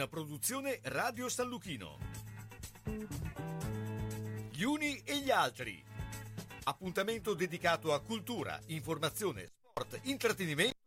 [0.00, 1.98] Una produzione Radio San Lucchino.
[4.50, 5.84] Gli uni e gli altri.
[6.62, 10.79] Appuntamento dedicato a cultura, informazione, sport, intrattenimento.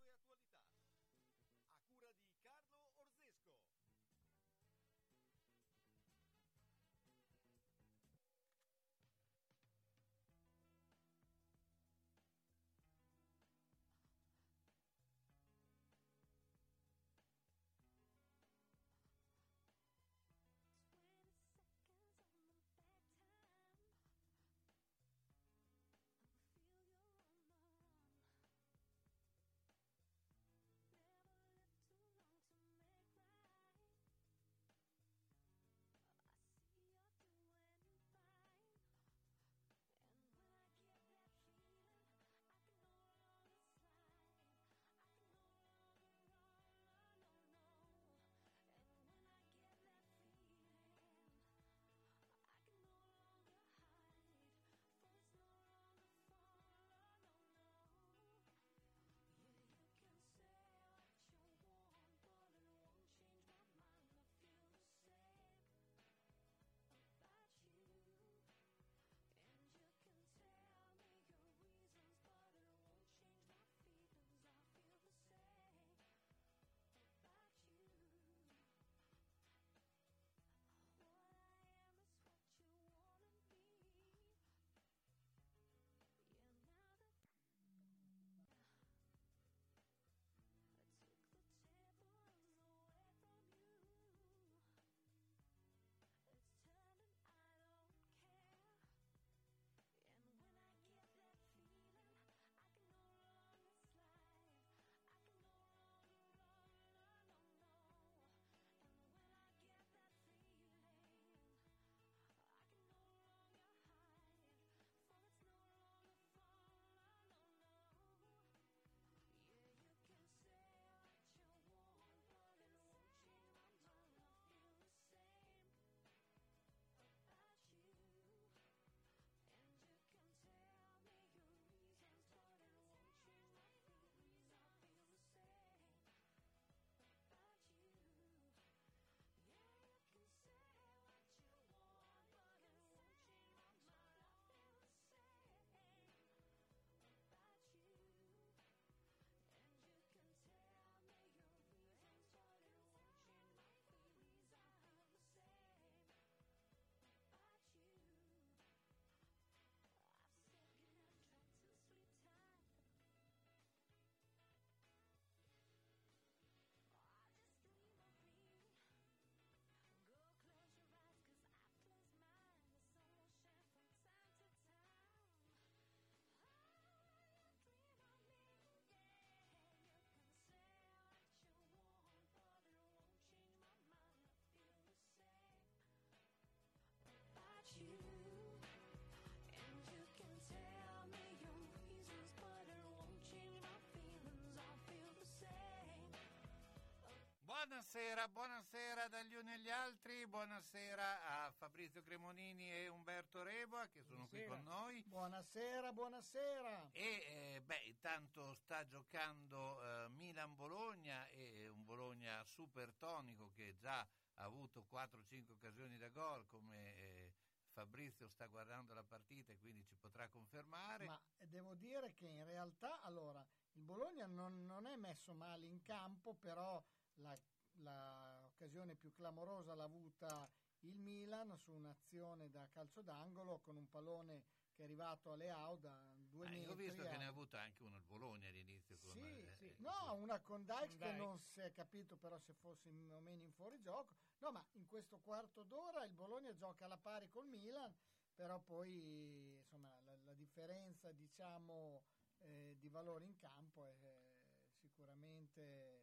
[197.65, 204.27] Buonasera, buonasera dagli uni agli altri, buonasera a Fabrizio Cremonini e Umberto Reboa che sono
[204.29, 204.47] Buonasera.
[204.47, 205.01] qui con noi.
[205.03, 206.89] Buonasera, buonasera.
[206.91, 214.01] E eh, beh, intanto sta giocando eh, Milan-Bologna e un Bologna super tonico che già
[214.01, 217.33] ha avuto 4-5 occasioni da gol come eh,
[217.71, 221.05] Fabrizio sta guardando la partita e quindi ci potrà confermare.
[221.05, 223.41] Ma devo dire che in realtà, allora,
[223.75, 226.83] il Bologna non, non è messo male in campo, però
[227.15, 227.37] la,
[227.77, 230.49] la occasione più clamorosa l'ha avuta
[230.81, 234.43] il Milan su un'azione da calcio d'angolo con un pallone
[234.75, 236.65] che è arrivato alle Leao da due Eh, metri.
[236.65, 238.97] io ho visto a- che ne ha avuto anche uno il Bologna all'inizio.
[238.97, 239.65] Sì, come- sì.
[239.65, 243.11] eh, No, una con Dykes Con che non si è capito però se fosse in-
[243.13, 244.15] o meno in fuorigioco.
[244.39, 247.93] No, ma in questo quarto d'ora il Bologna gioca alla pari col Milan,
[248.33, 252.01] però poi insomma la, la differenza diciamo
[252.39, 254.33] eh, di valore in campo è eh,
[254.81, 256.02] sicuramente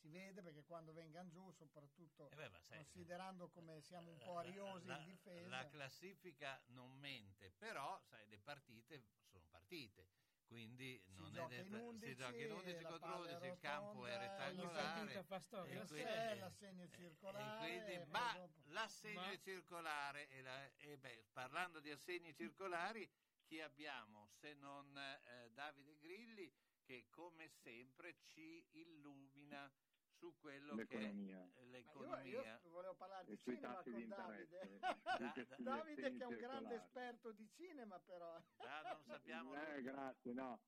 [0.00, 4.34] si vede perché quando vengano giù, soprattutto Eh beh, sai, considerando come siamo un po'
[4.34, 5.48] la- ariosi la, in difesa.
[5.48, 10.08] La classifica non mente, però sai, le partite sono partite.
[10.50, 13.28] Quindi Si non gioca è in detto, 11, si gioca in 11 la contro palla
[13.28, 15.22] è 11, il campo è rettangolare.
[15.22, 15.72] fa storia.
[15.72, 20.76] e La quindi- se- l'assegno circolare, e quindi, ma dopo- l'assegno Ma- circolare e, la-
[20.78, 23.08] e beh, parlando di assegni circolari
[23.44, 29.72] chi abbiamo se non eh, Davide Grilli che come sempre ci illumina
[30.20, 31.48] su quello l'economia.
[31.54, 32.22] che è l'economia.
[32.24, 34.42] Io, io, volevo parlare di sui cinema tassi con di Davide.
[34.42, 35.56] interesse.
[35.62, 38.34] Davide che è un grande esperto di cinema però.
[38.34, 39.54] Ah, non sappiamo.
[39.54, 40.60] Eh, grazie, no.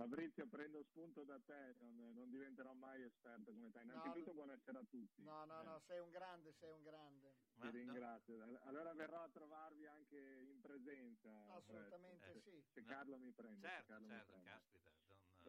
[0.00, 3.82] Fabrizio, prendo spunto da te, non, non diventerò mai esperto come te.
[3.82, 5.22] Innanzitutto no, buonasera a tutti.
[5.22, 7.34] No, no, no, sei un grande, sei un grande.
[7.60, 8.60] Ti ringrazio.
[8.62, 11.28] Allora verrò a trovarvi anche in presenza.
[11.52, 12.64] Assolutamente eh, sì.
[12.72, 13.66] Se, Carlo mi prende.
[13.66, 14.50] Certo, Carlo certo, mi prende.
[14.50, 14.90] caspita.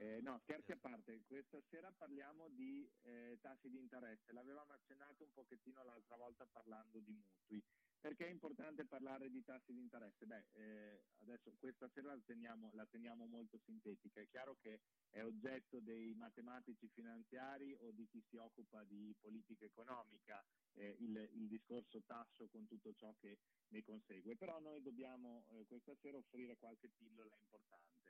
[0.02, 4.34] Eh, no, scherzi a parte, questa sera parliamo di eh, tassi di interesse.
[4.34, 7.64] L'avevamo accennato un pochettino l'altra volta parlando di mutui.
[8.00, 10.26] Perché è importante parlare di tassi di interesse?
[10.26, 14.22] Beh, eh, adesso questa sera la teniamo, la teniamo, molto sintetica.
[14.22, 14.80] È chiaro che
[15.12, 20.44] è oggetto dei matematici finanziari o di chi si occupa di politica economica
[20.74, 23.38] eh, il, il, discorso tasso con tutto ciò che
[23.68, 24.36] ne consegue.
[24.36, 28.01] Però noi dobbiamo eh, questa sera offrire qualche pillola importante.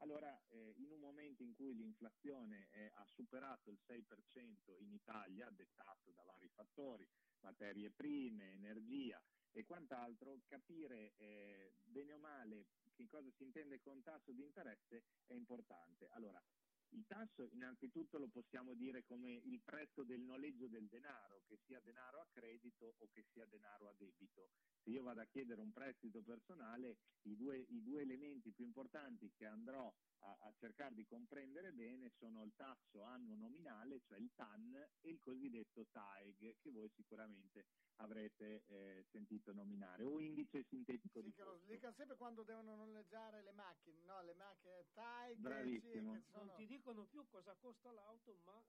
[0.00, 6.12] Allora, eh, in un momento in cui l'inflazione ha superato il 6% in Italia, dettato
[6.12, 7.06] da vari fattori,
[7.40, 9.20] materie prime, energia,
[9.52, 15.04] e quant'altro, capire eh, bene o male che cosa si intende con tasso di interesse
[15.26, 16.08] è importante.
[16.10, 16.42] Allora,
[16.90, 21.80] il tasso innanzitutto lo possiamo dire come il prezzo del noleggio del denaro, che sia
[21.80, 24.50] denaro a credito o che sia denaro a debito.
[24.82, 29.32] Se io vado a chiedere un prestito personale, i due, i due elementi più importanti
[29.36, 34.30] che andrò a, a, cercare di comprendere bene sono il tasso annuo nominale, cioè il
[34.34, 37.66] TAN, e il cosiddetto TAEG, che voi sicuramente
[37.96, 42.74] avrete eh, sentito nominare, o indice sintetico sì, di che lo slicano sempre quando devono
[42.74, 46.14] noleggiare le macchine, no, le macchine TAEG, Bravissimo.
[46.14, 46.44] Sì, sono...
[46.44, 48.62] non ti dicono più cosa costa l'auto, ma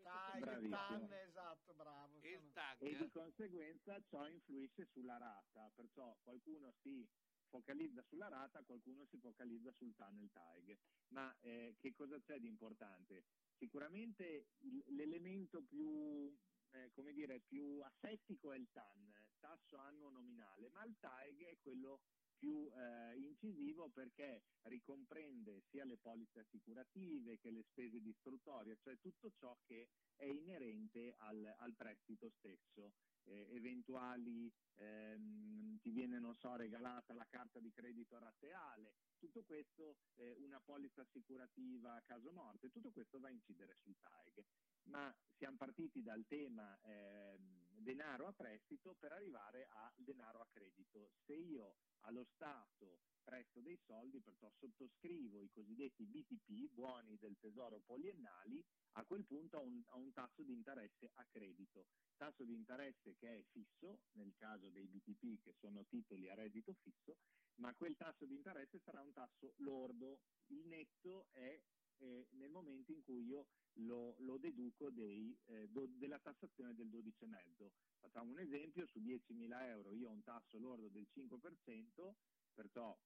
[0.00, 2.18] il TAG, TAN, esatto, bravo.
[2.22, 2.80] Il tag.
[2.80, 7.06] E di conseguenza ciò influisce sulla rata, perciò qualcuno si
[7.50, 10.78] focalizza sulla rata, qualcuno si focalizza sul TAN il TAG.
[11.08, 13.24] Ma eh, che cosa c'è di importante?
[13.58, 14.46] Sicuramente
[14.86, 16.34] l'elemento più,
[16.70, 21.58] eh, come dire, più asettico è il TAN, tasso annuo nominale, ma il TAG è
[21.60, 22.00] quello
[22.40, 28.98] più eh, incisivo perché ricomprende sia le polizze assicurative che le spese di istruttoria, cioè
[28.98, 32.94] tutto ciò che è inerente al, al prestito stesso.
[33.24, 39.98] Eh, eventuali, ehm, ti viene, non so, regalata la carta di credito rateale, tutto questo,
[40.16, 44.44] eh, una polizza assicurativa a caso morte, tutto questo va a incidere sul TAG.
[44.84, 47.38] Ma siamo partiti dal tema eh,
[47.80, 51.12] denaro a prestito per arrivare al denaro a credito.
[51.24, 57.80] Se io allo Stato presto dei soldi, perciò sottoscrivo i cosiddetti BTP, buoni del tesoro
[57.80, 61.86] poliennali, a quel punto ho un, ho un tasso di interesse a credito.
[62.16, 66.74] Tasso di interesse che è fisso, nel caso dei BTP che sono titoli a reddito
[66.74, 67.18] fisso,
[67.56, 70.20] ma quel tasso di interesse sarà un tasso lordo.
[70.46, 71.60] Il netto è
[72.00, 76.88] eh, nel momento in cui io lo, lo deduco dei, eh, do, della tassazione del
[76.88, 77.70] 12,5.
[77.98, 82.14] Facciamo un esempio, su 10.000 euro io ho un tasso lordo del 5%,
[82.54, 82.96] perciò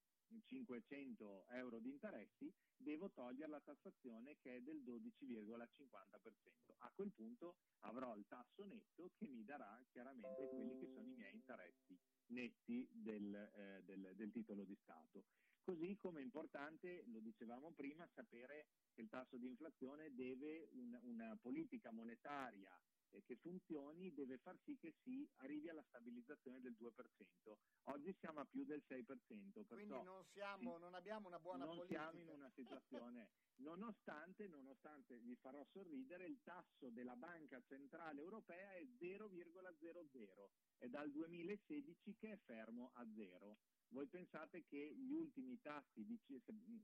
[0.42, 6.74] 500 euro di interessi, devo togliere la tassazione che è del 12,50%.
[6.78, 11.14] A quel punto avrò il tasso netto che mi darà chiaramente quelli che sono i
[11.14, 15.24] miei interessi netti del, eh, del, del titolo di Stato.
[15.64, 20.98] Così come è importante, lo dicevamo prima, sapere che il tasso di inflazione deve un,
[21.04, 22.78] una politica monetaria
[23.12, 27.56] eh, che funzioni, deve far sì che si arrivi alla stabilizzazione del 2%.
[27.84, 29.04] Oggi siamo a più del 6%.
[29.06, 32.10] Perciò, Quindi non, siamo, non abbiamo una buona non politica.
[32.10, 33.28] siamo in una situazione...
[33.56, 40.48] Nonostante, nonostante, vi farò sorridere, il tasso della Banca Centrale Europea è 0,00,
[40.78, 43.58] è dal 2016 che è fermo a zero.
[43.88, 46.04] Voi pensate che gli ultimi tassi,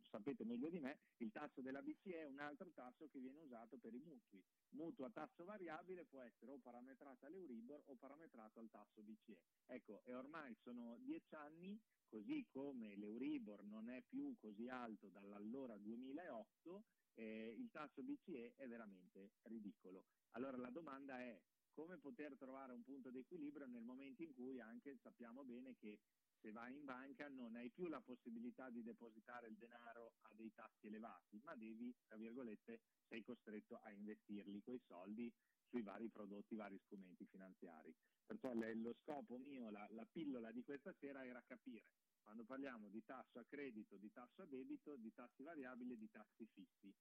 [0.02, 3.78] sapete meglio di me, il tasso della BCE è un altro tasso che viene usato
[3.78, 4.42] per i mutui.
[4.70, 9.38] Mutuo a tasso variabile può essere o parametrato all'Euribor o parametrato al tasso BCE.
[9.66, 15.76] Ecco, e ormai sono dieci anni così come l'Euribor non è più così alto dall'allora
[15.78, 20.04] 2008, eh, il tasso BCE è veramente ridicolo.
[20.32, 21.40] Allora la domanda è
[21.72, 25.98] come poter trovare un punto di equilibrio nel momento in cui anche sappiamo bene che
[26.40, 30.52] se vai in banca non hai più la possibilità di depositare il denaro a dei
[30.54, 35.32] tassi elevati, ma devi, tra virgolette, sei costretto a investirli quei soldi
[35.68, 37.94] sui vari prodotti, vari strumenti finanziari.
[38.24, 41.84] Perciò lo scopo mio, la, la pillola di questa sera era capire
[42.22, 46.10] quando parliamo di tasso a credito, di tasso a debito, di tassi variabili e di
[46.10, 46.94] tassi fissi.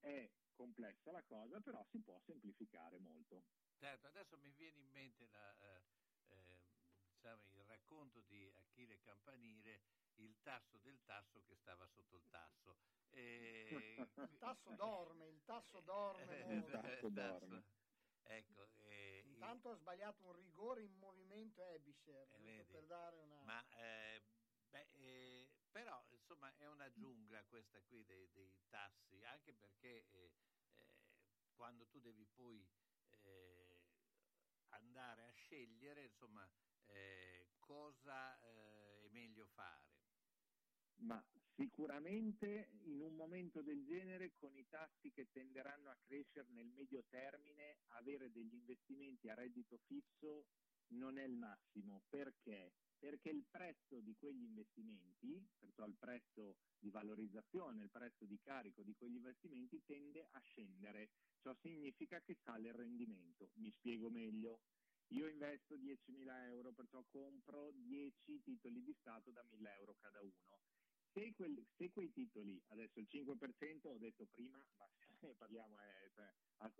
[0.00, 3.44] È complessa la cosa, però si può semplificare molto.
[3.78, 5.28] Certo, adesso mi viene in mente
[7.22, 9.80] diciamo, il racconto di Achille Campanile,
[10.16, 12.76] il tasso del tasso che stava sotto il tasso.
[13.14, 13.96] E...
[14.16, 16.54] il tasso dorme, il tasso dorme.
[16.54, 17.62] il tasso dorme.
[18.22, 23.42] Ecco, eh, Intanto ha sbagliato un rigore in movimento Ebisher, Eh, per dare una...
[23.42, 24.22] Ma eh,
[24.70, 30.32] beh, eh, però insomma è una giungla questa qui dei, dei tassi, anche perché eh,
[30.78, 32.66] eh, quando tu devi poi
[33.24, 33.82] eh,
[34.70, 36.48] andare a scegliere, insomma,
[36.86, 39.90] eh, cosa eh, è meglio fare.
[41.02, 41.22] Ma
[41.54, 47.04] sicuramente in un momento del genere, con i tassi che tenderanno a crescere nel medio
[47.08, 50.46] termine, avere degli investimenti a reddito fisso
[50.92, 52.02] non è il massimo.
[52.08, 52.72] Perché?
[52.98, 58.82] Perché il prezzo di quegli investimenti, perciò il prezzo di valorizzazione, il prezzo di carico
[58.82, 61.10] di quegli investimenti tende a scendere.
[61.40, 63.50] Ciò significa che sale il rendimento.
[63.54, 64.60] Mi spiego meglio.
[65.12, 70.60] Io investo 10.000 euro, perciò compro 10 titoli di Stato da 1.000 euro cada uno.
[71.12, 74.88] Se, quel, se, quei titoli, adesso il 5% ho detto prima, ma
[75.36, 76.32] parliamo eh, cioè,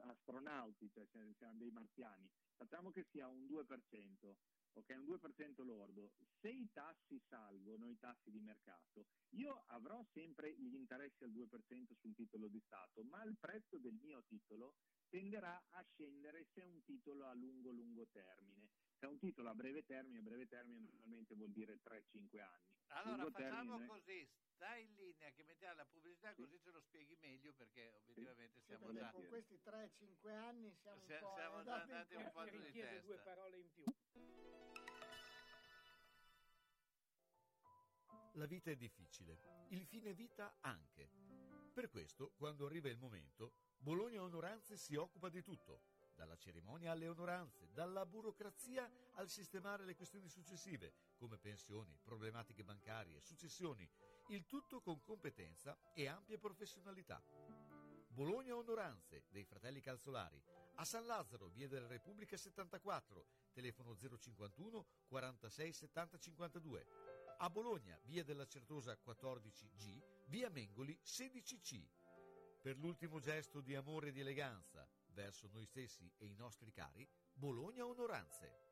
[0.08, 4.34] astronauti, cioè siamo dei marziani, facciamo che sia un 2%,
[4.72, 10.54] ok, un 2% lordo, se i tassi salgono, i tassi di mercato, io avrò sempre
[10.54, 14.76] gli interessi al 2% sul titolo di Stato, ma il prezzo del mio titolo
[15.12, 18.70] tenderà a scendere se è un titolo a lungo lungo termine.
[18.98, 22.80] Se è un titolo a breve termine, a breve termine normalmente vuol dire 3-5 anni.
[22.88, 23.86] Allora lungo facciamo termine...
[23.86, 26.40] così, stai in linea che mettiamo la pubblicità Sì.
[26.40, 29.10] così ce lo spieghi meglio perché obiettivamente Sì, siamo perché già...
[29.10, 32.56] con questi 3-5 anni siamo un Se- po' siamo andati in andati un po' di
[32.56, 33.30] richiede due testa.
[33.30, 33.84] parole in più.
[38.36, 41.10] La vita è difficile, il fine vita anche.
[41.74, 43.52] Per questo, quando arriva il momento,
[43.82, 45.80] Bologna Onoranze si occupa di tutto,
[46.14, 53.20] dalla cerimonia alle onoranze, dalla burocrazia al sistemare le questioni successive, come pensioni, problematiche bancarie,
[53.20, 53.88] successioni,
[54.28, 57.20] il tutto con competenza e ampia professionalità.
[58.06, 60.40] Bologna Onoranze dei fratelli Calzolari,
[60.76, 66.86] a San Lazzaro, via della Repubblica 74, telefono 051 46 70 52.
[67.38, 71.84] A Bologna, via della Certosa 14G, via Mengoli 16C.
[72.62, 77.04] Per l'ultimo gesto di amore e di eleganza verso noi stessi e i nostri cari,
[77.32, 78.71] Bologna Onoranze.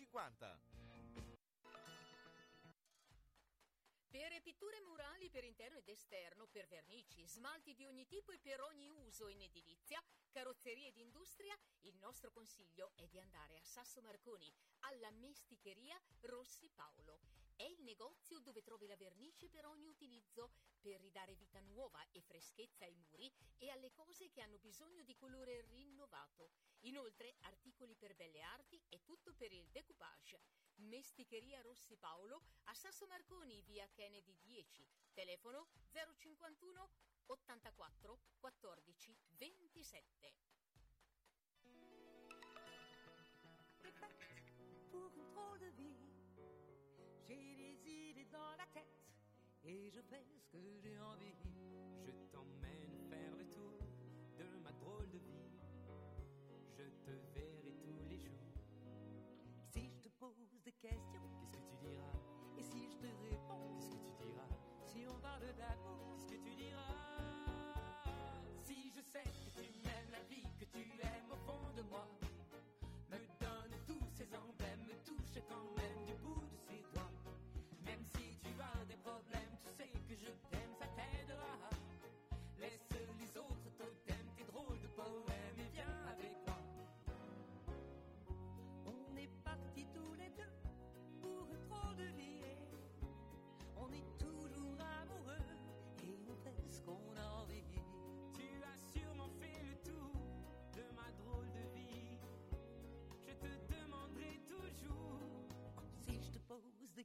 [0.00, 0.60] 50.
[4.08, 8.62] Per pitture murali per interno ed esterno, per vernici, smalti di ogni tipo e per
[8.62, 14.00] ogni uso in edilizia, carrozzerie ed industria, il nostro consiglio è di andare a Sasso
[14.00, 17.49] Marconi, alla Mesticheria Rossi Paolo.
[17.60, 22.22] È il negozio dove trovi la vernice per ogni utilizzo, per ridare vita nuova e
[22.22, 26.52] freschezza ai muri e alle cose che hanno bisogno di colore rinnovato.
[26.84, 30.40] Inoltre, articoli per belle arti e tutto per il decoupage.
[30.76, 34.88] Mesticheria Rossi Paolo a Sasso Marconi, via Kennedy 10.
[35.12, 35.68] Telefono
[36.16, 36.88] 051
[37.26, 40.32] 84 14 27.
[44.90, 46.09] pour une de vie.
[47.30, 48.90] J'ai des idées dans la tête
[49.62, 51.36] et je fais ce que j'ai envie.
[52.04, 53.78] Je t'emmène faire le tour
[54.36, 55.46] de ma drôle de vie.
[56.76, 58.50] Je te verrai tous les jours.
[59.72, 60.34] Si je te pose
[60.64, 61.09] des questions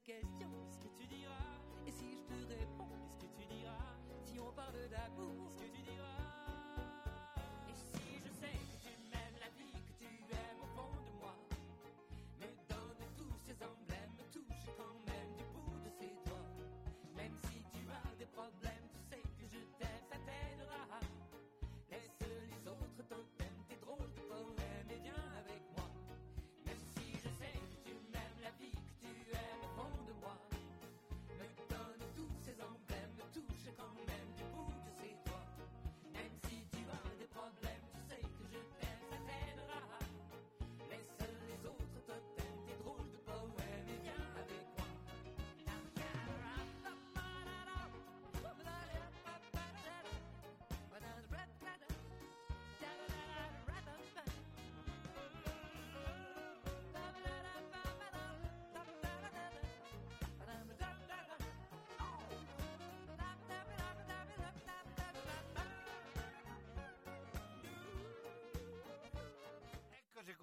[0.05, 0.75] que yo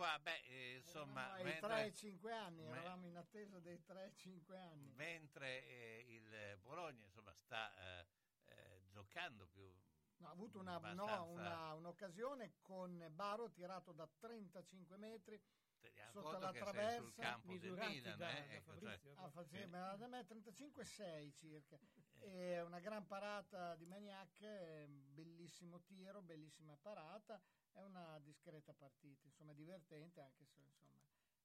[0.03, 1.33] qua, beh, eh, insomma...
[1.43, 4.91] Mentre- 3 e 5 anni, me- eravamo in attesa dei 3 e 5 anni.
[4.97, 8.07] mentre eh, il Bologna insomma, sta eh,
[8.47, 9.73] eh, giocando più
[10.17, 15.41] No, ha avuto una- no, abbastanza- una- un'occasione con Baro tirato da 35 metri
[15.83, 18.81] teniamo sotto conto la che sei sul traversa, misurati Milan da- eh, da ecco, cioè,
[18.99, 19.15] Fabrizio.
[19.17, 19.65] Ah, fa- sì, Sì.
[19.67, 21.79] ma da me 35-6 circa.
[22.21, 22.55] Eh.
[22.55, 27.41] E una gran parata di Maniac, eh, bellissimo tiro, bellissima parata.
[27.73, 31.01] È una discreta partita, insomma, divertente, anche se insomma,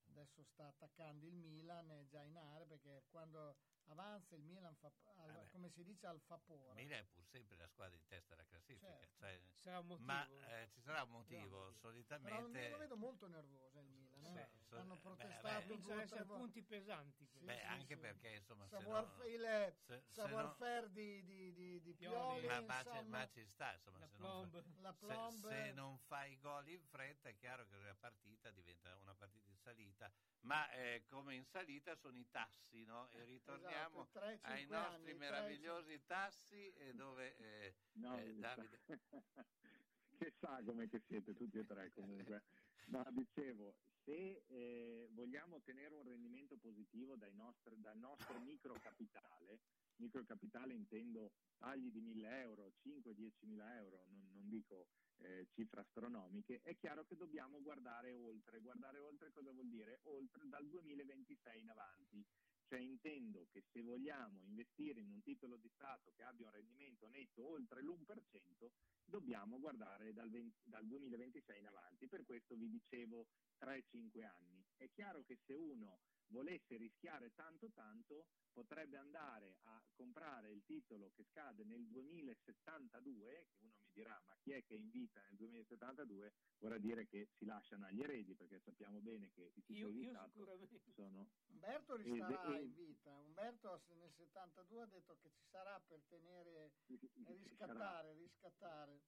[0.10, 4.92] adesso sta attaccando il Milan, è già in area perché quando avanza il Milan fa,
[5.16, 5.50] al- Vabbè.
[5.50, 6.74] come si dice, al vapore.
[6.82, 9.16] Milan è pur sempre la squadra in testa alla classifica Certo.
[9.18, 11.58] cioè, Sarà ma eh, ci sarà un motivo motivo.
[11.58, 14.07] Però solitamente lo vedo molto nervoso il Milan.
[14.36, 14.48] Eh.
[14.52, 17.26] Sì, so- Hanno beh, protestato beh, a essere punti pesanti.
[17.26, 18.02] Sì, beh, sì, anche sì.
[18.02, 22.42] perché insomma se Savoir, no- il se- se savoir-faire di, di, di, di Pioli.
[22.42, 24.80] Pioli, ma, ma ci- insomma, ma ci sta insomma La se non, fa- plomb.
[24.82, 25.48] la se- plomb.
[25.48, 29.58] se non fai gol in fretta è chiaro che la partita diventa una partita in
[29.58, 33.10] salita ma eh, come in salita sono i tassi no?
[33.12, 38.34] e ritorniamo Esatto, tre, ai cinque nostri anni, meravigliosi tassi eh, dove eh, No, eh,
[38.34, 38.80] Davide
[40.18, 42.44] che sagome che siete tutti e tre comunque.
[42.88, 43.76] No, dicevo,
[44.08, 49.60] se eh, vogliamo ottenere un rendimento positivo nostri- dal nostro microcapitale,
[49.98, 56.62] microcapitale intendo tagli di 1000 euro, 5-10 mila euro, non, non dico eh, cifre astronomiche,
[56.64, 58.62] è chiaro che dobbiamo guardare oltre.
[58.62, 60.00] Guardare oltre cosa vuol dire?
[60.04, 62.26] Oltre dal 2026 in avanti.
[62.68, 67.08] Cioè intendo che se vogliamo investire in un titolo di Stato che abbia un rendimento
[67.08, 68.72] netto oltre l'1%,
[69.06, 72.08] dobbiamo guardare dal, 20 dal 2026 in avanti.
[72.08, 73.28] Per questo vi dicevo
[73.62, 74.66] 3-5 anni.
[74.76, 81.12] È chiaro che se uno volesse rischiare tanto tanto potrebbe andare a comprare il titolo
[81.16, 85.22] che scade nel 2072, che uno mi dirà ma chi è che è in vita
[85.22, 89.88] nel 2072, vorrà dire che si lasciano agli eredi perché sappiamo bene che i Io,
[89.88, 90.92] titoli di io Stato sicuramente.
[90.94, 93.16] sono Umberto ristarà e- in vita.
[93.16, 99.02] Umberto nel 72 ha detto che ci sarà per tenere e riscattare, riscattare.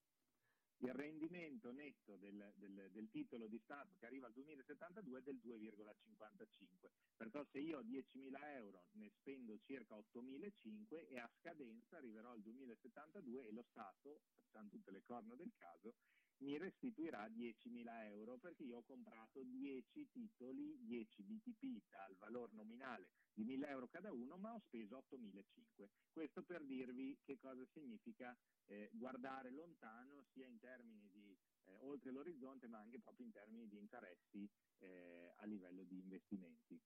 [0.80, 5.36] Il rendimento netto del, del- del titolo di Stato che arriva al 2072 è del
[5.42, 6.90] 2,55.
[7.16, 12.42] Perciò se io ho 10.000 euro ne spendo circa 8.500 e a scadenza arriverò al
[12.42, 15.94] 2072 e lo Stato, facciamo tutte le corna del caso,
[16.40, 23.08] mi restituirà 10.000 euro perché io ho comprato 10 titoli, 10 BTP dal valore nominale
[23.32, 25.88] di 1.000 euro cada uno, ma ho speso 8.500.
[26.10, 32.10] Questo per dirvi che cosa significa eh, guardare lontano sia in termini di eh, oltre
[32.10, 34.48] l'orizzonte ma anche proprio in termini di interessi
[34.78, 36.80] eh, a livello di investimenti.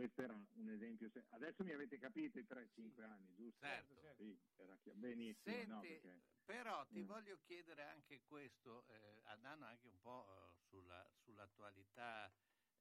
[0.00, 1.10] Questo era un esempio.
[1.10, 3.58] se- Adesso mi avete capito i 3-5 anni, giusto?
[3.66, 3.94] Certo.
[4.00, 4.22] certo.
[4.22, 5.54] Sì, era chi- benissimo.
[5.54, 7.06] Senti, no, perché- però ti Mm.
[7.06, 12.32] voglio chiedere anche questo, eh, andando anche un po' eh, sulla, sull'attualità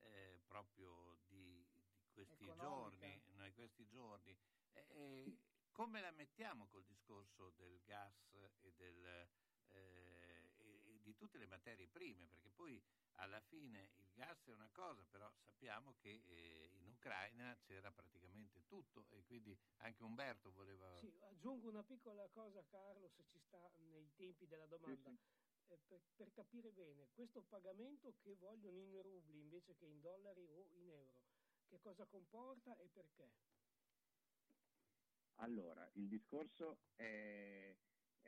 [0.02, 3.06] eh, proprio di, di questi Economica.
[3.06, 4.38] giorni, no, questi giorni.
[4.72, 5.38] Eh, eh,
[5.72, 8.16] come la mettiamo col discorso del gas
[8.62, 9.06] e, del,
[9.72, 10.19] eh,
[11.20, 12.26] tutte le materie prime?
[12.26, 12.82] Perché poi
[13.16, 18.66] alla fine il gas è una cosa, però sappiamo che eh, in Ucraina c'era praticamente
[18.68, 20.98] tutto e quindi anche Umberto voleva...
[21.00, 24.96] Sì, aggiungo una piccola cosa, Carlo, se ci sta nei tempi della domanda.
[24.96, 25.18] sì.
[25.68, 30.48] Eh, per, per capire bene, questo pagamento che vogliono in rubli invece che in dollari
[30.48, 31.22] o in euro,
[31.68, 33.30] che cosa comporta e perché?
[35.42, 37.74] Allora, il discorso è,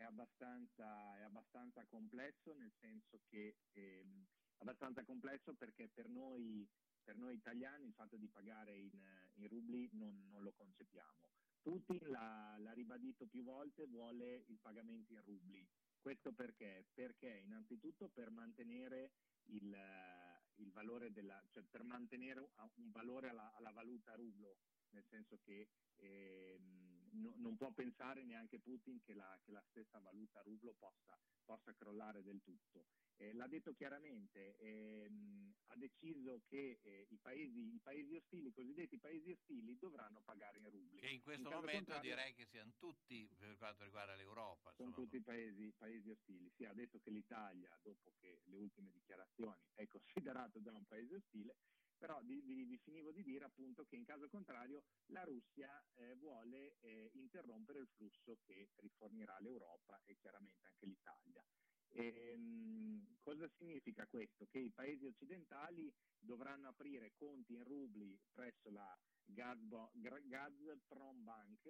[0.01, 4.25] è abbastanza, è abbastanza complesso, nel senso che ehm,
[4.57, 6.67] abbastanza complesso perché per noi,
[7.03, 8.99] per noi italiani il fatto di pagare in,
[9.35, 11.29] in rubli non, non lo concepiamo.
[11.61, 15.67] Putin l'ha, l'ha ribadito più volte, vuole il pagamento in rubli.
[15.99, 16.87] Questo perché?
[16.93, 19.11] Perché innanzitutto per mantenere
[19.49, 24.57] il, eh, il valore della, cioè per mantenere un valore alla, alla valuta rublo,
[24.89, 26.80] nel senso che ehm,
[27.11, 31.73] no- non può pensare neanche Putin che la, che la stessa valuta rublo possa, possa
[31.73, 32.87] crollare del tutto.
[33.17, 38.51] Eh, l'ha detto chiaramente, ehm, ha deciso che eh, i, paesi, i paesi ostili, i
[38.51, 40.99] cosiddetti paesi ostili, dovranno pagare in rubli.
[40.99, 44.73] Che in questo caso momento direi che siano tutti per quanto riguarda l'Europa.
[44.73, 46.49] sono insomma, tutti paesi, paesi ostili.
[46.55, 51.15] Si ha detto che l'Italia, dopo che le ultime dichiarazioni, è considerato già un paese
[51.15, 51.55] ostile,
[52.01, 54.81] però vi, vi- vi finivo di dire appunto che in caso contrario
[55.13, 61.45] la Russia eh, vuole eh, interrompere il flusso che rifornirà l'Europa e chiaramente anche l'Italia.
[61.93, 64.47] Ehm, cosa significa questo?
[64.47, 71.65] Che i paesi occidentali dovranno aprire conti in rubli presso la Gazprom Bank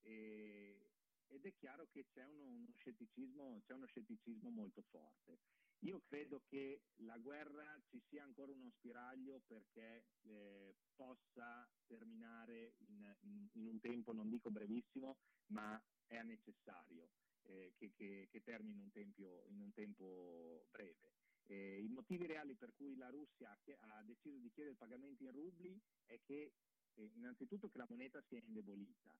[0.00, 0.88] e-
[1.26, 5.38] ed è chiaro che c'è uno, uno scetticismo, c'è uno scetticismo molto forte.
[5.80, 13.14] Io credo che la guerra ci sia ancora uno spiraglio perché eh, possa terminare in,
[13.20, 17.10] in, in, un tempo, non dico brevissimo, ma è necessario
[17.42, 21.12] eh, che, che, che, termini un tempio, in un tempo breve.
[21.46, 25.78] Eh, I motivi reali per cui la Russia ha, deciso di chiedere pagamenti in rubli
[26.06, 26.54] è che
[26.94, 29.14] eh, innanzitutto che la moneta si è indebolita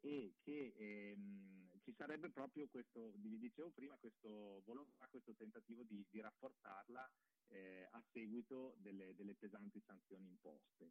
[0.00, 6.04] e che ehm, ci sarebbe proprio questo, vi dicevo prima, questo volontà, questo tentativo di,
[6.10, 7.10] di rafforzarla
[7.46, 10.90] eh, a seguito delle, delle, pesanti sanzioni imposte.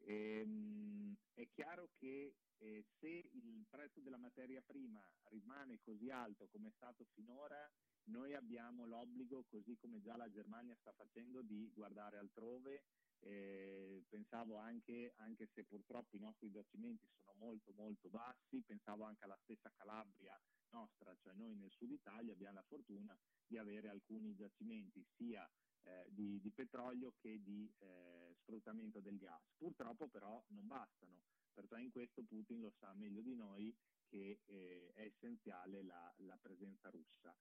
[0.00, 6.68] Ehm, è chiaro che eh, se il prezzo della materia prima rimane così alto come
[6.68, 7.66] è stato finora,
[8.10, 12.82] noi abbiamo l'obbligo, così come già la Germania sta facendo, di guardare altrove
[13.20, 19.24] eh, pensavo anche, anche se purtroppo i nostri giacimenti sono molto molto bassi, pensavo anche
[19.24, 20.38] alla stessa Calabria
[20.70, 25.48] nostra, cioè noi nel sud Italia abbiamo la fortuna di avere alcuni giacimenti sia
[25.84, 29.42] eh, di, di, petrolio che di eh, sfruttamento del gas.
[29.56, 31.20] Purtroppo però non bastano,
[31.52, 33.74] perciò in questo Putin lo sa meglio di noi
[34.08, 37.34] che eh, è essenziale la, la presenza russa.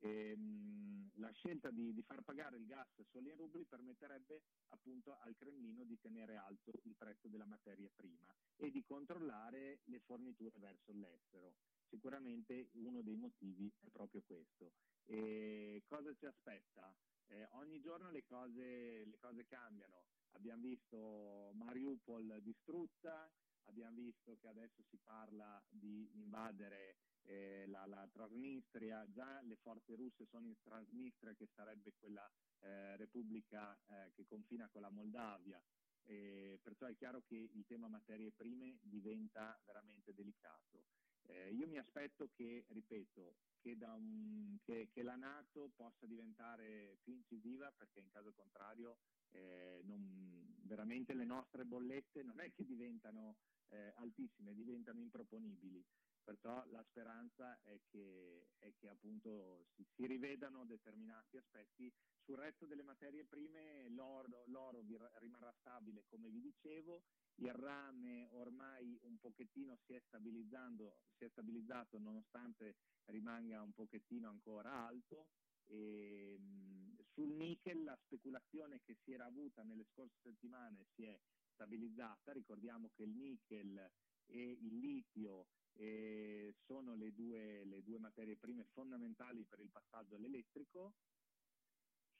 [0.00, 5.34] Ehm, la scelta di, di, far pagare il gas solo in rubli permetterebbe appunto al
[5.36, 10.92] Cremlino di tenere alto il prezzo della materia prima e di controllare le forniture verso
[10.92, 11.54] l'estero.
[11.88, 14.72] Sicuramente uno dei motivi è proprio questo.
[15.06, 16.94] E cosa ci aspetta?
[17.26, 20.04] Eh, ogni giorno le cose, le cose cambiano.
[20.32, 23.30] Abbiamo visto Mariupol distrutta,
[23.66, 29.94] abbiamo visto che adesso si parla di invadere eh, la, la, Transnistria, già le forze
[29.94, 32.28] russe sono in Transnistria che sarebbe quella
[32.60, 35.62] eh, repubblica eh, che confina con la Moldavia,
[36.04, 40.84] perciò è chiaro che il tema materie prime diventa veramente delicato.
[41.26, 47.14] Eh, io mi aspetto che, ripeto, che, un, che, che, la Nato possa diventare più
[47.14, 48.98] incisiva perché in caso contrario
[49.30, 53.36] eh, non, veramente le nostre bollette non è che diventano
[53.68, 55.82] eh, altissime, diventano improponibili
[56.24, 61.92] perciò la speranza è che, è che appunto si, si, rivedano determinati aspetti.
[62.24, 64.82] Sul resto delle materie prime l'oro, l'oro
[65.18, 67.02] rimarrà stabile come vi dicevo,
[67.36, 74.72] il rame ormai un pochettino si è, si è stabilizzato nonostante rimanga un pochettino ancora
[74.86, 75.28] alto.
[75.66, 81.18] E, mh, sul nickel la speculazione che si era avuta nelle scorse settimane si è
[81.52, 83.90] stabilizzata, ricordiamo che il nickel
[84.26, 90.16] e il litio e sono le due, le due materie prime fondamentali per il passaggio
[90.16, 90.94] all'elettrico.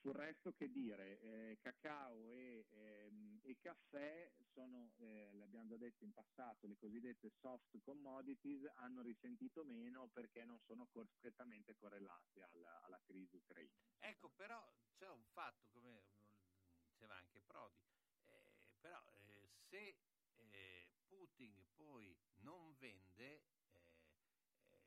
[0.05, 6.05] Sul resto che dire, eh, cacao e, ehm, e, caffè sono, eh, l'abbiamo già detto
[6.05, 10.87] in passato, le cosiddette soft commodities hanno risentito meno perché non sono
[11.17, 13.73] strettamente correlate alla, alla crisi ucraina.
[13.99, 14.63] Ecco, però
[14.99, 16.03] c'è un fatto, come
[16.85, 17.81] diceva anche Prodi,
[18.27, 19.97] eh, però eh, se
[21.25, 23.83] Putin poi non vende, eh,
[24.69, 24.83] eh,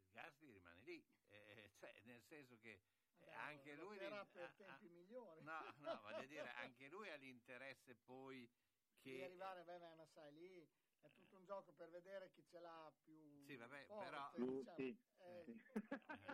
[0.00, 2.80] il gas rimane lì, eh, cioè, nel senso che
[3.20, 3.96] Vabbè, anche lui...
[3.98, 5.42] Era per tempi migliori.
[5.42, 8.50] No, no, voglio dire, anche lui ha l'interesse poi
[8.98, 9.12] che...
[9.12, 10.68] Di arrivare, beh, ma sai, lì
[11.06, 14.76] è tutto un gioco per vedere chi ce l'ha più sì, vabbè, forte, però diciamo.
[14.76, 15.60] sì, eh, sì.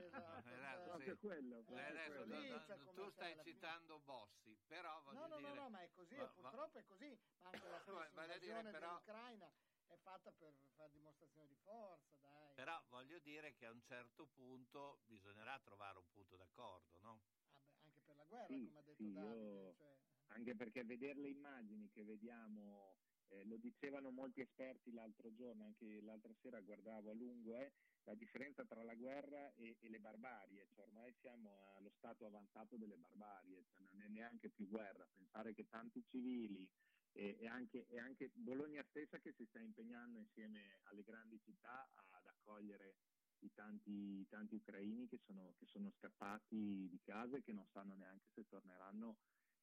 [0.04, 1.16] esatto, Esatto, cioè, sì.
[1.18, 5.48] quello, Eh, adesso come tu stai citando Bossi, però voglio No, no, dire...
[5.54, 8.38] no, no, ma è così, Ma- ma- purtroppo è così, ma anche la stessa Voglio
[8.38, 9.46] dire, però- dell'Ucraina
[9.87, 12.54] è fatta per fare dimostrazione di forza, dai.
[12.54, 17.20] Però voglio dire che a un certo punto bisognerà trovare un punto d'accordo, no?
[17.44, 19.72] Ah, beh, anche per la guerra, Sì, come ha detto sì, Davide.
[19.72, 22.96] io- cioè, anche perché vedere le immagini che vediamo,
[23.32, 27.70] eh, lo dicevano molti esperti l'altro giorno, anche l'altra sera guardavo a lungo, è
[28.04, 32.76] la differenza tra la guerra e, e le barbarie, cioè ormai siamo allo stato avanzato
[32.76, 36.68] delle barbarie, cioè non è neanche più guerra, pensare che tanti civili
[37.12, 41.88] e, e anche, e anche Bologna stessa che si sta impegnando insieme alle grandi città
[42.10, 42.96] ad accogliere
[43.40, 47.66] i tanti, i tanti ucraini che sono, che sono scappati di casa e che non
[47.72, 49.16] sanno neanche se torneranno,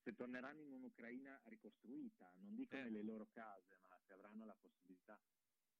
[0.03, 2.83] se torneranno in un'Ucraina ricostruita, non dico Eh.
[2.83, 5.19] nelle loro case, ma se avranno la possibilità.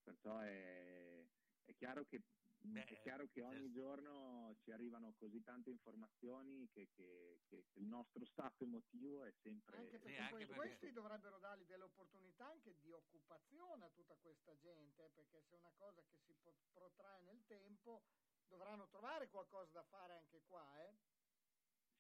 [0.03, 1.25] Perciò è,
[1.65, 2.21] è chiaro che
[2.61, 3.71] Beh, è chiaro che ogni certo.
[3.71, 9.77] giorno ci arrivano così tante informazioni che, che- che il nostro stato emotivo è sempre...
[9.77, 13.89] Anche Sì, perché anche poi perché- questi dovrebbero dargli delle opportunità anche di occupazione a
[13.91, 16.35] tutta questa gente, eh, perché se è una cosa che si
[16.73, 18.01] protrae nel tempo
[18.49, 20.93] dovranno trovare qualcosa da fare anche qua, eh?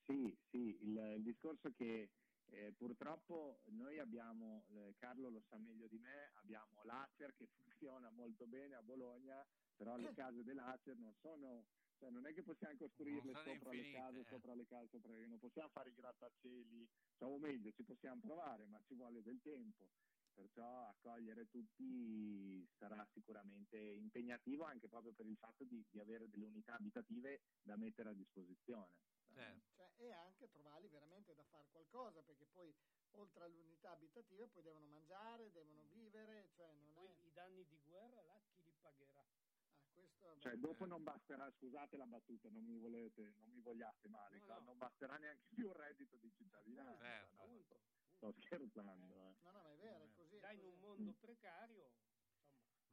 [0.09, 2.09] Sì, sì, il, il discorso che
[2.47, 8.09] eh, purtroppo noi abbiamo, eh, Carlo lo sa meglio di me, abbiamo l'Acer che funziona
[8.09, 9.45] molto bene a Bologna,
[9.75, 11.67] però le case dell'Acer non sono
[11.99, 14.23] Cioè, non è che possiamo costruirle sopra le infinite, case, eh.
[14.23, 15.27] sopra le case, sopra le...
[15.27, 19.39] non possiamo fare i grattacieli, cioè, o meglio, ci possiamo provare, ma ci vuole del
[19.43, 19.87] tempo.
[20.33, 26.45] Perciò accogliere tutti sarà sicuramente impegnativo anche proprio per il fatto di, di avere delle
[26.45, 28.93] unità abitative da mettere a disposizione.
[29.33, 29.68] Certo.
[29.99, 32.73] Cioè, e anche trovarli veramente da fare qualcosa, perché poi
[33.11, 37.25] oltre all'unità abitativa poi devono mangiare, devono vivere, cioè non Poi è...
[37.27, 39.19] i danni di guerra là chi li pagherà?
[39.19, 40.37] Ah, questo.
[40.39, 44.45] Cioè, dopo non basterà, scusate la battuta, non mi, volete, non mi vogliate male, No,
[44.45, 44.63] qua, no.
[44.65, 47.03] non basterà neanche più il reddito di cittadinanza.
[47.03, 47.45] Certo.
[47.45, 47.79] no, sto,
[48.15, 49.13] sto scherzando.
[49.15, 49.35] eh.
[49.43, 50.35] No, no, ma è vero, è così.
[50.35, 50.71] è Già in così.
[50.73, 51.91] un mondo precario,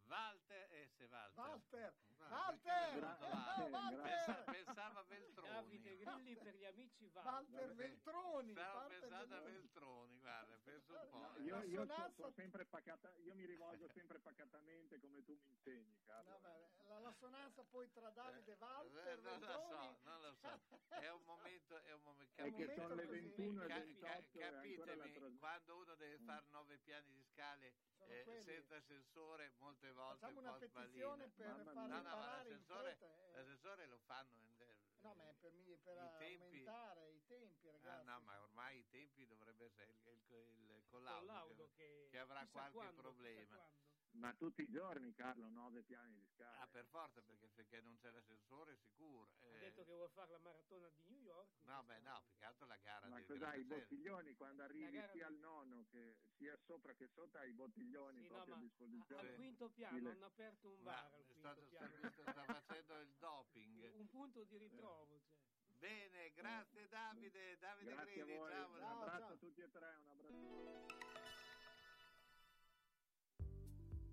[0.07, 1.35] Walter e se Walter.
[1.37, 1.95] Walter!
[2.19, 3.01] No, Walter!
[3.01, 3.71] Walter?
[3.71, 4.03] Walter!
[4.03, 5.49] Pensa- pensava a Veltroni.
[5.53, 7.33] Davide Grilli per gli amici Walter.
[7.33, 8.53] Walter Veltroni!
[8.53, 10.19] Stavo pensando a Veltroni.
[10.21, 11.19] Guarda, penso un po'.
[11.21, 16.31] La Io, io sonanza- pacata, io mi rivolgo sempre pacatamente come tu mi insegni, Carlo.
[16.31, 19.69] No, vabbè, la, l'assonanza poi tra Davide e Eh, Walter non lo Veltroni...
[19.69, 20.61] so, non lo so.
[20.89, 22.43] È un momento, è un momento.
[22.43, 23.21] È che sono le così.
[23.21, 27.75] 21 e Ca- 28 ca- la capitemi, quando uno deve fare nove piani di scale
[28.07, 31.65] eh, senza sensore, molte volte Facciamo un una petizione sballina.
[31.65, 31.75] per Mamma far.
[31.75, 33.07] No, no, ma riparare l'ascensore, fretta.
[33.07, 33.31] eh.
[33.33, 34.55] l'ascensore lo fanno in,
[35.01, 38.07] No, ma è per, mi- per i tempi- aumentare i tempi, Ah, ragazzi.
[38.07, 42.47] no, ma ormai i tempi dovrebbe essere il, il, il collaudo, Collaudo che- che, avrà
[42.49, 43.71] qualche quando, problema.
[44.17, 46.59] Ma tutti i giorni, Carlo, nove piani di scale.
[46.59, 49.29] Ah, per forza, perché finché non c'è l'ascensore sicuro.
[49.41, 49.59] Ha eh.
[49.59, 51.49] detto che vuole fare la maratona di New York.
[51.65, 54.91] No, beh, no, più che altro la gara Ma del cos'hai, i bottiglioni, quando arrivi
[54.91, 58.55] sia di- al nono che sia sopra che sotto hai i bottiglioni Sì, no, proprio
[58.55, 59.29] ma a disposizione.
[59.29, 62.11] al quinto piano Stile- hanno aperto un Ma bar al sta, quinto sta- piano.
[62.11, 63.93] sta- sta facendo il doping.
[63.99, 65.21] Un punto di ritrovo.
[65.21, 65.79] Cioè.
[65.79, 68.71] Bene, grazie Davide, Davide Grazie voi, ciao.
[68.73, 69.33] un Ciao, abbraccio ciao.
[69.33, 71.06] a tutti e tre, un abbraccio.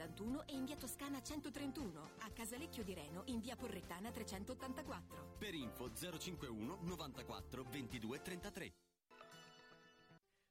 [0.00, 5.34] 71 e in via Toscana 131, a Casalecchio di Reno in via Porrettana 384.
[5.36, 8.74] Per info 051 94 22 33.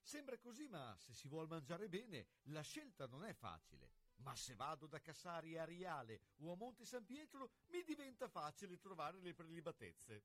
[0.04, 3.90] Sembra così, ma se si vuol mangiare bene, la scelta non è facile.
[4.18, 8.78] Ma se vado da Cassari a Riale o a Monte San Pietro, mi diventa facile
[8.78, 10.22] trovare le prelibatezze.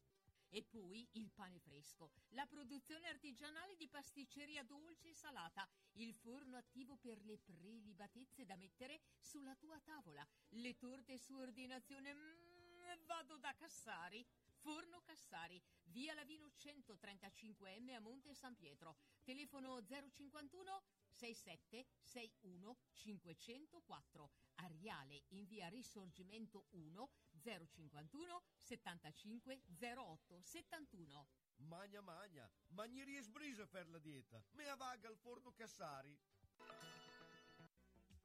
[0.55, 6.57] E poi il pane fresco, la produzione artigianale di pasticceria dolce e salata, il forno
[6.57, 12.15] attivo per le prelibatezze da mettere sulla tua tavola, le torte su ordinazione.
[12.15, 14.25] Mm, vado da Cassari.
[14.59, 18.97] Forno Cassari, via Lavino 135M a Monte San Pietro.
[19.25, 24.31] Telefono 051 67 61 504.
[24.55, 27.11] A Riale in via Risorgimento 1
[27.45, 31.27] 051 75 08 71.
[31.57, 34.43] Magna magna, magnerie sbrisa per la dieta.
[34.53, 36.19] Me avaga al forno Cassari.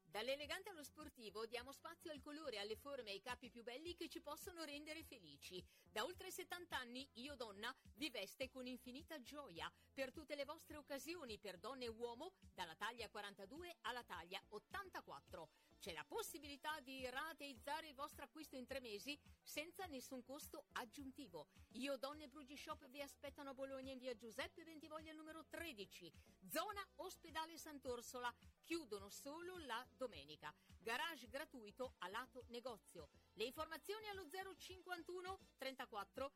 [0.10, 4.08] Dall'elegante allo sportivo diamo spazio al colore, alle forme e ai capi più belli che
[4.08, 5.64] ci possono rendere felici.
[5.92, 10.78] Da oltre 70 anni Io Donna vi veste con infinita gioia per tutte le vostre
[10.78, 15.69] occasioni per donne e uomo dalla taglia 42 alla taglia 84.
[15.80, 21.48] C'è la possibilità di rateizzare il vostro acquisto in tre mesi senza nessun costo aggiuntivo.
[21.76, 26.12] Io Donne Brugi Shop vi aspettano a Bologna in via Giuseppe Bentivoglia numero 13,
[26.50, 28.30] zona Ospedale Sant'Orsola.
[28.62, 30.54] Chiudono solo la domenica.
[30.80, 33.08] Garage gratuito a lato negozio.
[33.36, 36.32] Le informazioni allo 051 34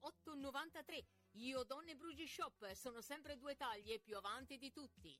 [0.00, 1.04] 08 93.
[1.32, 5.14] Io Donne Brugi Shop sono sempre due taglie più avanti di tutti.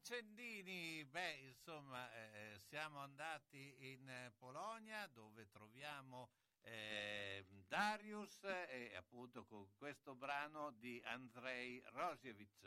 [0.00, 6.30] Accendini, beh, insomma, eh, siamo andati in eh, Polonia dove troviamo
[6.62, 12.62] eh, Darius e appunto con questo brano di Andrei Rosiewicz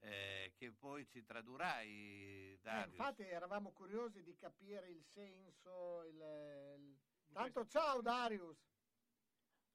[0.00, 2.88] eh, che poi ci tradurai, Eh, Darius.
[2.90, 6.04] infatti eravamo curiosi di capire il senso.
[6.04, 8.58] Il, il- Tanto ciao Darius!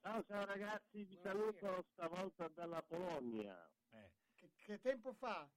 [0.01, 3.69] Ciao, ciao ragazzi, vi saluto stavolta dalla Polonia.
[3.89, 5.49] Eh, Che, che tempo fa?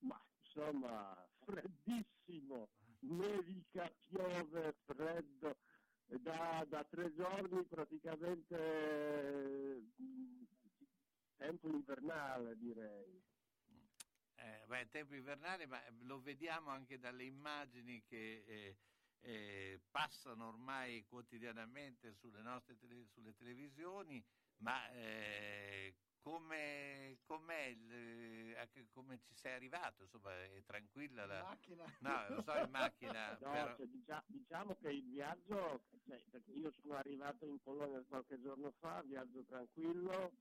[0.00, 2.68] Ma insomma, freddissimo,
[3.00, 5.56] nevica, piove, freddo.
[6.22, 9.84] Da, da tre giorni praticamente eh,
[11.36, 13.22] tempo invernale direi.
[14.34, 18.76] Eh, beh, tempo invernale, ma lo vediamo anche dalle immagini che eh,
[19.20, 24.24] eh, passano ormai quotidianamente sulle nostre tele- sulle televisioni,
[24.58, 30.02] ma eh, come, il- eh, come ci sei arrivato?
[30.02, 31.42] Insomma, è tranquilla la...
[31.42, 31.84] Macchina?
[32.00, 33.76] No, lo so in macchina, No, però...
[33.76, 38.70] cioè, dicia- diciamo che il viaggio, cioè, perché io sono arrivato in Polonia qualche giorno
[38.78, 40.32] fa, viaggio tranquillo,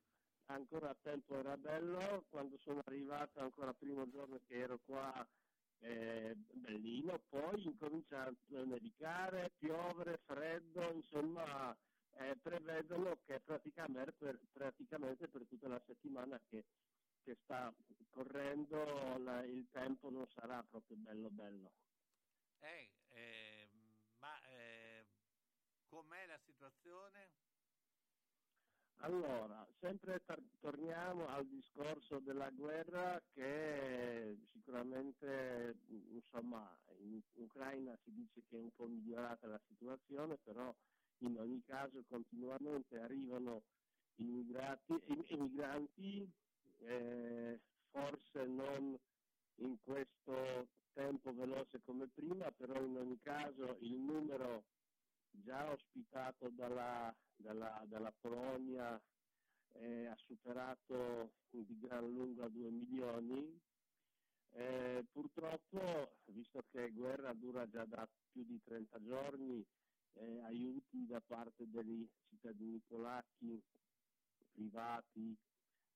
[0.46, 5.28] ancora a tempo era bello, quando sono arrivato ancora primo giorno che ero qua,
[5.82, 11.78] eh, bellino, poi incominciato a nevicare, piovere, freddo, insomma
[12.12, 16.65] eh, prevedono che praticamente per, praticamente per tutta la settimana che,
[17.21, 17.75] che sta
[18.10, 21.73] correndo la- il tempo non sarà proprio bello bello.
[22.60, 23.69] Eh, eh,
[24.19, 24.40] ma
[25.88, 27.33] com'è la situazione?
[29.02, 38.44] Allora, sempre tor- torniamo al discorso della guerra che sicuramente insomma in Ucraina si dice
[38.48, 40.75] che è un po' migliorata la situazione, però
[41.20, 43.63] in ogni caso continuamente arrivano
[44.15, 46.34] immigrati, im- immigranti,
[46.80, 47.62] eh,
[47.92, 49.00] forse non
[49.56, 54.65] in questo tempo veloce come prima, però in ogni caso il numero
[55.32, 59.04] già ospitato dalla, dalla, dalla Polonia
[59.74, 63.62] eh, ha superato di gran lunga 2 milioni.
[64.52, 69.67] Eh, purtroppo, visto che guerra dura già da più di 30 giorni,
[70.13, 73.63] eh, aiuti da parte dei cittadini polacchi
[74.51, 75.37] privati.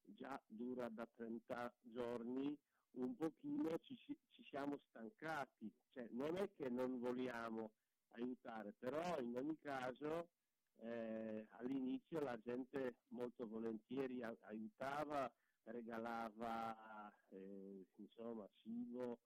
[0.05, 2.57] Già dura da 30 giorni,
[2.93, 3.95] un pochino ci,
[4.29, 7.71] ci siamo stancati, cioè non è che non vogliamo
[8.11, 10.29] aiutare, però in ogni caso
[10.77, 15.31] eh, all'inizio la gente molto volentieri a- aiutava,
[15.63, 19.19] regalava eh, insomma cibo,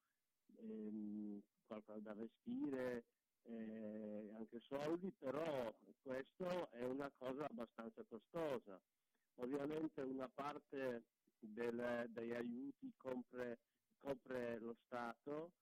[0.58, 3.06] ehm, qualcosa da vestire,
[3.48, 8.84] eh, anche soldi, però questo è una cosa abbastanza costosa.
[9.36, 11.08] Ovviamente una parte
[11.40, 13.62] del- degli aiuti compre,
[14.00, 15.54] copre lo Stato,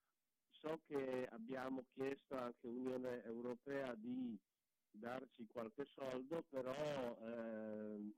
[0.50, 4.42] so che abbiamo chiesto anche Unione Europea di
[4.92, 8.16] darci qualche soldo, però ehm,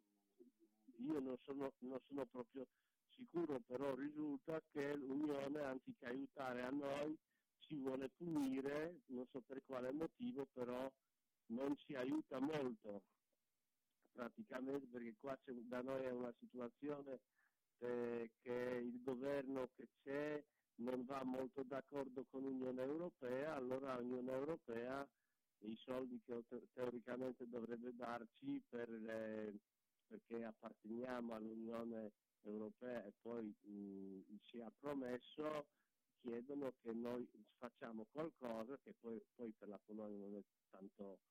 [0.97, 2.67] io non sono, non sono proprio
[3.07, 7.19] sicuro, però risulta che l'Unione, anziché aiutare a noi,
[7.67, 10.91] ci vuole punire, non so per quale motivo, però
[11.47, 13.03] non ci aiuta molto
[14.11, 17.21] praticamente perché qua da noi è una situazione
[17.77, 20.45] eh, che il governo che c'è
[20.77, 25.11] non va molto d'accordo con l'Unione Europea, allora l'Unione Europea
[25.61, 29.61] i soldi che te- teoricamente dovrebbe darci per, le-
[30.07, 35.65] perché apparteniamo all'Unione Europea e poi mh, ci ha promesso,
[36.21, 41.21] chiedono che noi facciamo qualcosa che poi, poi per la Polonia non è tanto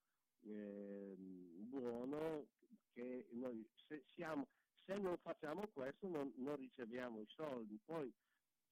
[0.40, 2.48] ehm, buono,
[2.92, 4.46] che noi se, siamo,
[4.84, 7.80] se non facciamo questo non, non riceviamo i soldi.
[7.84, 8.14] Poi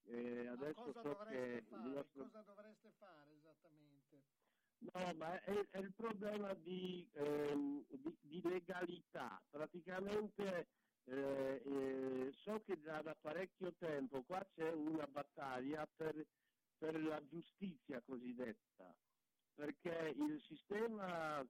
[0.03, 1.93] eh, adesso cosa so che dovreste fare?
[1.95, 2.23] nostro...
[2.25, 4.25] Cosa dovreste fare esattamente?
[4.77, 9.45] No, ma è, è il problema di, ehm, di- di legalità.
[9.49, 10.69] Praticamente
[11.05, 16.27] eh, eh, so che già da parecchio tempo qua c'è una battaglia per,
[16.77, 18.97] per la giustizia cosiddetta,
[19.53, 21.45] perché il sistema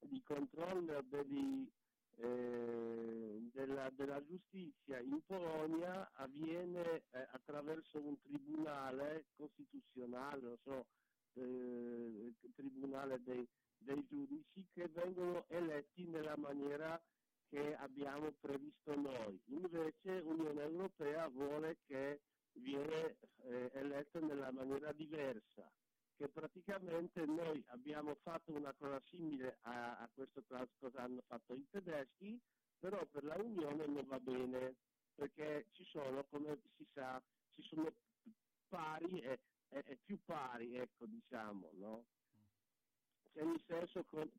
[0.00, 1.72] di controllo degli,
[2.16, 10.86] eh, della, della giustizia in Polonia avviene eh, attraverso un tribunale costituzionale, non so,
[11.34, 13.48] eh, tribunale dei,
[13.78, 17.02] dei giudici che vengono eletti nella maniera
[17.48, 19.42] che abbiamo previsto noi.
[19.46, 22.22] Invece l'Unione Europea vuole che
[22.52, 25.72] viene eh, eletto nella maniera diversa,
[26.16, 31.68] che praticamente noi abbiamo fatto una cosa simile a, a questo cosa hanno fatto i
[31.70, 32.42] tedeschi,
[32.78, 34.78] però per la Unione non va bene,
[35.14, 37.24] perché ci sono, come si sa,
[37.54, 37.90] ci sono
[38.68, 42.06] pari, è, è- è più pari, ecco, diciamo, no?
[43.32, 44.32] Cioè, nel senso che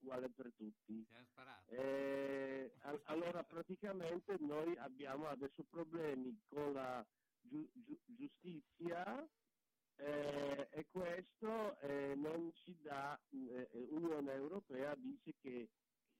[0.00, 1.06] uguale per tutti.
[1.66, 7.06] Eh, al- allora praticamente noi abbiamo adesso problemi con la
[7.40, 9.30] giu- giu- giustizia
[9.96, 15.70] eh, e questo eh, non ci dà, eh, eh, Unione Europea dice che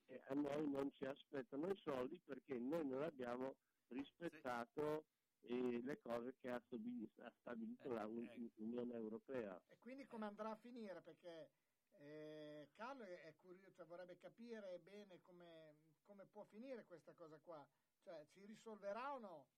[0.07, 3.55] eh, a noi non ci aspettano i soldi perché noi non abbiamo
[3.89, 5.07] rispettato
[5.41, 8.63] eh, le cose che ha, stabi- ha stabilito la Un- ecco.
[8.63, 9.63] Unione Europea.
[9.69, 11.03] E quindi come andrà a finire?
[11.03, 11.53] Perché
[11.99, 17.69] eh, Carlo è curioso, cioè vorrebbe capire bene come, come può finire questa cosa qua.
[18.03, 19.53] Cioè, si risolverà o no?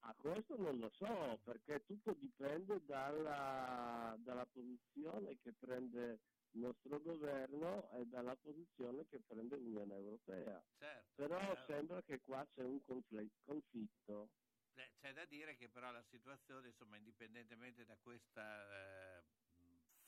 [0.00, 7.00] A questo non lo so, perché tutto dipende dalla, dalla posizione che prende il nostro
[7.00, 10.64] governo e dalla posizione che prende l'Unione Europea.
[10.78, 11.72] Certo, Però certo.
[11.72, 14.34] sembra che qua c'è un confl- conflitto.
[14.74, 19.17] Eh, C'è da dire che però la situazione, insomma, indipendentemente da questa eh,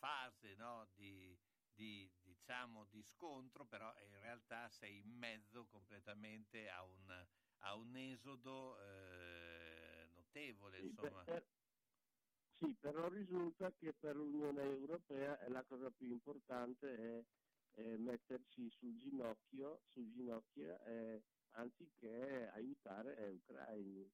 [0.01, 1.39] fase no, di,
[1.73, 7.29] di, diciamo, di scontro, però in realtà sei in mezzo completamente a un,
[7.59, 11.45] a un esodo eh, notevole, Sì, per-
[12.59, 17.27] sì, però risulta che per l'Unione Europea la cosa più importante è,
[17.71, 24.13] è metterci sul ginocchio, sul ginocchio eh, anziché aiutare gli ucraini.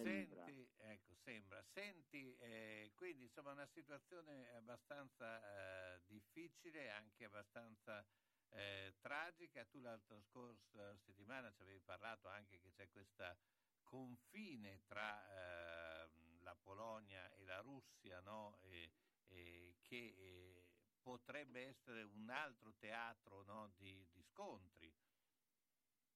[0.00, 0.44] Sembra.
[0.44, 1.62] Senti, ecco, sembra.
[1.62, 8.06] Senti, eh, quindi insomma una situazione abbastanza eh, difficile, anche abbastanza
[8.48, 9.66] eh, tragica.
[9.66, 13.38] Tu l'altra scorsa settimana ci avevi parlato anche che c'è questa
[13.82, 18.58] confine tra ehm, la Polonia e la Russia, no?
[18.60, 18.92] E-
[19.26, 20.68] e che eh,
[21.00, 23.68] potrebbe essere un altro teatro no?
[23.76, 24.94] di, di scontri.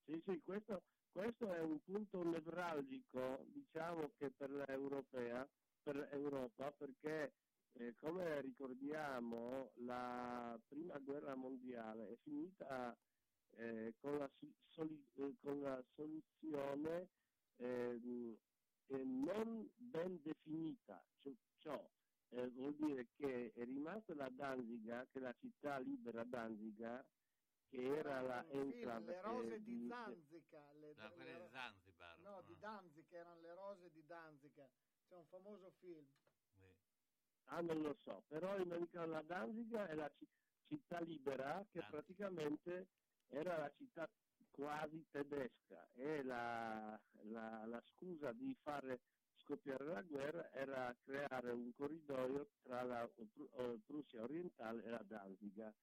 [0.07, 0.85] Sì, sì, questo,
[1.17, 5.51] questo è un punto nevralgico, diciamo che per l'Europea,
[5.83, 7.33] per Europa, perché
[7.73, 13.01] eh, come ricordiamo la prima guerra mondiale è finita
[13.53, 14.31] eh, con, la,
[14.67, 17.09] soli- eh, con la soluzione
[17.57, 18.39] eh,
[18.89, 21.91] non ben definita, ciò, ciò,
[22.29, 27.09] eh, vuol dire che è rimasta la Danziga, che è la città libera Danziga,
[27.69, 30.73] che era la enclave le rose di Zanzica.
[30.73, 32.19] Le, No, quella le di Zanzibar.
[32.21, 34.71] No, di Danzica, erano le rose di Danzica.
[35.09, 36.07] C'è un famoso film.
[37.49, 40.29] Ah, non lo so, però in ogni caso la Danziga è la ci-
[40.67, 41.91] città libera che Danzica.
[41.91, 42.91] praticamente
[43.29, 44.09] era la città
[44.51, 49.01] quasi tedesca e la, la- la scusa di fare
[49.37, 55.75] scoppiare la guerra era creare un corridoio tra la Pru- Prussia orientale e la Danziga.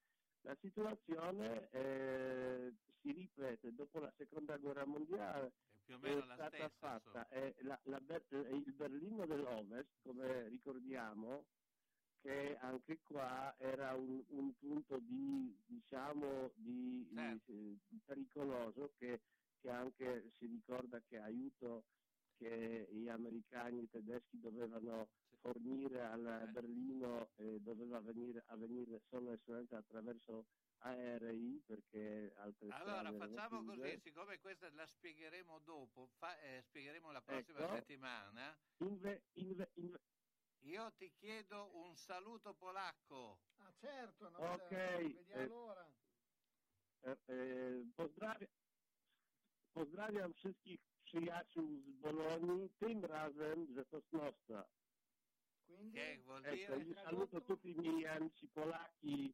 [0.43, 6.25] La situazione eh, si ripete dopo la seconda guerra mondiale È più o meno è
[6.25, 6.77] la stata stessa.
[6.79, 11.47] fatta è la- la Ber- eh, il Berlino dell'Ovest, come ricordiamo,
[12.21, 17.51] che anche qua era un, un punto di, diciamo, di, Certo.
[17.53, 19.21] eh, pericoloso che,
[19.61, 21.87] che anche si ricorda che aiuto
[22.37, 25.09] che gli americani e i tedeschi dovevano
[25.43, 26.51] fornire al Eh.
[26.53, 33.99] Berlino eh, doveva venire, avvenire solo e solamente attraverso aerei perché altre Allora facciamo così,
[34.03, 37.75] siccome questa la spiegheremo dopo, fa- eh, spiegheremo la prossima Ecco.
[37.75, 40.01] settimana, Inve- inve- inve-
[40.61, 43.39] io ti chiedo un saluto polacco.
[43.57, 45.95] Ah, certo, no, Ok, vediamo eh, allora.
[47.01, 48.49] E, e, pozdrawiam,
[49.73, 54.69] pozdrawiam wszystkich przyjaciół z Bolonii, tym razem ze Sosnowca.
[55.75, 56.93] Quindi, Che vuol Ecco, dire?
[57.01, 59.33] saluto tutti i miei amici polacchi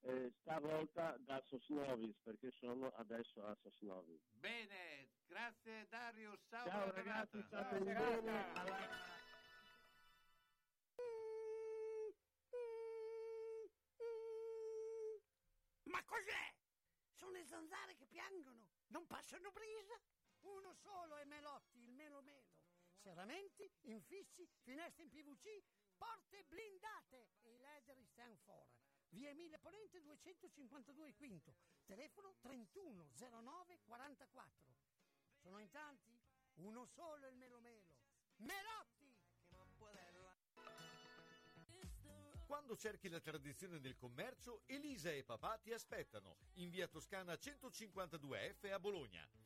[0.00, 4.20] eh, stavolta da Sosnovis, perché sono adesso a Sosnovis.
[4.32, 8.52] Bene, grazie Darius, ciao, Ciao ragazzi, state bene.
[8.54, 9.04] alla-
[15.84, 16.54] Ma cos'è?
[17.14, 19.98] Sono le zanzare che piangono, non passano brisa.
[20.40, 22.55] Uno solo è Melotti, il Melo Melo.
[23.06, 25.62] Serramenti, infissi, finestre in PVC,
[25.96, 28.66] porte blindate e i leder stand for.
[29.10, 31.54] Via Emile Ponente 252 Quinto,
[31.84, 34.74] telefono 3109 44.
[35.36, 36.18] Sono in tanti?
[36.54, 37.94] Uno solo è il Melo Melo.
[38.38, 39.14] Melotti!
[42.44, 48.72] Quando cerchi la tradizione del commercio, Elisa e papà ti aspettano in via Toscana 152F
[48.72, 49.45] a Bologna.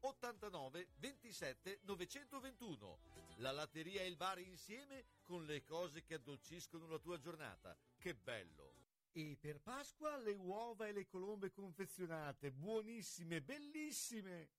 [0.00, 2.98] 89 27 921.
[3.36, 7.76] La latteria e il bar insieme con le cose che addolciscono la tua giornata.
[7.96, 8.74] Che bello!
[9.12, 14.50] E per Pasqua le uova e le colombe confezionate, buonissime, bellissime!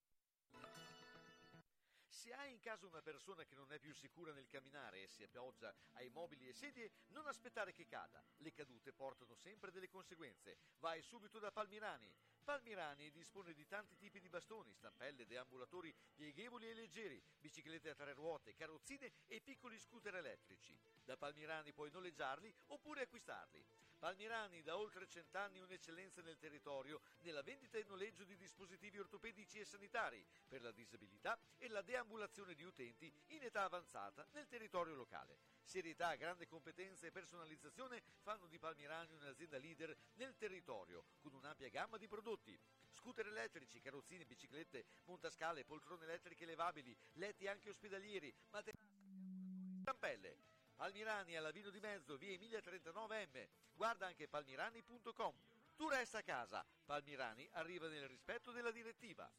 [2.08, 5.24] Se hai in casa una persona che non è più sicura nel camminare e si
[5.24, 8.22] appoggia ai mobili e sedie, non aspettare che cada.
[8.38, 10.58] Le cadute portano sempre delle conseguenze.
[10.80, 12.14] Vai subito da Palmirani.
[12.50, 18.14] Palmirani dispone di tanti tipi di bastoni, stampelle, deambulatori pieghevoli e leggeri, biciclette a tre
[18.14, 20.76] ruote, carrozzine e piccoli scooter elettrici.
[21.04, 23.64] Da Palmirani puoi noleggiarli oppure acquistarli.
[24.00, 29.66] Palmirani da oltre cent'anni un'eccellenza nel territorio nella vendita e noleggio di dispositivi ortopedici e
[29.66, 35.59] sanitari per la disabilità e la deambulazione di utenti in età avanzata nel territorio locale.
[35.70, 41.98] Serietà, grande competenza e personalizzazione fanno di Palmirani un'azienda leader nel territorio con un'ampia gamma
[41.98, 42.60] di prodotti.
[42.90, 50.38] Scooter elettrici, carrozzine, biciclette, montascale, poltrone elettriche levabili, letti anche ospedalieri, materassi, stampelle.
[50.76, 53.48] Palmirani alla Vino di Mezzo, via Emilia 39M.
[53.76, 55.36] Guarda anche palmirani.com.
[55.76, 56.66] Tu resta a casa.
[56.84, 59.32] Palmirani arriva nel rispetto della direttiva.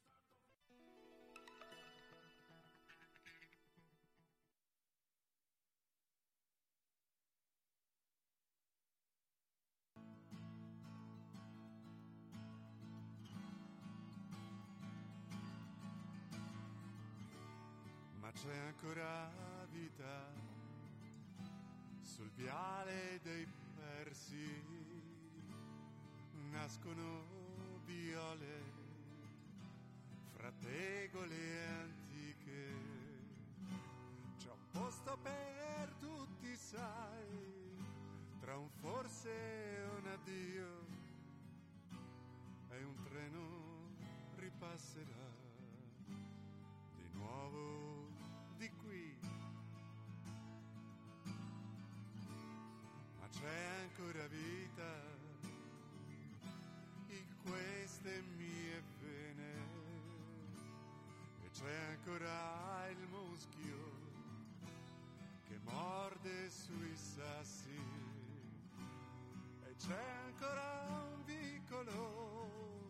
[69.80, 72.88] C'è ancora un vicolo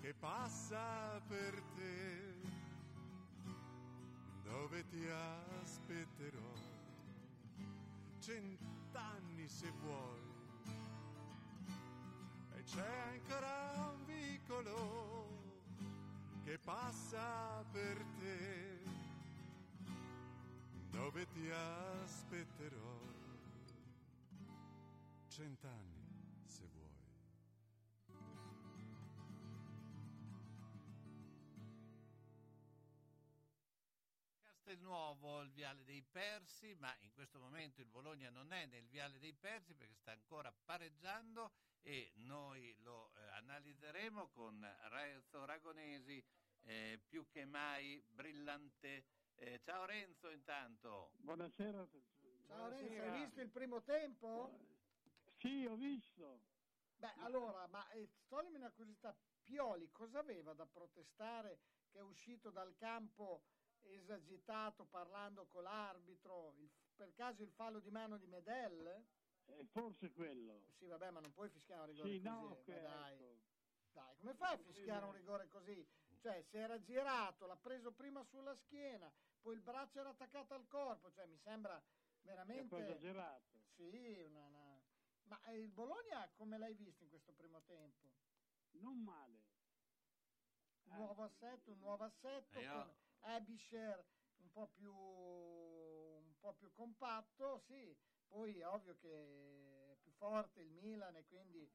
[0.00, 2.34] che passa per te.
[4.44, 6.52] Dove ti aspetterò?
[8.20, 10.20] Cent'anni se vuoi.
[12.54, 15.28] E c'è ancora un vicolo
[16.44, 18.80] che passa per te.
[20.88, 23.00] Dove ti aspetterò?
[25.26, 25.91] Cent'anni
[34.92, 39.18] Castelnuovo, il Viale dei Persi, ma in questo momento il Bologna non è nel Viale
[39.18, 46.22] dei Persi perché sta ancora pareggiando e noi lo eh, analizzeremo con Renzo Ragonesi,
[46.64, 49.06] eh, più che mai brillante.
[49.36, 51.12] Eh, ciao Renzo intanto.
[51.20, 51.88] Buonasera.
[52.48, 54.58] Ciao Renzo, hai visto il primo tempo?
[55.38, 56.42] Sì, ho visto.
[56.96, 59.16] Beh, allora, ma eh, toglimi una curiosità.
[59.42, 63.42] Pioli cosa aveva da protestare che è uscito dal campo
[63.84, 66.52] esagitato parlando con l'arbitro?
[66.52, 69.04] Il- per caso il fallo di mano di Medel?
[69.46, 70.60] Eh, forse quello.
[70.78, 72.28] Sì, vabbè, ma non puoi fischiare un rigore Sì, così.
[72.28, 73.14] no, ma che- dai.
[73.14, 73.50] ecco.
[73.92, 75.86] Dai, come fai a fischiare un rigore così?
[76.22, 79.12] Cioè, si era girato, l'ha preso prima sulla schiena,
[79.42, 81.82] poi il braccio era attaccato al corpo, cioè mi sembra
[82.22, 82.68] veramente...
[82.68, 83.42] po' esagerato.
[83.76, 84.80] Sì, una, una-
[85.24, 88.08] Ma eh, il Bologna come l'hai visto in questo primo tempo?
[88.80, 89.40] Non male.
[90.84, 94.04] Un nuovo assetto, un nuovo assetto Eh, io- con Abisher
[94.42, 97.96] un po' più un po' più compatto, sì.
[98.26, 101.70] Poi è ovvio che è più forte il Milan e quindi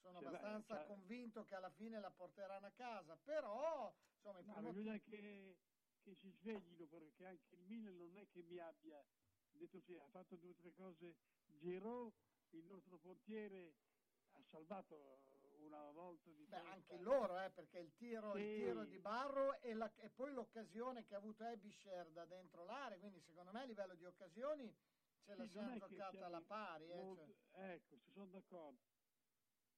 [0.00, 4.42] sono Sì, beh, abbastanza cioè- convinto che alla fine la porteranno a casa, però insomma
[4.42, 5.56] No, primo bisogna che,
[6.02, 9.02] che si sveglino perché anche il Milan non è che mi abbia
[9.52, 11.16] detto sì, ha fatto due o tre cose.
[11.46, 12.14] Giro,
[12.50, 13.74] il nostro portiere,
[14.32, 15.20] ha salvato
[15.64, 16.70] una volta di Beh, testa.
[16.70, 18.54] anche loro, eh, perché il tiro, il Sì.
[18.64, 22.98] tiro di Barro e, la- e poi l'occasione che ha avuto Abisher da dentro l'area,
[22.98, 24.74] quindi secondo me a livello di occasioni
[25.24, 26.90] ce la Sì, siamo è che giocata siamo alla pari.
[26.90, 27.72] Eh, molto- cioè.
[27.74, 28.78] Ecco, ci sono d'accordo.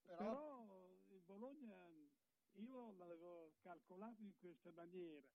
[0.04, 0.88] Però- Però...
[1.08, 1.88] il Bologna
[2.54, 5.26] io l'avevo calcolato in questa maniera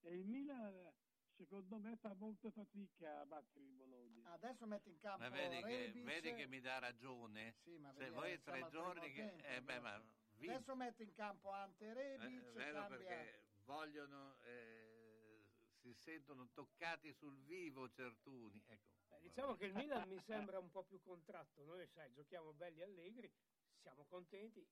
[0.00, 0.92] e il Milan
[1.38, 4.32] secondo me fa molta fatica a battere il Bologna.
[4.32, 6.04] Adesso mette in campo Ma vedi che, Rebic.
[6.04, 7.54] vedi che mi dà ragione?
[7.62, 9.22] Sì, ma Se voi eh, tre giorni che...
[9.36, 12.96] tempo, eh, beh, ma vi- Adesso mette in campo Ante Rebic, eh, vero cambia...
[12.98, 15.44] perché vogliono, eh,
[15.80, 18.60] si sentono toccati sul vivo certuni.
[18.66, 18.96] Ecco.
[19.06, 21.64] Beh, diciamo che il Milan mi sembra un po' più contratto.
[21.64, 23.32] Noi, sai, giochiamo belli e allegri,
[23.80, 24.66] siamo contenti.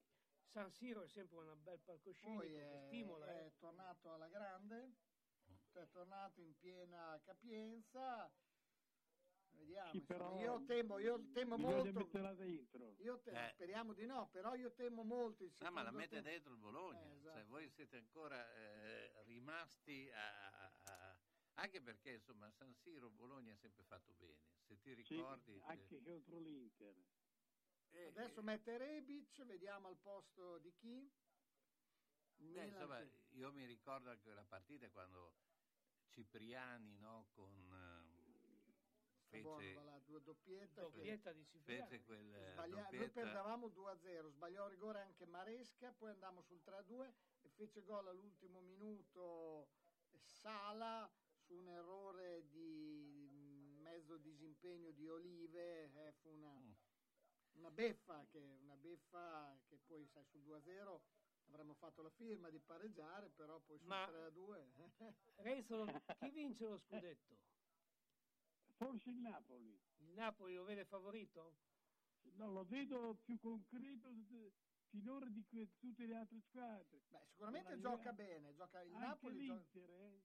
[0.48, 3.26] San Siro è sempre un bel palcoscenico Poi che è, stimola.
[3.40, 3.46] eh.
[3.46, 4.94] è tornato alla grande,
[5.80, 8.30] è tornato in piena capienza.
[9.50, 12.08] Vediamo, Sì, insomma, però io temo, io temo molto.
[12.98, 13.50] Io te- Eh.
[13.54, 16.28] Speriamo di no, però io temo molto il No, ma la mette tempo.
[16.28, 17.36] dentro il Bologna, Eh, esatto.
[17.38, 21.16] cioè, voi siete ancora eh, rimasti a, a- a-
[21.58, 25.56] Anche perché insomma San Siro Bologna ha sempre fatto bene, se ti Sì, ricordi...
[25.56, 26.94] eh, anche contro l'Inter.
[27.92, 31.10] eh, Adesso mette Rebic, vediamo al posto di chi.
[32.36, 35.32] Beh, insomma, che- io mi ricordo anche la partita quando
[36.20, 37.52] Cipriani no, con,
[39.28, 40.80] eh, buono, fece, va là, due doppietta.
[40.80, 41.82] Doppietta di Cipriani.
[41.90, 46.62] fece quel eh, Sbaglia- Noi doppietta- perdevamo 2-0, sbagliò rigore anche Maresca, poi andammo sul
[46.64, 47.12] 3-2
[47.42, 49.68] e fece gol all'ultimo minuto
[50.22, 56.72] Sala su un errore di mm, mezzo disimpegno di Olive, eh, fu una, Mm.
[57.58, 61.02] una beffa che, una beffa che poi sai sul 2-0
[61.48, 64.66] avremmo fatto la firma di pareggiare, però poi sul Ma- 3-2
[65.36, 65.84] Renzo,
[66.18, 67.36] chi vince lo scudetto?
[68.76, 69.78] Forse il Napoli.
[69.98, 71.56] Il Napoli lo vede favorito?
[72.34, 74.10] No, lo vedo più concreto
[74.88, 77.00] finora di que- tutte le altre squadre.
[77.08, 80.22] Beh, sicuramente gioca bene, gioca il Anche Napoli l'Inter, eh?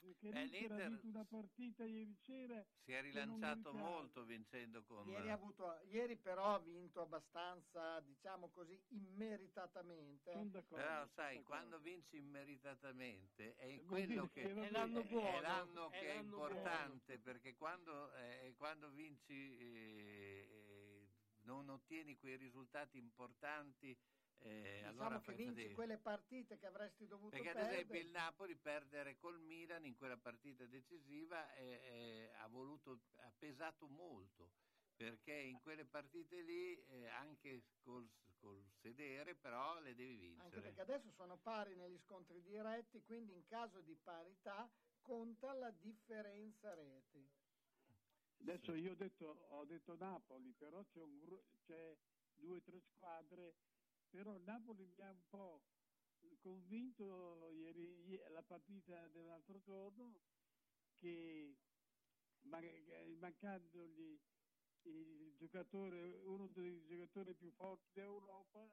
[0.00, 2.64] Perché Beh, l'Inter, ha vinto una partita ieri sera.
[2.84, 5.06] si è che rilanciato molto vincendo con...
[5.06, 10.30] Ieri, ha avuto, ieri però ha vinto abbastanza, diciamo così, immeritatamente.
[10.68, 11.42] Però sai, d'accordo.
[11.42, 15.28] quando vinci immeritatamente è Vuol quello dire che che È l'anno buono.
[15.28, 21.08] è l'anno è che è l'anno importante perché quando, eh, quando vinci eh, eh,
[21.42, 23.96] non ottieni quei risultati importanti
[24.42, 25.74] eh, diciamo allora che vinci fatica.
[25.74, 27.74] quelle partite che avresti dovuto perché ad perdere.
[27.80, 33.32] esempio il Napoli perdere col Milan in quella partita decisiva eh, eh, ha, voluto, ha
[33.38, 34.50] pesato molto
[34.96, 38.06] perché in quelle partite lì eh, anche col,
[38.38, 43.32] col sedere però le devi vincere Anche perché adesso sono pari negli scontri diretti, quindi
[43.32, 44.70] in caso di parità
[45.00, 47.26] conta la differenza reti.
[48.40, 51.18] Adesso io ho detto, ho detto Napoli, però c'è, un
[51.64, 51.96] c'è
[52.36, 53.54] due o tre squadre,
[54.10, 55.62] però il Napoli mi ha un po'
[56.40, 60.20] convinto ieri, ie- la partita dell'altro giorno
[60.98, 61.56] che
[62.42, 64.18] che mancandogli
[64.82, 68.70] il giocatore, uno dei giocatori più forti d'Europa,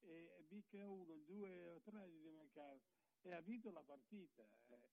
[0.00, 2.78] e mica uno, due o tre gli mancava
[3.22, 4.48] e ha vinto la partita.
[4.68, 4.90] eh.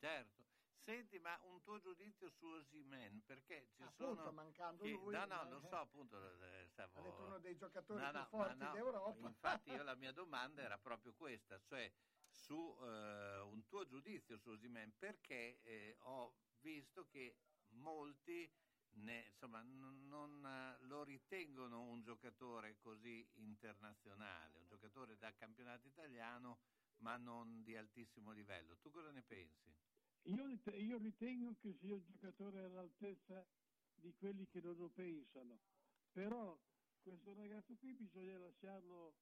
[0.00, 0.51] certo
[0.84, 5.44] senti ma un tuo giudizio su Osimen perché ci Appunto, sono mancando lui, no no
[5.44, 8.58] eh, lo so appunto eh, stavo- Ha detto uno dei giocatori No, più no, forti
[8.58, 9.28] no, d'Europa.
[9.28, 11.90] Infatti io la mia domanda era proprio questa, cioè
[12.28, 17.36] su eh, un tuo giudizio su Osimen, perché eh, ho visto che
[17.70, 18.50] molti
[18.94, 25.86] ne- insomma, n- non eh, lo ritengono un giocatore così internazionale, un giocatore da campionato
[25.86, 26.58] italiano
[26.98, 28.78] ma non di altissimo livello.
[28.78, 29.74] Tu cosa ne pensi?
[30.24, 33.44] Io, rit- io ritengo che sia un giocatore all'altezza
[33.94, 35.60] di quelli che non lo pensano,
[36.12, 36.56] però
[37.02, 39.14] questo ragazzo qui bisogna lasciarlo,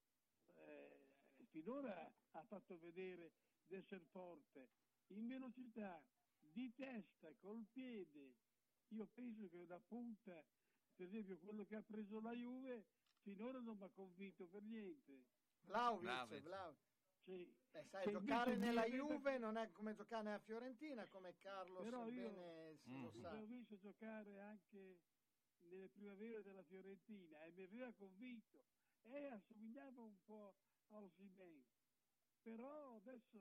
[0.66, 1.06] eh,
[1.48, 3.32] finora ha fatto vedere
[3.66, 4.68] di essere forte,
[5.08, 6.02] in velocità,
[6.38, 8.34] di testa, col piede.
[8.88, 10.44] Io penso che da punta,
[10.96, 12.84] per esempio quello che ha preso la Juve,
[13.22, 15.24] finora non mi ha convinto per niente.
[15.62, 16.89] Vlaovic, Vlahovic.
[17.24, 17.54] Sì.
[17.70, 22.30] Beh, sai, giocare nella Juve non è come giocare nella Fiorentina, come Carlos Però io-
[22.30, 23.02] bene si Mm.
[23.02, 23.32] lo sa.
[23.32, 24.98] L'ho visto giocare anche
[25.60, 28.66] nelle primavere della Fiorentina e mi aveva convinto
[29.02, 30.54] e assomigliava un po'
[30.88, 31.62] a Osimhen
[32.42, 33.38] però adesso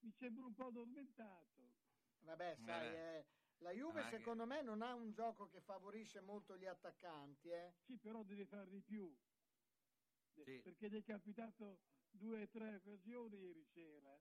[0.00, 1.76] mi sembra un po' addormentato
[2.20, 3.18] Vabbè, sai, Eh.
[3.18, 3.26] eh,
[3.58, 7.48] la Juve Ah, che- secondo me non ha un gioco che favorisce molto gli attaccanti,
[7.50, 7.72] eh.
[7.86, 9.14] sì però deve fare di più
[10.44, 10.60] Sì.
[10.62, 11.78] perché gli è capitato
[12.10, 14.20] due o tre occasioni ieri sera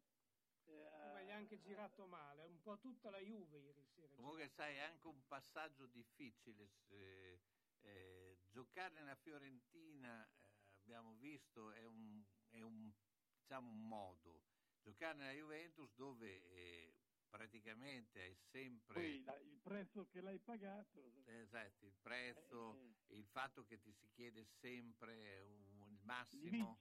[0.70, 4.14] Eh, Ma gli ha anche girato male, un po' tutta la Juve ieri sera.
[4.16, 6.68] Comunque sai, è anche un passaggio difficile.
[6.88, 7.40] se-
[7.80, 12.92] eh, giocare nella Fiorentina, eh, abbiamo visto, è un, è un,
[13.40, 14.44] diciamo, un modo.
[14.82, 16.94] Giocare nella Juventus dove eh,
[17.30, 18.94] praticamente è sempre...
[18.94, 22.74] poi la- il prezzo che l'hai pagato Esatto, il prezzo,
[23.08, 26.78] Eh, il fatto che ti si chiede sempre un- il massimo.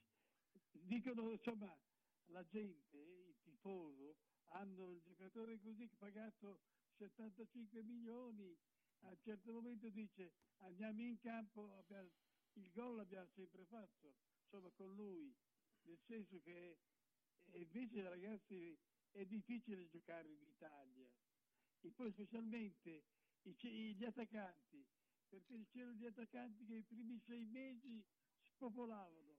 [0.87, 1.79] Dicono insomma
[2.27, 4.17] la gente, il tifoso,
[4.47, 6.63] hanno il giocatore così pagato
[6.97, 8.57] 75 milioni,
[9.01, 12.11] a un certo momento dice andiamo in campo, abbiamo-
[12.55, 15.35] il gol l'abbiamo sempre fatto, insomma con lui,
[15.83, 16.79] nel senso che
[17.53, 18.79] invece ragazzi
[19.11, 21.11] è difficile giocare in Italia.
[21.81, 23.05] E poi specialmente
[23.43, 24.85] gli attaccanti,
[25.29, 28.05] perché c'erano gli attaccanti che i primi sei mesi
[28.55, 29.36] spopolavano,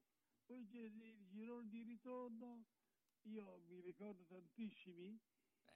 [0.47, 2.65] poi c'è il girone di ritorno,
[3.23, 5.19] io mi ricordo tantissimi,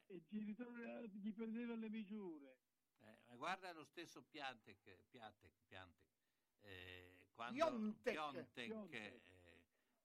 [0.07, 2.57] e il di ritorno gli prendevano le misure.
[2.99, 6.13] Eh, ma guarda lo stesso Piantek, Piatek, Piantek,
[6.61, 8.13] eh, quando Piontek.
[8.13, 9.21] Piontek, eh,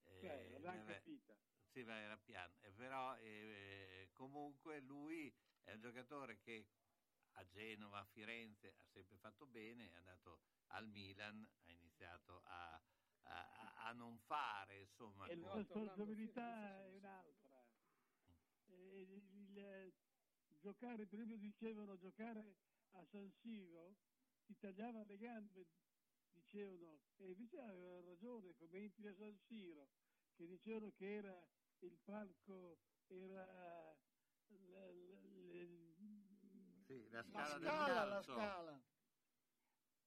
[0.05, 1.37] eh, capita.
[1.69, 6.67] sì, ma era piano, eh, però eh, comunque lui è un giocatore che
[7.33, 12.83] a Genova, a Firenze ha sempre fatto bene, è andato al Milan, ha iniziato a,
[13.29, 17.65] a- a- non fare, insomma, E la responsabilità è un'altra.
[18.69, 19.93] E il, il-
[20.61, 22.57] giocare, prima dicevano giocare
[22.93, 23.95] a San Siro
[24.47, 25.67] ti tagliava le gambe,
[26.33, 29.89] dicevano, e invece avevano ragione, come entri a San Siro,
[30.35, 31.49] che dicevano che era
[31.81, 33.45] il palco, era
[34.49, 38.81] l- l- l- Sì, la La scala del scala, la scala.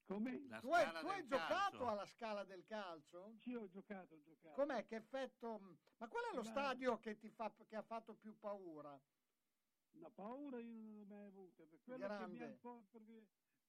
[0.09, 0.47] Come?
[0.47, 1.87] La Tu hai, tu hai giocato calcio.
[1.87, 3.35] alla scala del calcio?
[3.37, 4.55] Sì, ho giocato, ho giocato.
[4.55, 4.85] Com'è?
[4.85, 5.77] Che effetto...
[5.97, 8.99] Ma qual è lo Ma- stadio che ti fa, che ha fatto più paura?
[9.93, 12.57] La paura io non l'ho mai avuta, per quello che mi ha, Grande.
[12.59, 12.87] po',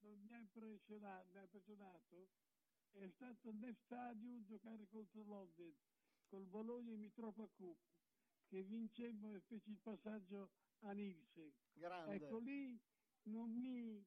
[0.00, 2.28] non mi ha impressionato, mi ha impressionato
[2.92, 5.74] è stato nel stadio giocare contro l'Oded
[6.26, 7.78] col Bologna in Mitropa Cup
[8.46, 11.52] che vincemmo e feci il passaggio a Nilsen.
[11.72, 12.14] Grande.
[12.26, 12.78] Ecco lì
[13.24, 14.04] non mi,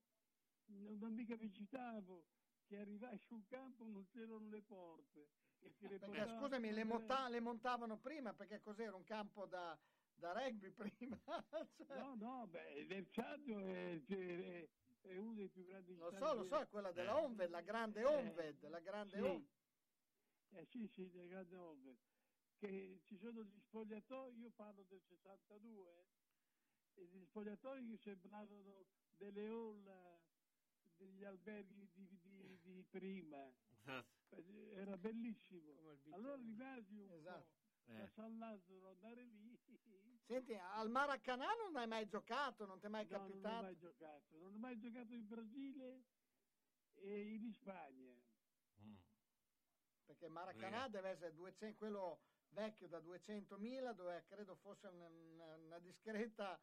[0.65, 2.23] non, non mi capacitavo
[2.65, 5.27] che arrivai sul campo non c'erano le porte.
[5.59, 9.77] e ti Perché scusami, le, monta- le montavano prima perché cos'era un campo da,
[10.15, 11.17] da rugby prima?
[11.85, 14.69] Cioè, No, no, beh, stadio è, è-
[15.01, 17.23] è uno dei più grandi lo so, lo so, è quella della Eh.
[17.23, 19.21] Onved, la grande Eh, Onved, la grande sì.
[19.21, 19.51] Onved.
[20.51, 21.99] Eh sì, sì, del grande Ovest.
[22.57, 26.05] Che ci sono gli spogliatoi, io parlo del 62,
[26.93, 28.85] e gli spogliatoi che sembravano
[29.17, 30.22] delle hall
[31.03, 33.51] eh, degli alberghi di, di- di prima.
[33.85, 35.71] Eh, Era bellissimo.
[36.11, 37.47] Allora rimasi un Esatto.
[37.85, 39.59] po' a San Lazzaro andare lì.
[40.25, 43.61] Senti, al Maracanã non hai mai giocato, non ti è mai No, non ho capitato?
[43.63, 44.37] mai giocato.
[44.37, 46.03] Non ho mai giocato in Brasile
[46.95, 48.15] e in Spagna.
[48.81, 48.95] Mm.
[50.05, 55.79] Perché Maracanã deve essere 200, quello vecchio da 200.000 dove credo fosse una, una- una
[55.79, 56.59] discreta,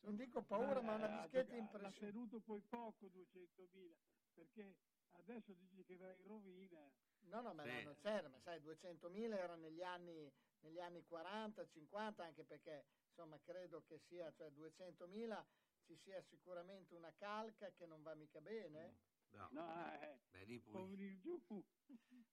[0.00, 3.94] non dico paura, ma una Eh, ha discreta gioca- Ha tenuto poi poco 200.000
[4.34, 4.74] perché
[5.12, 6.92] adesso dici che va in rovina.
[7.20, 7.82] No, no, ma Sì.
[7.82, 13.38] non c'era, ma sai, 200.000 era negli anni, negli anni 40, 50, anche perché insomma
[13.40, 15.44] credo che sia, cioè 200.000
[15.86, 18.94] ci sia sicuramente una calca che non va mica bene.
[19.30, 19.48] No.
[19.50, 21.20] No, eh, Beh, lì poi,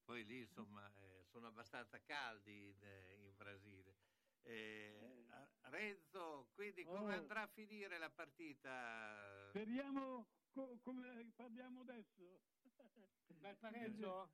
[0.05, 3.95] poi lì insomma eh, sono abbastanza caldi in, eh, in Brasile.
[4.43, 7.17] Eh, a- Renzo, quindi come Oh.
[7.17, 9.47] andrà a finire la partita?
[9.49, 12.41] Speriamo co- come parliamo adesso.
[13.39, 14.31] Bel pareggio?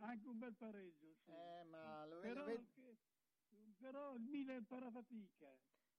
[0.00, 1.14] Anche un bel pareggio.
[1.24, 1.30] sì.
[1.30, 2.96] Eh, ma lo, però, lo vedi- che-
[3.78, 5.56] però il Milan farà fatica.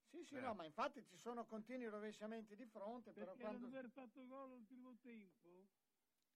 [0.09, 0.41] Sì, sì, Beh.
[0.41, 3.67] no, ma infatti ci sono continui rovesciamenti di fronte, però Perché quando...
[3.67, 5.67] ad aver fatto gol al primo tempo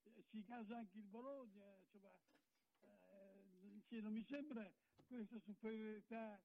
[0.03, 1.75] eh, ci casa anche il Bologna.
[1.79, 2.13] Insomma,
[2.81, 4.71] eh, non mi sembra
[5.07, 6.39] questa superiorità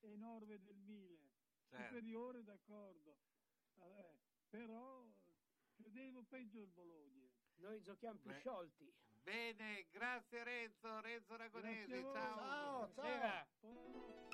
[0.00, 1.32] enorme del Milan.
[1.74, 1.88] Certo.
[1.88, 3.16] Superiore, d'accordo.
[3.80, 4.18] Eh,
[4.48, 5.04] però
[5.72, 7.28] credevo peggio il Bologna.
[7.56, 8.38] Noi giochiamo più Beh.
[8.38, 8.92] sciolti.
[9.22, 12.12] Bene, grazie Renzo, Renzo voi.
[12.12, 12.92] ciao.
[12.92, 13.46] Ciao, ciao.
[13.60, 14.33] Buonasera.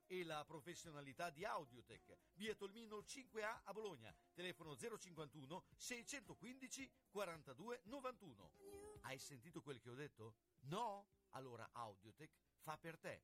[0.11, 2.17] e la professionalità di Audiotech.
[2.33, 4.13] Via Tolmino 5A a Bologna.
[4.33, 8.51] Telefono 051 615 42 91.
[9.03, 10.35] Hai sentito quel che ho detto?
[10.63, 11.07] No?
[11.29, 13.21] Allora Audiotech fa per te.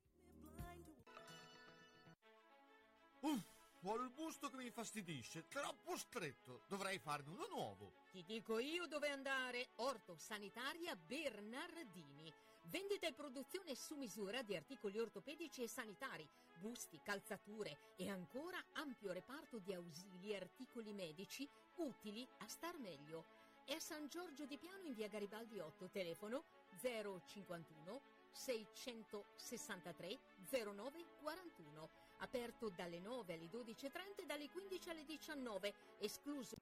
[3.20, 3.44] Uff,
[3.82, 6.62] ho il busto che mi infastidisce, troppo stretto.
[6.70, 7.92] Dovrei farne uno nuovo.
[8.12, 9.72] Ti dico io dove andare.
[9.76, 12.34] Orto Sanitaria Bernardini.
[12.70, 16.28] Vendita e produzione su misura di articoli ortopedici e sanitari,
[16.60, 23.24] busti, calzature e ancora ampio reparto di ausili e articoli medici utili a star meglio.
[23.64, 26.44] È a San Giorgio di Piano in via Garibaldi 8, telefono
[26.82, 28.02] 051
[28.34, 31.90] 663 0941.
[32.18, 36.58] Aperto dalle 9 alle 12.30 e dalle 15 alle 19, escluso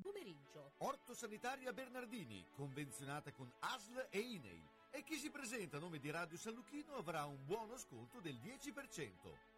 [0.00, 0.72] pomeriggio.
[0.78, 4.76] Orto Sanitaria Bernardini, convenzionata con ASL e INEI.
[4.98, 8.34] E chi si presenta a nome di Radio San Lucchino avrà un buono sconto del
[8.34, 9.57] 10%.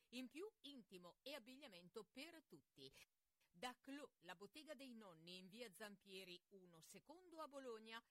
[0.09, 2.91] In più intimo e abbigliamento per tutti.
[3.51, 8.03] Da Clo, la bottega dei nonni in via Zampieri 1 secondo a Bologna,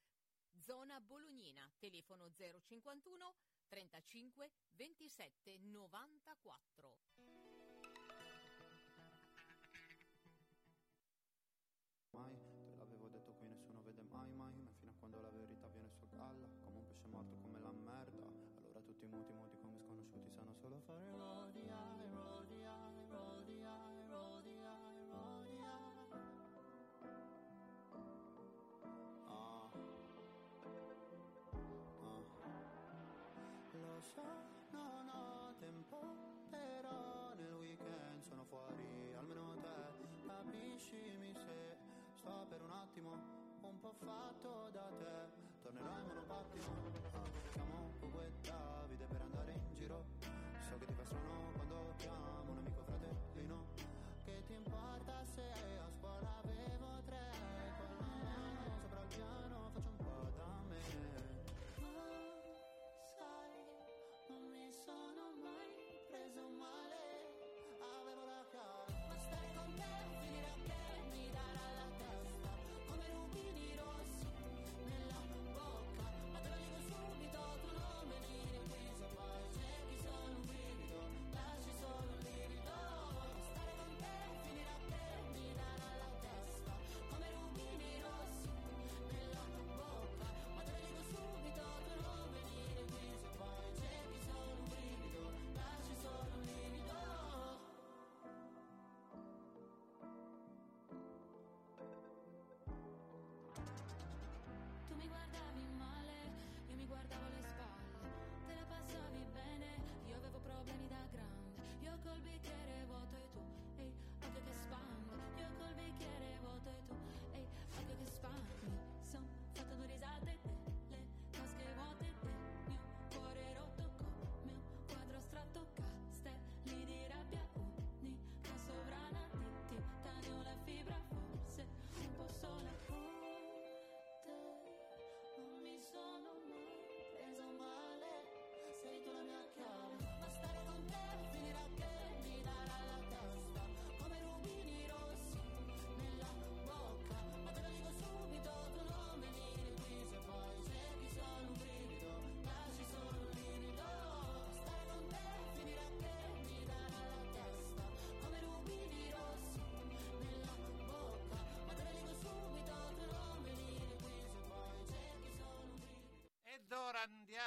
[0.59, 3.35] zona bolognina, telefono 051
[3.69, 6.99] 35 27 94.
[12.11, 12.37] Mai,
[12.67, 15.89] te l'avevo detto qui nessuno vede mai mai Ma fino a quando la verità viene
[15.91, 18.27] su galla Come un pesce morto come la merda
[18.57, 19.60] Allora tutti muti muti
[20.61, 21.79] come sconosciuti Sanno solo fare rodia,
[22.11, 22.75] rodia,
[23.09, 23.75] rodia,
[24.09, 24.77] rodia,
[25.09, 25.71] rodia
[29.27, 29.71] Ah.
[32.43, 32.61] Ah.
[33.73, 34.23] Lo so,
[34.73, 35.99] non ho tempo
[36.51, 40.27] Però nel weekend sono fuori Almeno te.
[40.27, 41.77] Capiscimi se
[42.15, 45.29] Sto per un attimo un po' fatto da te.
[45.63, 47.00] Tornerò in monopattino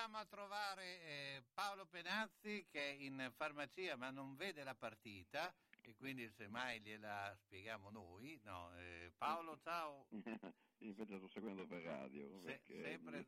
[0.03, 5.53] andiamo a trovare eh, Paolo Penazzi che è in farmacia ma non vede la partita
[5.81, 8.37] e quindi semmai gliela spieghiamo noi.
[8.43, 10.05] No, eh, Paolo, ciao.
[10.79, 13.25] Invece sto seguendo per radio, Se- sempre-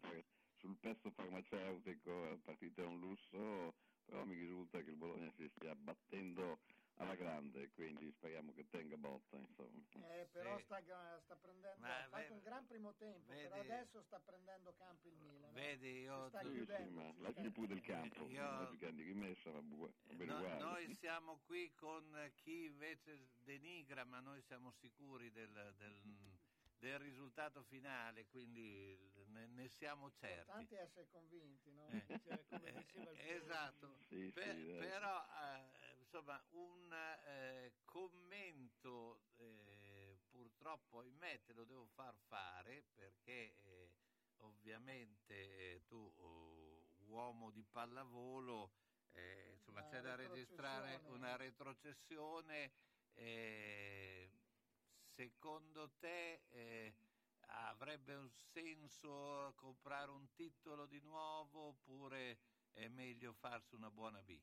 [0.58, 3.74] sul pezzo farmaceutico la partita è un lusso,
[4.04, 6.60] però mi risulta che il Bologna si stia battendo
[6.98, 9.38] alla grande, quindi speriamo che tenga botta.
[9.38, 10.14] Insomma.
[10.14, 10.64] Eh, però Sì.
[10.64, 10.82] sta,
[11.24, 14.74] sta prendendo, Ma ha fatto ve- un gran primo tempo, vedi- però adesso sta prendendo
[14.76, 15.54] campo il Milan.
[15.54, 17.02] Vedi, io Si sta tu- Sì, sì, chiudendo.
[17.02, 19.04] ma lasciali sta- pure del campo, io- va bene
[20.26, 26.34] No- noi siamo qui con chi invece denigra, ma noi siamo sicuri del, del-
[26.78, 30.76] del risultato finale, quindi ne, ne siamo certi.
[30.76, 31.88] È essere convinti, no?
[31.90, 36.92] Eh, Cioè, come diceva il esatto, Sì, Per- sì, però eh, insomma un
[37.26, 39.75] eh, commento eh,
[40.66, 43.91] purtroppo ahimè te lo devo far fare perché eh,
[44.38, 48.72] ovviamente eh, tu oh, uomo di pallavolo
[49.11, 52.72] eh, insomma Una c'è da registrare una retrocessione
[53.13, 54.28] eh,
[55.13, 56.95] secondo te eh,
[57.41, 62.39] avrebbe un senso comprare un titolo di nuovo oppure
[62.74, 64.36] è meglio farsi una buona B?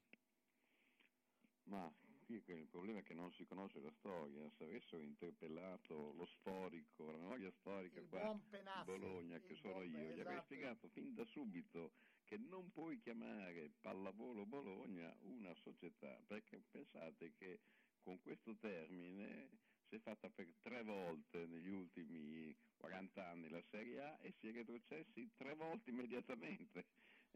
[1.65, 1.93] Ma
[2.27, 7.11] qui il problema è che non si conosce la storia, se avessero interpellato lo storico,
[7.11, 10.45] la memoria storica Il qua di Bologna, che sono buon- io, gli avrei esatto.
[10.45, 11.91] spiegato fin da subito
[12.25, 17.59] che non puoi chiamare Pallavolo Bologna una società, perché pensate che
[18.03, 19.49] con questo termine
[19.89, 24.49] si è fatta per tre volte negli ultimi 40 anni la Serie A e si
[24.49, 26.85] è retrocessi tre volte immediatamente.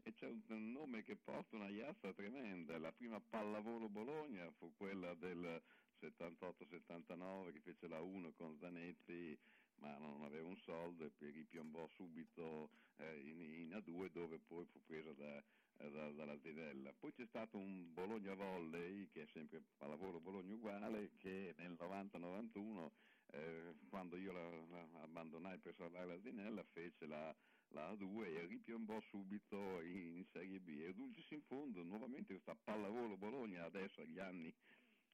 [0.07, 2.79] E c'è un, un nome che porta una iazza tremenda.
[2.79, 5.61] La prima pallavolo Bologna fu quella del
[5.99, 9.37] 78-79 che fece la 1 con Zanetti,
[9.79, 14.79] ma non aveva un soldo e ripiombò subito eh, in, in A2 dove poi fu
[14.85, 15.43] presa da,
[15.79, 16.93] eh, da- dalla Zinella.
[16.93, 22.91] Poi c'è stato un Bologna Volley, che è sempre pallavolo Bologna uguale, che nel 90-91,
[23.31, 27.35] eh, quando io la, la abbandonai per salvare la Zinella, fece la,
[27.69, 30.69] la A2 e ripiombò subito in, Serie B.
[30.81, 34.53] E Dulcis in fondo, nuovamente questa pallavolo Bologna adesso agli anni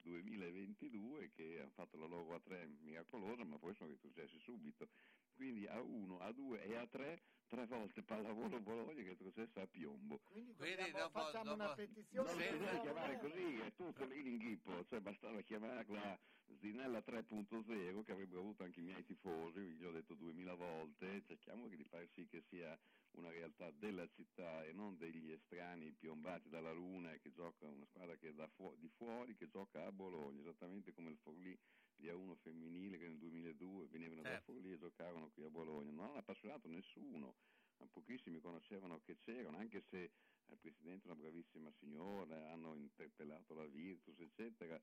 [0.01, 4.89] 2022 che hanno fatto la loro A3 miracolosa ma poi sono retrocessi subito
[5.33, 7.19] quindi A1, A2 e A3
[7.53, 11.63] tre volte pallavolo Bologna che è retrocessa a piombo Quindi, Quindi dobbiamo- dopo- facciamo dopo-
[11.63, 12.27] una petizione.
[12.29, 16.19] non deve nuovo chiamare così, è tutto lì l'inghippo, cioè bastava chiamarla
[16.59, 21.67] Zinella 3.0 che avrebbero avuto anche i miei tifosi, gli ho detto 2000 volte, cerchiamo
[21.67, 22.77] di far sì che sia
[23.11, 27.85] una realtà della città e non degli estranei piombati dalla luna e che gioca una
[27.85, 31.55] squadra che è da fu- di fuori che gioca a Bologna, esattamente come il Forlì
[31.95, 34.53] di A1 femminile che nel 2002 venivano da Certo.
[34.53, 37.35] Forlì e giocavano qui a Bologna, non hanno appassionato nessuno,
[37.77, 40.11] ma pochissimi conoscevano che c'erano, anche se
[40.47, 44.79] il Presidente è una bravissima signora, hanno interpellato la Virtus, eccetera,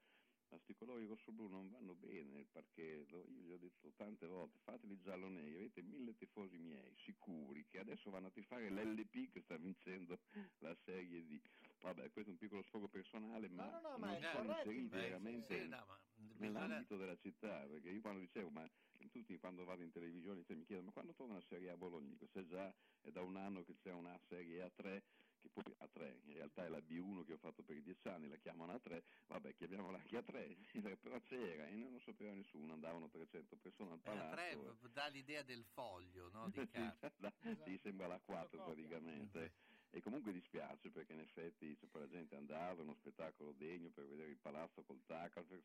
[0.48, 4.58] ma sti colori rossoblu non vanno bene nel parchetto, io gli ho detto tante volte,
[4.64, 9.56] fateli giallo-neri, avete mille tifosi miei, sicuri, che adesso vanno a tifare l'LP che sta
[9.56, 10.18] vincendo
[10.58, 11.40] la Serie D.
[11.80, 14.88] Vabbè, questo è un piccolo sfogo personale, ma, no, no, ma non è sono corretto,
[14.88, 16.00] veramente Sì, no, ma
[16.40, 18.68] nell'ambito della città, perché io quando dicevo, ma
[19.10, 22.08] tutti quando vado in televisione cioè, mi chiedono, ma quando torna la Serie A Bologna?
[22.08, 25.02] Dico, se già è da un anno che c'è una Serie A3,
[25.40, 28.36] che poi A3, in realtà è la B1 che ho fatto per dieci anni, la
[28.36, 33.56] chiamano A3, vabbè, chiamiamola anche A3, però c'era e non lo sapeva nessuno, andavano 300
[33.56, 34.34] persone al Eh, la palazzo.
[34.34, 34.50] tre
[34.88, 36.50] e- dà l'idea del foglio, no?
[36.50, 37.12] Di sì, carta.
[37.16, 37.70] da- Esatto.
[37.70, 38.86] sì, sembra la 4 Fotocopia.
[38.88, 39.52] praticamente.
[39.92, 43.88] E comunque dispiace perché in effetti cioè, poi la gente andava, è uno spettacolo degno
[43.90, 45.59] per vedere il palazzo col fantastico,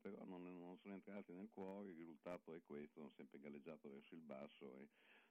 [0.00, 4.14] però non, non sono entrati nel cuore, il risultato è questo, hanno sempre galleggiato verso
[4.14, 4.72] il basso.
[4.74, 4.88] e-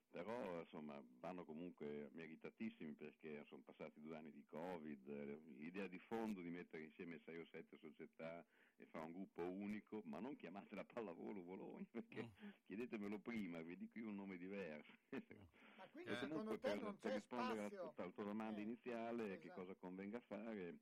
[0.09, 5.99] però insomma vanno comunque meritatissimi perché sono passati due anni di Covid, eh, l'idea di
[5.99, 8.45] fondo di mettere insieme 6 o 7 società
[8.76, 12.49] e fare un gruppo unico, ma non chiamatela pallavolo Bologna perché Mm.
[12.65, 14.97] chiedetemelo prima, vi dico io un nome diverso.
[15.76, 17.93] Ma quindi E secondo te per, non per c'è rispondere alla, spazio?
[17.95, 19.61] alla tua domanda Eh, iniziale, che esatto.
[19.61, 20.80] cosa convenga fare,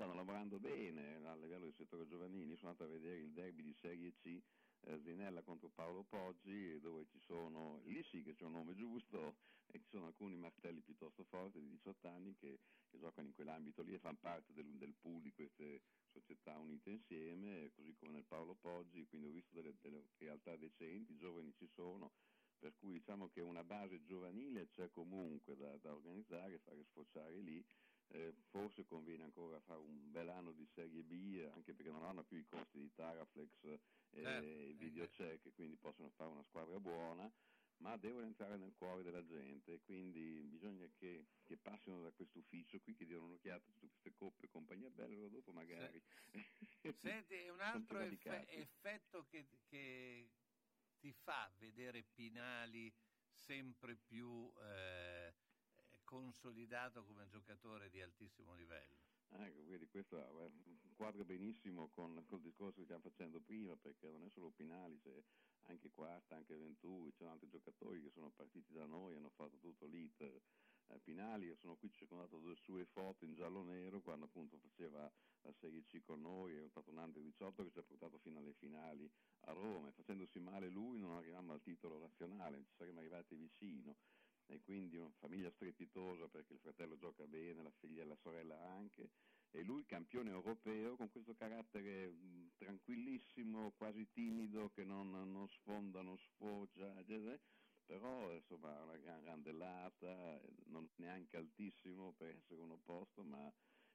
[0.00, 3.74] stanno lavorando bene a livello del settore giovanile, sono andato a vedere il derby di
[3.74, 4.40] Serie C
[4.86, 9.36] eh, Zinella contro Paolo Poggi dove ci sono, lì sì che c'è un nome giusto
[9.66, 13.82] e ci sono alcuni martelli piuttosto forti di 18 anni che, che giocano in quell'ambito
[13.82, 15.82] lì e fanno parte del, del pool di queste
[16.12, 21.14] società unite insieme, così come nel Paolo Poggi, quindi ho visto delle, delle realtà decenti,
[21.18, 22.10] giovani ci sono,
[22.58, 27.62] per cui diciamo che una base giovanile c'è comunque da, da organizzare, fare sfociare lì,
[28.12, 32.04] eh, forse conviene ancora fare un bel anno di Serie B, eh, anche perché non
[32.04, 33.64] hanno più i costi di Taraflex
[34.10, 37.30] e Certo, i eh, videocheck, quindi possono fare una squadra buona,
[37.78, 42.80] ma devono entrare nel cuore della gente, quindi bisogna che, che passino da questo ufficio
[42.80, 46.02] qui, che diano un'occhiata a tutte queste coppe e compagnia bella, dopo magari...
[47.00, 48.56] Senti, e un altro radicati.
[48.56, 50.30] effetto che, che
[50.98, 52.92] ti fa vedere Pinali
[53.32, 55.34] sempre più eh,
[56.10, 58.98] consolidato come giocatore di altissimo livello?
[59.28, 60.18] Ecco, vedi, questo
[60.96, 65.22] quadra benissimo con col discorso che stiamo facendo prima, perché non è solo Pinali, c'è
[65.68, 69.56] anche Quarta, anche Venturi, ci sono altri giocatori che sono partiti da noi, hanno fatto
[69.58, 70.42] tutto l'iter.
[70.88, 75.08] Eh, Pinali, io sono qui circondato dalle sue foto in giallo-nero quando appunto faceva
[75.42, 78.40] la Serie C con noi, è stato un under 18 che ci ha portato fino
[78.40, 79.08] alle finali
[79.42, 83.94] a Roma e facendosi male lui non arriviamo al titolo nazionale, ci saremmo arrivati vicino
[84.50, 88.60] e quindi una famiglia strepitosa perché il fratello gioca bene, la figlia e la sorella
[88.60, 89.10] anche
[89.52, 96.02] e lui campione europeo con questo carattere mh, tranquillissimo, quasi timido che non, non sfonda,
[96.02, 96.16] non
[96.98, 97.38] eccetera.
[97.84, 103.52] però insomma una gran randellata, non neanche altissimo per il secondo posto, ma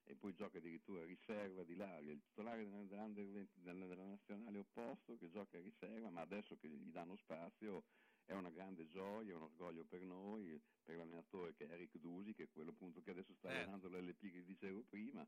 [0.07, 5.17] e poi gioca addirittura a riserva di Lario, il titolare della, della, della nazionale opposto
[5.17, 7.85] che gioca a riserva, ma adesso che gli danno spazio
[8.25, 12.43] è una grande gioia, un orgoglio per noi, per l'allenatore che è Eric Dusi, che
[12.43, 13.55] è quello appunto che adesso sta Eh.
[13.57, 15.25] allenando l'LP che dicevo prima,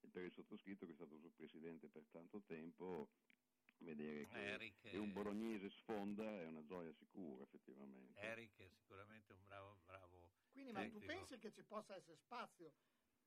[0.00, 3.08] e per il sottoscritto che è stato suo presidente per tanto tempo,
[3.78, 8.20] vedere che, Eric che un bolognese sfonda è una gioia sicura effettivamente.
[8.20, 11.06] Eric è sicuramente un bravo, bravo Quindi, ma tu tecnico.
[11.06, 12.72] pensi che ci possa essere spazio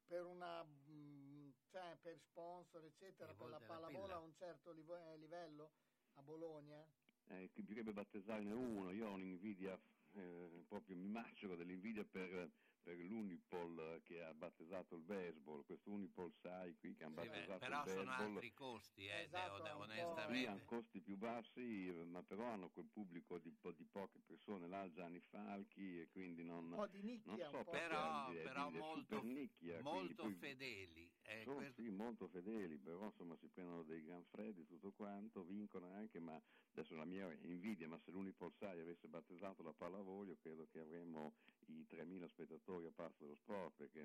[0.05, 5.71] per una mm, cioè per sponsor, eccetera, per la pallavolo a un certo eh, livello
[6.15, 6.85] a Bologna?
[7.29, 7.63] Eh, che
[7.93, 9.79] battezzarne uno, io ho un'invidia,
[10.13, 12.51] eh, proprio mi macero dell'invidia per
[12.91, 17.59] l'Unipol che ha battezzato il baseball, questo Unipol sai qui che hanno Sì, beh, battezzato
[17.59, 18.33] però il sono baseball.
[18.33, 20.47] altri costi, eh, Esatto, un po'- Sì, onestamente.
[20.47, 24.89] hanno costi più bassi, ma però hanno quel pubblico di, po- di poche persone, là
[24.91, 27.71] Gianni Falchi, e quindi non, Un po' di nicchia, non so un po'.
[27.71, 31.09] Però, perché, però di- di- molto, nicchia, molto poi- fedeli.
[31.21, 35.43] eh, sono questo- sì, molto fedeli, però insomma si prendono dei gran freddi, tutto quanto,
[35.43, 36.41] vincono anche, ma
[36.71, 41.33] adesso la mia invidia, ma se l'Unipol Sai avesse battezzato la pallavolo, credo che avremmo
[41.67, 43.99] i 3.000 spettatori a parte dello sport, perché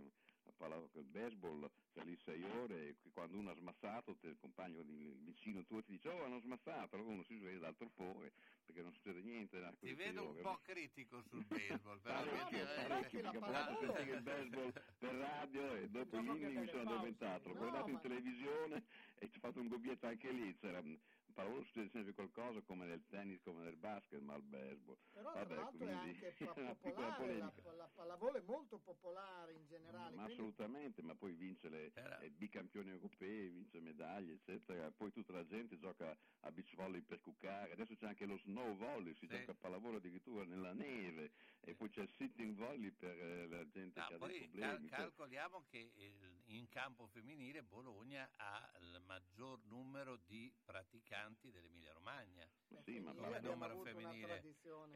[0.45, 4.39] la pallavolo, il baseball c'è lì 6 ore e quando uno ha smassato, te, il
[4.40, 7.77] compagno di, il vicino tuo ti dice oh hanno smassato, allora uno si sveglia dal
[7.77, 8.32] torpore
[8.65, 9.59] perché non succede niente.
[9.61, 10.43] da Ti vedo sei un ore.
[10.43, 14.73] po' critico sul baseball, però Parecchio, eh, parecchio, la perché ho fatto sentire il baseball
[14.99, 16.95] per radio e dopo gli inni mi sono pause.
[16.95, 17.49] addormentato.
[17.49, 18.86] L'ho No, guardato in ma- televisione
[19.19, 20.55] e ci ho fatto un gobbietto anche lì.
[20.59, 20.99] C'era in
[21.39, 24.97] pallavolo succede sempre qualcosa come nel tennis, come nel basket, ma al baseball.
[25.12, 26.35] Però Vabbè, tra l'altro è anche
[26.66, 30.16] popolare, la, la pallavolo è molto popolare in generale.
[30.16, 34.90] Ma quindi- assolutamente, ma poi vince le eh, bicampioni europei, vince medaglie, eccetera.
[34.90, 37.73] Poi tutta la gente gioca a beach volley per cuccare.
[37.73, 39.39] Adesso c'è anche lo snow volley, si Sì.
[39.39, 41.31] gioca a pallavolo addirittura nella neve.
[41.60, 44.39] E poi c'è il sitting volley per eh, la gente No, che ha dei poi
[44.39, 44.89] cal- problemi.
[44.89, 51.93] cioè- calcoliamo che il- in campo femminile Bologna ha il maggior numero di praticanti dell'Emilia
[51.93, 52.49] Romagna.
[52.69, 54.43] Ma sì, ma abbiamo numero femminile.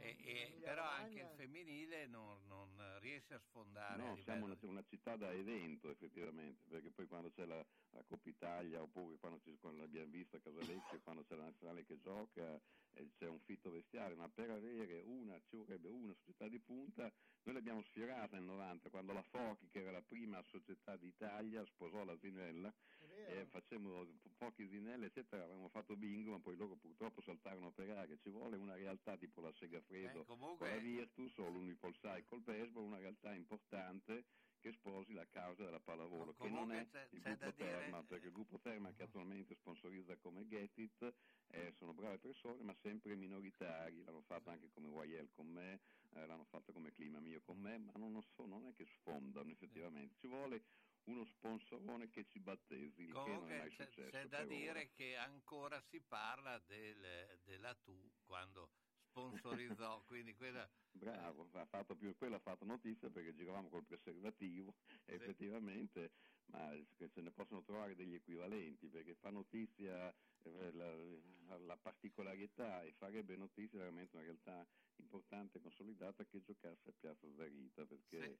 [0.00, 4.56] E- e- però anche il femminile non, non riesce a sfondare a No, siamo una,
[4.62, 9.40] una città da evento effettivamente, perché poi quando c'è la, la Coppa Italia oppure quando,
[9.40, 12.60] ci, quando l'abbiamo vista a Casalecchio, quando c'è la nazionale che gioca,
[12.94, 17.10] eh, c'è un fitto bestiale, ma per avere una, ci vorrebbe una società di punta,
[17.44, 22.04] noi l'abbiamo sfierata nel 90, quando la Fochi, che era la prima società d'Italia, sposò
[22.04, 22.72] la Zinella,
[23.12, 23.40] È vero.
[23.40, 27.90] e facemmo po- pochi Zinelle, eccetera, avevamo fatto bingo, ma poi loro purtroppo saltarono per
[27.90, 32.24] aria, ci vuole una realtà tipo la Segafredo Eh, con comunque- la Virtus o l'Unipolsai
[32.24, 34.24] col baseball, una realtà importante
[34.60, 37.78] che sposi la causa della pallavolo, che non è c'è- il c'è da gruppo dire-
[37.80, 41.14] Terma, perché il gruppo Terma che attualmente sponsorizza come Get It,
[41.48, 45.80] eh, sono brave persone ma sempre minoritari, l'hanno fatto anche come Wayel con me,
[46.14, 48.86] eh, l'hanno fatto come Clima Mio con me, ma non, lo so, non è che
[49.00, 50.62] sfondano effettivamente, ci vuole
[51.04, 54.10] uno sponsorone che ci battesi, il che non è Comunque mai c'è, successo.
[54.10, 54.90] c'è da dire ora.
[54.90, 58.70] che ancora si parla del- della Tu quando
[59.10, 64.74] sponsorizzò, quindi quella Bravo, ha fatto più, quello ha fatto notizia perché giravamo col preservativo,
[65.06, 65.12] Sì.
[65.14, 66.12] effettivamente,
[66.46, 72.92] ma se ne possono trovare degli equivalenti perché fa notizia eh, la, la particolarità e
[72.92, 78.38] farebbe notizia veramente una realtà importante e consolidata che giocasse a Piazza Zarita perché eh,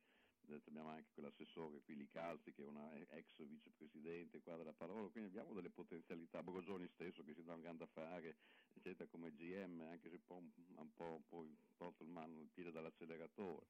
[0.67, 5.55] abbiamo anche quell'assessore qui Licalzi che è una ex vicepresidente qua della pallavolo, quindi abbiamo
[5.55, 8.37] delle potenzialità, Brogioni stesso che si dà un grande affare,
[8.75, 12.11] eccetera, come GM, anche se un, un po' poi tolto il,
[12.41, 13.67] il piede dall'acceleratore.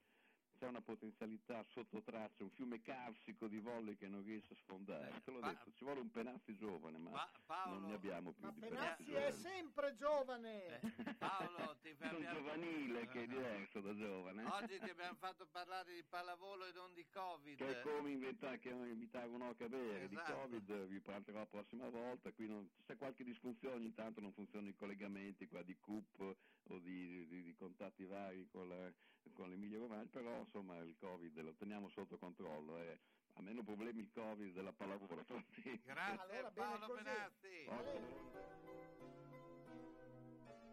[0.62, 5.20] C'è una potenzialità sotto traccia, un fiume carsico di volley che non riesce a sfondare.
[5.24, 8.30] Te l'ho Pa- detto, ci vuole un Penazzi giovane, ma Pa- Paolo- non ne abbiamo
[8.30, 10.64] più Ma di Penazzi Penazzi è sempre giovane.
[10.80, 14.44] Eh, Paolo ti Sono abbiamo- giovanile, che è diverso da giovane.
[14.44, 17.56] Oggi ti abbiamo fatto parlare di pallavolo e non di Covid.
[17.58, 20.32] che è come inventare, che invitare un'oca a bere di Esatto.
[20.32, 24.70] Covid, vi parlerò la prossima volta, qui non, c'è qualche disfunzione, ogni tanto non funzionano
[24.70, 26.36] i collegamenti qua di CUP
[26.68, 28.92] o di, di- di contatti vari con, la-
[29.32, 32.98] con l'Emilia Romagna, però insomma il Covid lo teniamo sotto controllo, è
[33.34, 35.24] ha meno problemi Covid della pallavolo.
[35.84, 36.94] Grazie Allora, Paolo.
[36.94, 37.66] Benazzi.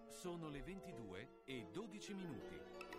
[0.07, 2.98] Sono le 22 e 12 minuti.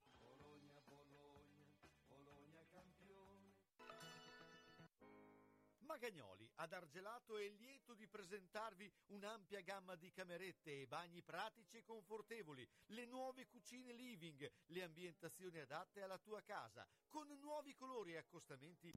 [5.91, 11.83] Magagnoli ad Argelato è lieto di presentarvi un'ampia gamma di camerette e bagni pratici e
[11.83, 18.19] confortevoli, le nuove cucine living, le ambientazioni adatte alla tua casa, con nuovi colori e
[18.19, 18.89] accostamenti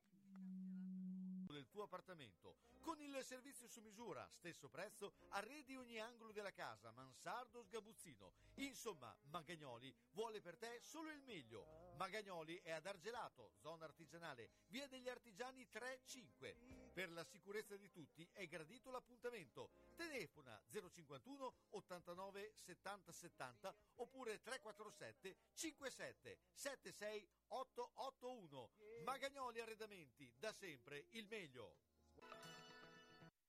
[1.55, 6.91] del tuo appartamento, con il servizio su misura, stesso prezzo, arredi ogni angolo della casa,
[6.91, 8.33] mansardo, sgabuzzino.
[8.57, 11.93] Insomma, Magagnoli vuole per te solo il meglio.
[11.97, 16.93] Magagnoli è ad Argelato, zona artigianale, via degli artigiani 3-5.
[16.93, 19.71] Per la sicurezza di tutti è gradito l'appuntamento.
[19.95, 28.71] Telefona 051 89 70 70 oppure 347 57 76 881.
[29.05, 31.77] Magagnoli Arredamenti, da sempre il meglio.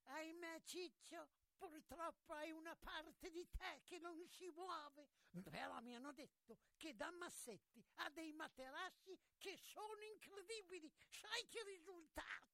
[0.03, 1.27] Ahimè Ciccio,
[1.57, 5.09] purtroppo hai una parte di te che non si muove.
[5.49, 10.91] Però mi hanno detto che da Massetti ha dei materassi che sono incredibili.
[11.09, 12.53] Sai che risultati?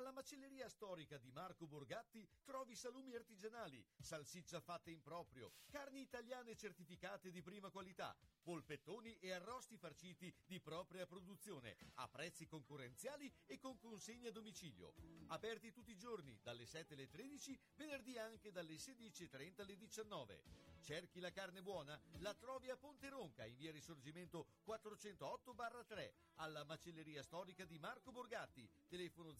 [0.00, 6.56] Alla macelleria storica di Marco Borgatti trovi salumi artigianali, salsiccia fatta in proprio, carni italiane
[6.56, 13.58] certificate di prima qualità, polpettoni e arrosti farciti di propria produzione, a prezzi concorrenziali e
[13.58, 14.94] con consegna a domicilio.
[15.26, 20.68] Aperti tutti i giorni, dalle 7 alle 13, venerdì anche dalle 16.30 alle 19.
[20.80, 22.00] Cerchi la carne buona?
[22.20, 28.68] La trovi a Ponte Ronca, in via Risorgimento 408-3, alla macelleria storica di Marco Borgatti,
[28.88, 29.34] telefono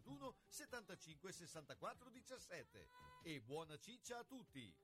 [0.00, 2.88] 051 75 64 17.
[3.22, 4.74] E buona ciccia a tutti!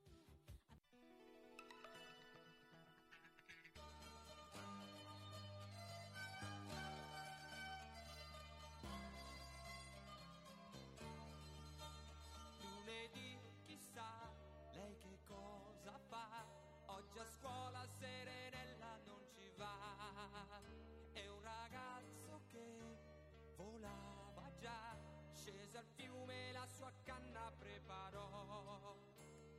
[26.76, 28.94] Sua canna preparò.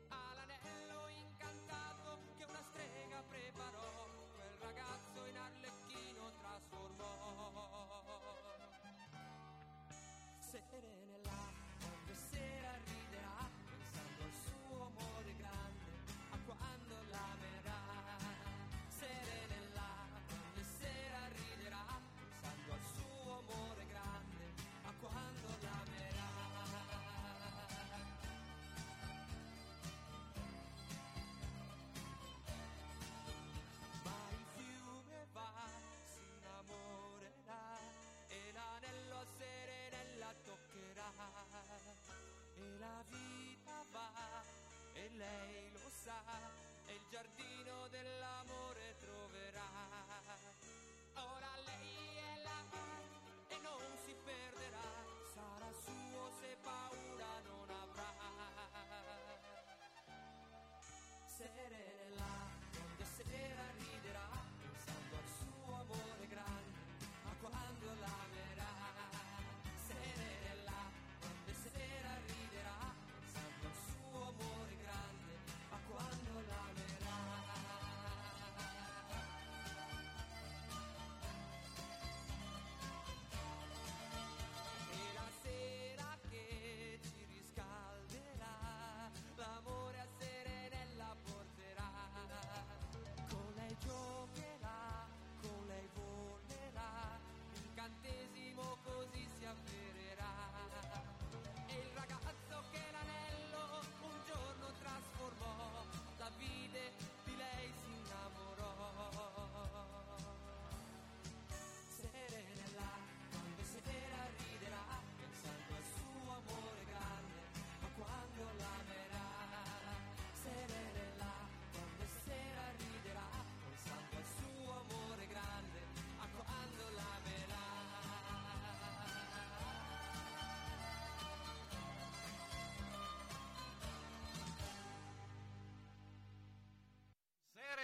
[0.10, 4.06] Ha l'anello incantato che una strega preparò.
[4.36, 7.48] Quel ragazzo in arlecchino trasformò.
[10.70, 11.47] Quando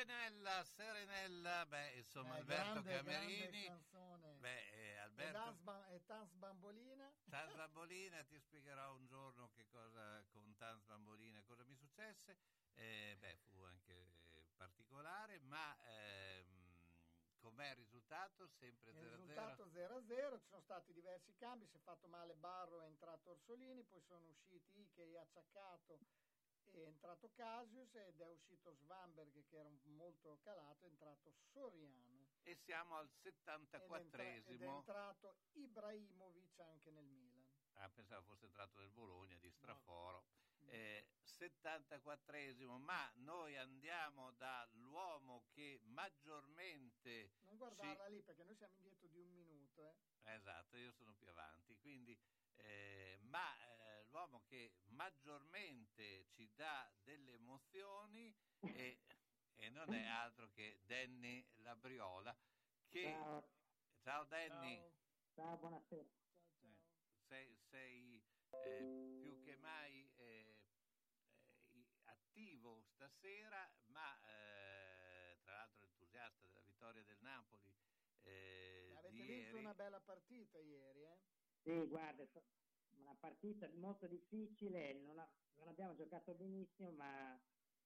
[0.03, 3.63] Serenella, Serenella, beh, insomma, Eh, Alberto grande, Camerini.
[3.63, 4.37] grande.
[4.39, 7.09] Beh, eh, E Alberto e Tans Bambolina.
[7.29, 12.37] Tans Bambolina, ti spiegherò un giorno che cosa con Tans Bambolina cosa mi successe.
[12.73, 16.85] Eh, beh, fu anche eh, particolare, ma ehm,
[17.39, 18.45] com'è il risultato?
[18.47, 19.09] Sempre Il 0-0.
[19.09, 23.85] risultato 0-0, ci sono stati diversi cambi, si è fatto male Barro, è entrato Orsolini,
[23.85, 25.97] poi sono usciti Ike, Acciaccato,
[26.81, 32.31] è entrato Casius ed è uscito Svamberg che era molto calato, è entrato Soriano.
[32.43, 34.75] E siamo al Ed è, entra- ed è 74esimo.
[34.77, 37.45] entrato Ibrahimovic anche nel Milan.
[37.75, 40.23] Ah, pensavo fosse entrato nel Bologna di straforo.
[40.67, 49.07] Eh, 74esimo, ma noi andiamo dall'uomo che maggiormente Non guardarla lì perché noi siamo indietro
[49.07, 49.95] di un minuto.
[50.23, 50.33] Eh.
[50.33, 52.17] Esatto, io sono più avanti, quindi,
[54.33, 58.97] eh, l'uomo che maggiormente ci dà delle emozioni e,
[59.55, 62.35] e non è altro che Danny Labriola,
[62.89, 63.03] che...
[63.03, 63.51] Ciao.
[64.03, 64.81] Ciao Danny,
[65.33, 66.09] Ciao, buonasera.
[67.27, 70.57] sei, sei, eh, più che mai eh,
[71.71, 77.73] eh, attivo stasera, ma eh, tra l'altro entusiasta della vittoria del Napoli.
[78.23, 79.59] eh, Avete di vinto ieri.
[79.59, 81.17] una bella partita ieri, eh?
[81.63, 82.25] Sì, guarda,
[83.03, 87.41] una partita molto difficile, non, ha- non abbiamo giocato benissimo, ma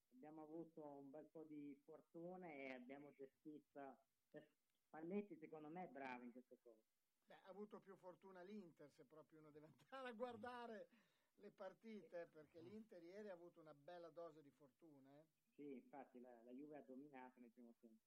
[0.09, 3.99] abbiamo avuto un bel po' di fortuna e abbiamo gestito...
[4.29, 4.45] cioè,
[4.87, 6.79] Spalletti secondo me è bravo in queste cose.
[7.25, 10.89] Beh, ha avuto più fortuna l'Inter se proprio uno deve andare a guardare
[11.35, 15.19] le partite, perché l'Inter ieri ha avuto una bella dose di fortuna.
[15.19, 15.27] eh.
[15.55, 18.05] Sì, infatti la, la Juve ha dominato nel primo tempo.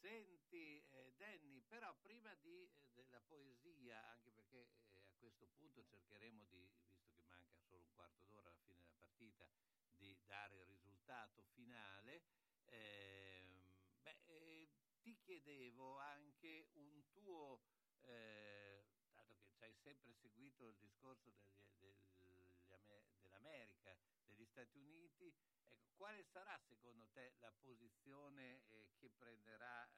[0.00, 4.93] Senti, eh, Danny, però prima di, eh, della poesia, anche perché eh,
[5.24, 9.48] questo punto cercheremo di, visto che manca solo un quarto d'ora alla fine della partita,
[9.96, 12.22] di dare il risultato finale,
[12.66, 13.72] ehm,
[14.02, 14.68] beh, eh,
[15.00, 17.62] ti chiedevo anche un tuo,
[18.02, 18.84] eh,
[19.14, 21.32] dato che ci hai sempre seguito il discorso
[21.78, 23.96] degli- degli Ame- dell'America,
[24.26, 25.34] degli Stati Uniti,
[25.64, 29.88] ecco, quale sarà secondo te la posizione eh, che prenderà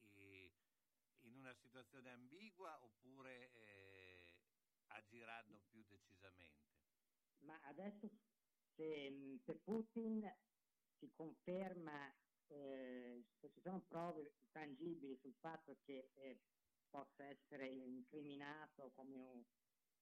[0.00, 0.54] i-
[1.20, 4.40] in una situazione ambigua oppure eh,
[4.86, 6.68] agiranno più decisamente?
[7.38, 8.08] Ma adesso
[8.76, 10.22] se, se Putin
[10.98, 16.44] si conferma, eh, se ci sono prove tangibili sul fatto che eh,
[16.90, 19.44] possa essere incriminato come un,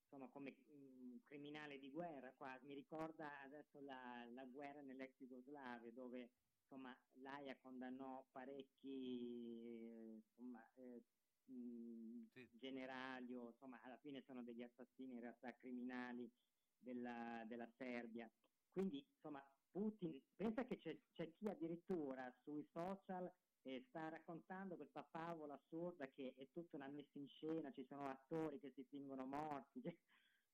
[0.03, 5.93] insomma, come un criminale di guerra, qua, mi ricorda adesso la, la guerra nell'ex Jugoslavia
[5.93, 6.31] dove
[6.63, 11.05] insomma, l'AIA condannò parecchi insomma, eh,
[11.45, 16.31] mh, generali o insomma alla fine sono degli assassini in realtà criminali
[16.79, 18.31] della, della Serbia.
[18.71, 23.31] Quindi insomma Putin pensa che c'è, c'è chi addirittura sui social
[23.77, 28.09] eh, sta raccontando questa favola assurda che è tutta una messa in scena, ci sono
[28.09, 29.83] attori che si fingono morti.
[29.83, 29.97] cioè,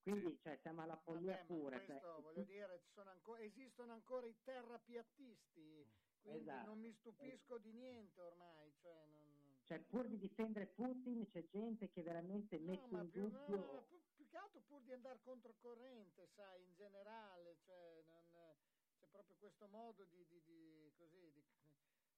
[0.03, 1.79] quindi cioè, siamo alla follia pura.
[1.79, 6.67] cioè, questo, voglio dire, ci sono anco- esistono ancora i terrapiattisti, quindi Esatto.
[6.67, 8.75] non mi stupisco di niente ormai.
[8.81, 9.63] Cioè non...
[9.65, 13.31] cioè, pur di difendere Putin c'è gente che veramente No, mette ma in più, no,
[13.31, 13.57] dubbio...
[13.57, 18.57] no, più, più che altro pur di andare controcorrente, sai, in generale, cioè, non-
[18.99, 21.45] c'è proprio questo modo di, di- di- così, di,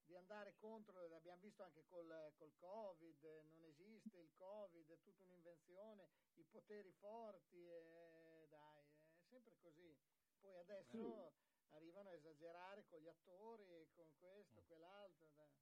[0.07, 5.01] di andare contro, l'abbiamo visto anche col, col Covid, eh, non esiste il Covid, è
[5.03, 9.97] tutta un'invenzione, i poteri forti, eh, dai, è sempre così.
[10.41, 11.35] Poi adesso
[11.71, 15.29] arrivano a esagerare con gli attori, con questo, quell'altro.
[15.35, 15.55] dai.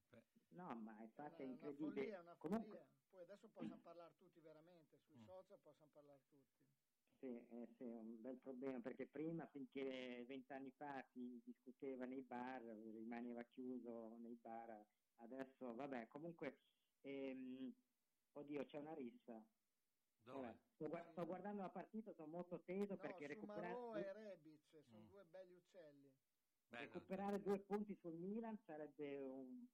[0.51, 1.95] No, ma è Una- Una incredibile.
[1.95, 2.89] follia, una Comunque, follia.
[3.11, 5.25] Poi adesso possono parlare tutti veramente, sui Mm.
[5.25, 6.53] social possono parlare tutti.
[7.25, 12.27] Sì, eh, sì, è un bel problema perché prima, finché vent'anni fa si discuteva nei
[12.27, 14.87] bar, rimaneva chiuso nei bar,
[15.17, 16.61] adesso vabbè, comunque,
[17.01, 17.75] ehm,
[18.33, 19.49] oddio, c'è una rissa.
[20.23, 20.61] Dove?
[20.75, 25.01] Sto, sto guardando la partita, sono molto teso No, perché recuperare, Sumarò e Rebic sono
[25.01, 25.09] Mm.
[25.09, 26.15] due belli uccelli.
[26.69, 29.67] recuperare due punti sul Milan sarebbe un-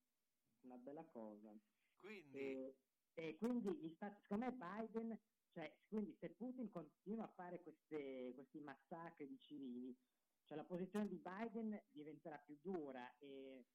[0.63, 1.59] una bella cosa.
[1.99, 2.79] Quindi, E,
[3.15, 5.21] e quindi secondo me Biden,
[5.53, 9.99] cioè, quindi se Putin continua a fare queste- questi massacri di civili,
[10.45, 13.67] cioè la posizione di Biden diventerà più dura e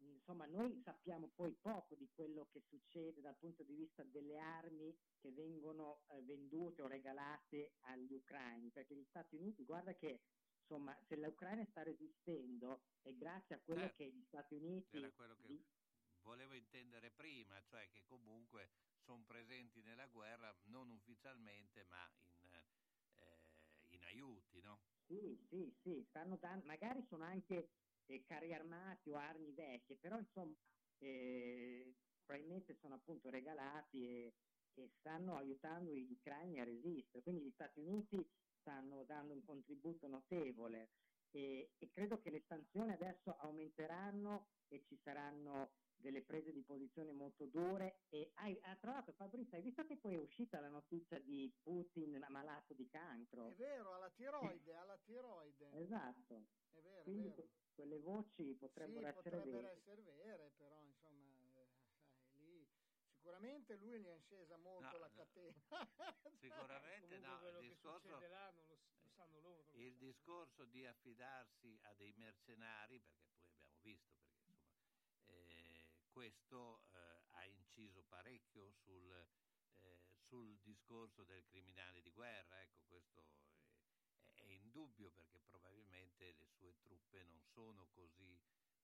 [0.00, 4.96] insomma noi sappiamo poi poco di quello che succede dal punto di vista delle armi
[5.18, 10.22] che vengono eh, vendute o regalate agli ucraini, perché gli Stati Uniti, guarda che
[10.60, 13.96] insomma se l'Ucraina sta resistendo è grazie a quello Certo.
[13.96, 15.64] che gli Stati Uniti era quello che
[16.22, 18.70] volevo intendere prima, cioè che comunque
[19.08, 22.06] sono presenti nella guerra non ufficialmente ma
[22.40, 24.82] in, eh, in aiuti, no?
[25.06, 27.70] Sì, sì, sì, stanno dando, magari sono anche
[28.04, 30.54] eh, carri armati o armi vecchie, però insomma
[30.98, 34.34] eh, probabilmente sono appunto regalati e,
[34.74, 37.22] e stanno aiutando gli ucraini a resistere.
[37.22, 38.30] Quindi gli Stati Uniti
[38.60, 40.90] stanno dando un contributo notevole
[41.30, 47.12] e, e credo che le sanzioni adesso aumenteranno e ci saranno delle prese di posizione
[47.12, 50.68] molto dure e hai, ah, tra l'altro Fabrizio hai visto che poi è uscita la
[50.68, 55.68] notizia di Putin malato di cancro È vero, alla tiroide, alla tiroide.
[55.70, 57.34] esatto È vero, quindi è vero.
[57.34, 61.68] que- quelle voci potrebbero sì, essere potrebbero vere essere vere, però insomma, eh,
[62.28, 62.68] sai, lì
[63.10, 65.14] sicuramente lui gli è scesa molto No, la no.
[65.14, 65.66] catena.
[66.40, 69.72] Sicuramente Comunque no, quello il che discorso, succede là non lo, lo sanno loro.
[69.72, 69.98] lo il sanno.
[69.98, 74.37] discorso di affidarsi a dei mercenari, perché poi abbiamo visto, perché eh,
[76.18, 76.98] questo eh,
[77.30, 79.08] ha inciso parecchio sul,
[79.82, 86.48] eh, sul discorso del criminale di guerra, ecco, questo è, è indubbio perché probabilmente le
[86.58, 88.36] sue truppe non sono così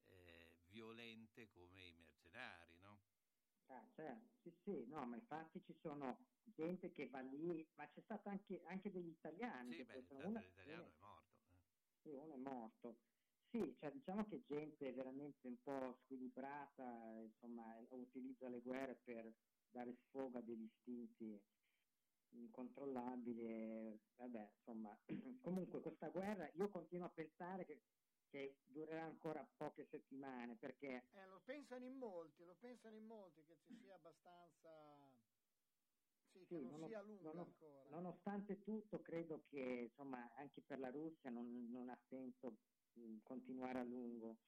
[0.06, 3.00] eh, violente come i mercenari, no?
[3.66, 6.16] Ah, certo, sì, sì, no, ma infatti ci sono
[6.54, 9.74] gente che va lì, ma c'è stato anche, anche degli italiani.
[9.74, 11.50] Sì, beh, poi il sono- fratello uno- italiano uno- è morto.
[11.50, 12.00] eh.
[12.02, 12.96] Sì, uno è morto.
[13.54, 19.32] Sì, cioè, diciamo che gente veramente un po' squilibrata, insomma, utilizza le guerre per
[19.70, 21.40] dare sfogo a degli istinti
[22.30, 23.96] incontrollabili.
[24.16, 24.98] vabbè, insomma,
[25.40, 27.78] comunque questa guerra io continuo a pensare che,
[28.28, 33.40] che durerà ancora poche settimane perché Eh, lo pensano in molti, lo pensano in molti
[33.46, 35.22] che ci sia abbastanza...
[36.32, 37.90] Sì, che Sì, non nono- sia lunga nono- ancora.
[37.90, 42.56] Nonostante tutto, credo che insomma, anche per la Russia non, non ha senso
[42.94, 44.38] mh, continuare a lungo.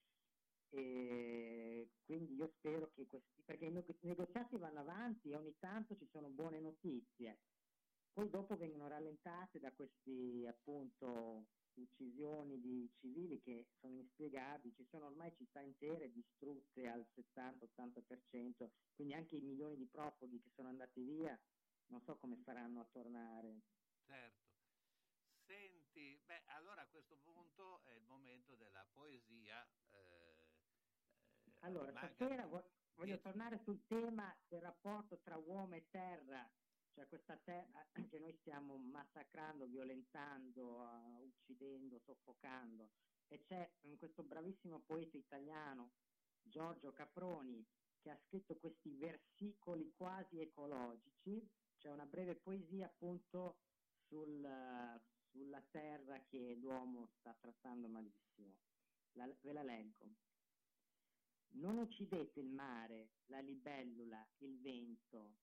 [0.69, 5.95] E quindi io spero che questi, perché i nego- negoziati vanno avanti e ogni tanto
[5.95, 7.39] ci sono buone notizie,
[8.13, 11.45] poi dopo vengono rallentate da questi appunto
[11.75, 19.13] uccisioni di civili che sono inspiegabili, ci sono ormai città intere distrutte al 70-80%, quindi
[19.13, 21.39] anche i milioni di profughi che sono andati via
[21.87, 23.61] non so come faranno a tornare.
[24.05, 24.45] Certo.
[25.45, 29.67] Senti, beh, allora a questo punto è il momento della poesia.
[29.91, 29.97] eh,
[31.45, 36.51] eh, Allora, stasera vo- voglio dieci- tornare sul tema del rapporto tra uomo e terra,
[36.93, 42.93] cioè questa terra che noi stiamo massacrando, violentando, eh, uccidendo, soffocando.
[43.27, 45.95] E c'è mm, questo bravissimo poeta italiano,
[46.41, 47.67] Giorgio Caproni,
[47.99, 53.61] che ha scritto questi versicoli quasi ecologici, cioè una breve poesia appunto
[54.07, 55.05] sul, eh,
[55.37, 58.57] sulla terra che l'uomo sta trattando malissimo.
[59.13, 60.17] La- ve la leggo.
[61.51, 65.39] Non uccidete il mare, la libellula, il vento,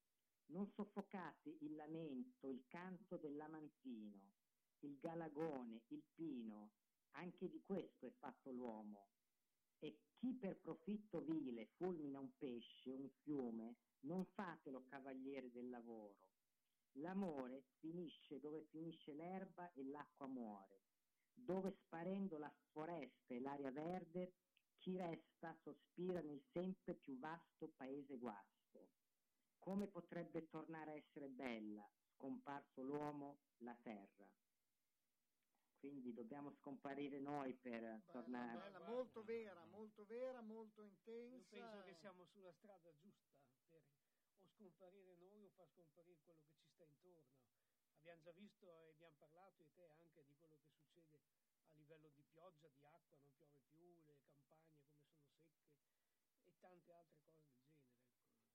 [0.47, 4.35] non soffocate il lamento, il canto dell'amantino,
[4.81, 6.77] il galagone, il pino,
[7.13, 9.13] anche di questo è fatto l'uomo.
[9.79, 16.34] E chi per profitto vile fulmina un pesce, un fiume, non fatelo cavaliere del lavoro.
[16.99, 20.83] L'amore finisce dove finisce l'erba e l'acqua muore,
[21.33, 24.35] dove sparendo la foresta e l'aria verde,
[24.79, 28.91] chi resta sospira nel sempre più vasto paese guasto.
[29.59, 34.31] Come potrebbe tornare a essere bella, scomparso l'uomo, la terra?
[35.79, 38.71] Quindi dobbiamo scomparire noi per tornare.
[38.71, 41.57] Bella, molto vera, molto vera, molto intensa.
[41.57, 43.34] Io penso che siamo sulla strada giusta
[44.65, 47.43] scomparire noi o far scomparire quello che ci sta intorno.
[47.99, 51.23] Abbiamo già visto e abbiamo parlato e te anche di quello che succede
[51.69, 55.69] a livello di pioggia, di acqua, non piove più, le campagne come sono secche
[56.45, 58.09] e tante altre cose del genere.
[58.09, 58.53] ecco.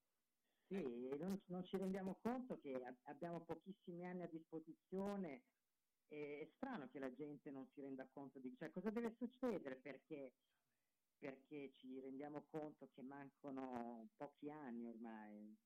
[0.67, 5.45] Sì, non, non ci rendiamo conto che abbiamo pochissimi anni a disposizione.
[6.07, 10.33] È strano che la gente non si renda conto di cioè, cosa deve succedere perché,
[11.17, 15.57] perché ci rendiamo conto che mancano pochi anni ormai.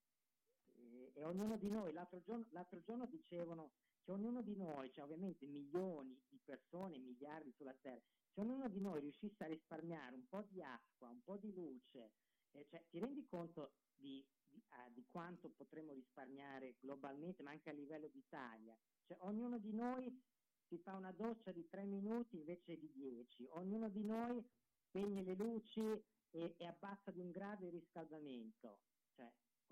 [1.14, 5.46] E, ognuno di noi, l'altro giorno, l'altro giorno dicevano che ognuno di noi, cioè ovviamente
[5.48, 8.02] milioni di persone, miliardi sulla Terra,
[8.34, 12.16] se ognuno di noi riuscisse a risparmiare un po' di acqua, un po' di luce,
[12.52, 17.70] eh, cioè, ti rendi conto di, di- ah, di quanto potremmo risparmiare globalmente, ma anche
[17.70, 18.78] a livello d'Italia?
[19.06, 20.24] Cioè, ognuno di noi
[20.68, 24.44] si fa una doccia di tre minuti invece di dieci, ognuno di noi
[24.88, 28.82] spegne le luci e, e abbassa di un grado il riscaldamento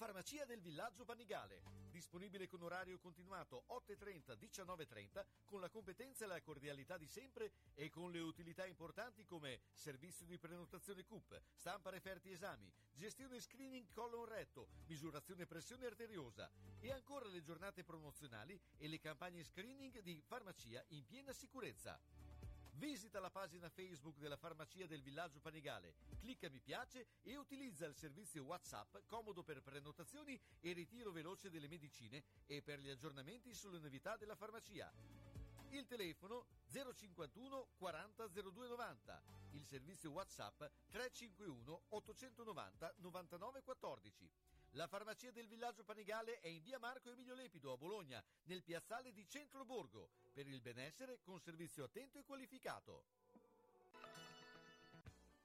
[0.01, 1.61] Farmacia del Villaggio Panigale,
[1.91, 7.91] disponibile con orario continuato 8.30, 19.30, con la competenza e la cordialità di sempre e
[7.91, 14.25] con le utilità importanti come servizio di prenotazione CUP, stampa referti esami, gestione screening colon
[14.25, 16.49] retto, misurazione pressione arteriosa
[16.79, 22.30] e ancora le giornate promozionali e le campagne screening di farmacia in piena sicurezza.
[22.81, 27.93] Visita la pagina Facebook della Farmacia del Villaggio Panigale, clicca mi piace e utilizza il
[27.93, 33.77] servizio WhatsApp comodo per prenotazioni e ritiro veloce delle medicine e per gli aggiornamenti sulle
[33.77, 34.91] novità della farmacia.
[35.69, 44.31] Il telefono 051 40 0290, il servizio WhatsApp 351 890 99 14.
[44.75, 49.11] La farmacia del villaggio Panigale è in via Marco Emilio Lepido a Bologna, nel piazzale
[49.11, 53.03] di Centro Borgo, per il benessere con servizio attento e qualificato.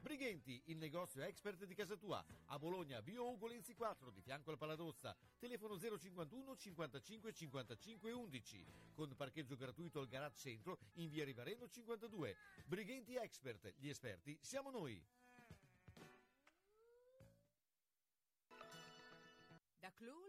[0.00, 4.58] Brighenti, il negozio expert di casa tua, a Bologna, Bio Ugolenzi 4, di fianco al
[4.58, 11.66] Paladozza, telefono 051 55 55 11, con parcheggio gratuito al garage centro in via Rivareno
[11.68, 12.36] 52.
[12.66, 15.02] Brighenti Expert, gli esperti siamo noi.
[19.80, 20.28] Da Clo,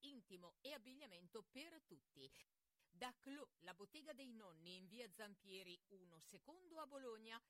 [0.00, 2.30] intimo e abbigliamento per tutti.
[2.90, 7.40] Da Clo, la bottega dei nonni in via Zampieri 1 secondo a Bologna,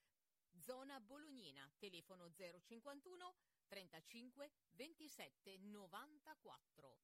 [0.59, 3.35] zona bolognina, telefono 051
[3.69, 6.97] 35 27 94.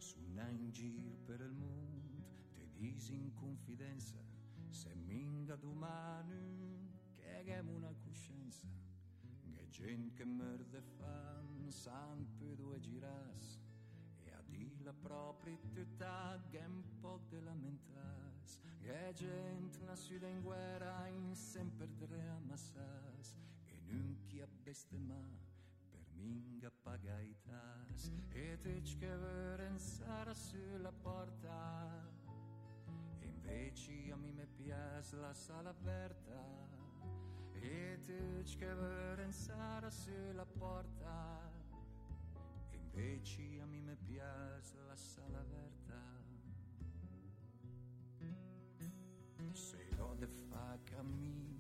[0.03, 4.17] Sunna in giro per il mondo, te disi in confidenza,
[4.69, 8.67] se minga domani che abbiamo una coscienza,
[9.39, 13.61] che gente che merde fan, sempre due giras,
[14.25, 20.43] e a di la propria età che un po' de lamentas, che gente nascita in
[20.43, 25.51] guerra in sempre tre ammassas, e non chi a bestemà
[26.15, 32.11] minga pagaitas e te che veren sarà sulla porta.
[33.21, 36.41] E invece a me mi piace la sala aperta
[37.53, 41.51] e te che veren sarà sulla porta.
[42.71, 46.21] E invece a me mi piace la sala aperta.
[49.53, 51.53] Se lo de fa cammino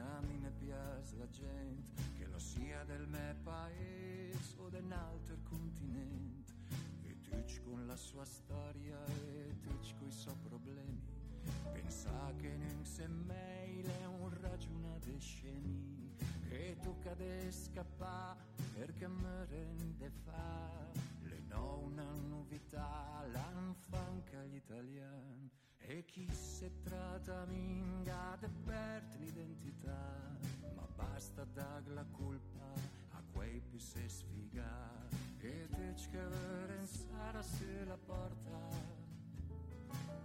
[0.00, 4.29] a me mi piace la gente che lo sia del mio paese
[7.70, 11.00] con la sua storia e tutti con i suoi problemi.
[11.72, 16.16] Pensa che non sei meglio un ragionate scemi
[16.48, 18.40] che tocca de scappare
[18.74, 20.90] perché mi rende fa
[21.22, 25.50] le no una novità l'anfanca gli italiani.
[25.78, 26.68] E chissà
[27.20, 30.38] se minga de perde l'identità,
[30.74, 32.74] ma basta dar la colpa
[33.10, 35.08] a quei più se sfiga
[35.42, 36.18] e te che
[37.42, 38.58] se la porta.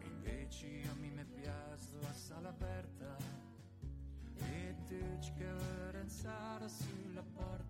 [0.03, 3.17] Invece a me mi piace la sala aperta
[4.35, 5.53] e te che
[5.91, 7.64] pensare sulla porta.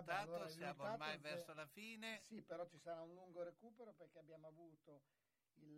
[0.00, 0.04] Risultato?
[0.04, 2.22] Vabbè, allora, Siamo ormai è- verso la fine.
[2.26, 5.02] Sì, però ci sarà un lungo recupero perché abbiamo avuto
[5.56, 5.74] il-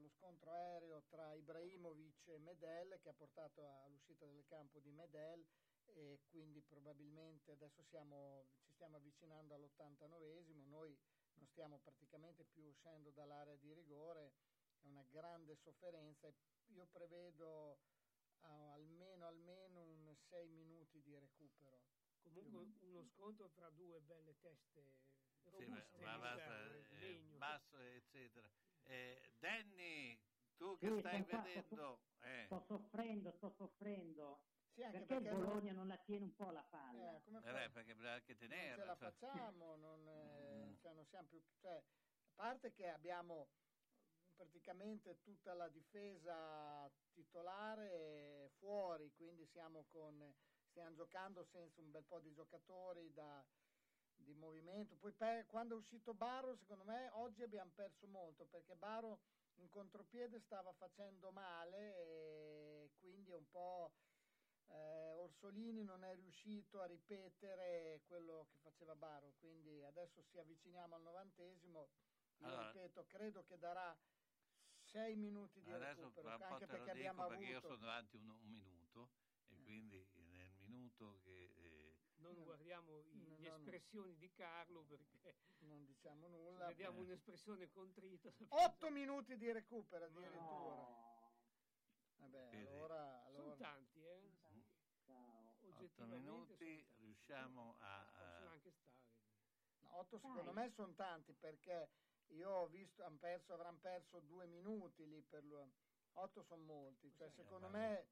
[0.00, 5.44] lo scontro aereo tra Ibrahimovic e Medel che ha portato all'uscita del campo di Medel
[5.86, 10.96] e quindi probabilmente adesso siamo, ci stiamo avvicinando all'89esimo, noi
[11.34, 14.32] non stiamo praticamente più uscendo dall'area di rigore,
[14.80, 16.34] è una grande sofferenza e
[16.68, 17.80] io prevedo
[18.40, 21.80] almeno, almeno un 6 minuti di recupero.
[22.22, 24.82] Comunque uno scontro tra due belle teste
[25.56, 28.48] Sì, robuste, ma- ma di basta, ferro, eh, basso, eccetera.
[28.84, 30.18] Eh, Danny,
[30.56, 31.98] tu che Sì, stai sto vedendo...
[32.22, 34.38] eh, Sto soffrendo, sto soffrendo.
[34.74, 37.16] Sì, anche perché, perché il non- Bologna non la tiene un po' la palla?
[37.18, 38.76] Eh, come eh perché bisogna anche non tenerla.
[38.76, 39.10] ce la cioè.
[39.10, 41.42] facciamo, non, eh, cioè, non siamo più...
[41.60, 43.48] Cioè, a parte che abbiamo
[44.36, 50.32] praticamente tutta la difesa titolare fuori, quindi siamo con,
[50.78, 53.44] stiamo giocando senza un bel po' di giocatori da,
[54.14, 54.94] di movimento.
[54.94, 59.18] Poi pe- quando è uscito Baro, secondo me oggi abbiamo perso molto perché Baro
[59.56, 63.92] in contropiede stava facendo male e quindi è un po'...
[64.68, 70.94] eh, Orsolini non è riuscito a ripetere quello che faceva Baro, quindi adesso ci avviciniamo
[70.94, 71.88] al novantesimo.
[72.36, 73.98] Io Allora- ripeto, credo che darà
[74.78, 77.66] sei minuti di Adesso recupero, anche perché dico abbiamo perché io avuto...
[77.66, 79.10] sono davanti un, un minuto
[79.48, 80.06] e quindi
[80.98, 81.52] minuto che...
[81.56, 83.56] eh, Non guardiamo i- No, le no, no.
[83.56, 86.66] espressioni di Carlo perché non diciamo nulla.
[86.66, 88.32] vediamo un'espressione contrita.
[88.48, 90.96] Otto minuti di recupero addirittura.
[92.16, 92.66] Vabbè, Vedi.
[92.66, 93.56] allora, Sono allora...
[93.56, 94.36] tanti, eh?
[95.06, 97.02] otto Oggettivamente minuti sono tanti.
[97.04, 98.04] riusciamo a...
[98.18, 98.96] Possono anche stare.
[99.80, 101.88] No, otto secondo me sono tanti perché
[102.28, 105.44] io ho visto, han perso, avranno perso due minuti lì per.
[106.14, 108.08] Otto sono molti, cioè secondo me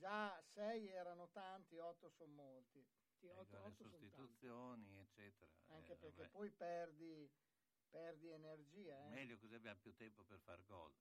[0.00, 2.84] già sei erano tanti, otto sono molti.
[3.20, 3.84] Sì, otto sono tanti.
[3.84, 5.50] sostituzioni, eccetera.
[5.68, 6.30] Anche Eh, perché vabbè.
[6.30, 7.30] poi perdi,
[7.90, 9.06] perdi energia.
[9.06, 9.10] Eh.
[9.10, 10.92] Meglio così abbiamo più tempo per far gol.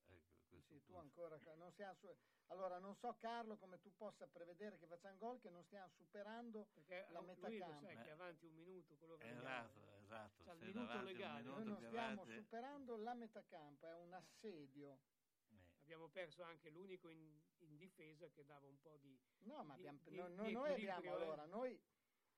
[0.52, 2.14] Ecco, Sì, tu ancora non su-
[2.48, 6.68] Allora, non so Carlo come tu possa prevedere che facciamo gol che non stiamo superando
[6.74, 7.80] Perché la lui metà lo campo.
[7.86, 10.44] sai che è avanti un minuto quello che Esatto, esatto.
[10.44, 11.42] C'ha il se minuto davanti un legale.
[11.44, 15.00] minuto Noi non stiamo avanti- superando la metà campo, è un assedio.
[15.90, 19.18] Abbiamo perso anche l'unico in, in difesa che dava un po' di.
[19.40, 21.22] No, ma di- abbiamo, di- no- di no- noi equilibrio, abbiamo eh.
[21.24, 21.80] allora, noi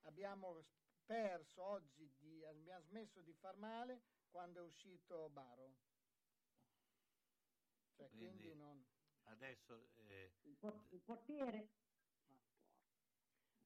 [0.04, 0.64] abbiamo
[1.04, 4.00] perso oggi, di- abbiamo smesso di far male
[4.30, 5.70] quando è uscito Baro.
[7.94, 8.82] Cioè, quindi, Quindi- non...
[9.24, 11.68] Adesso eh, Il, por- il portiere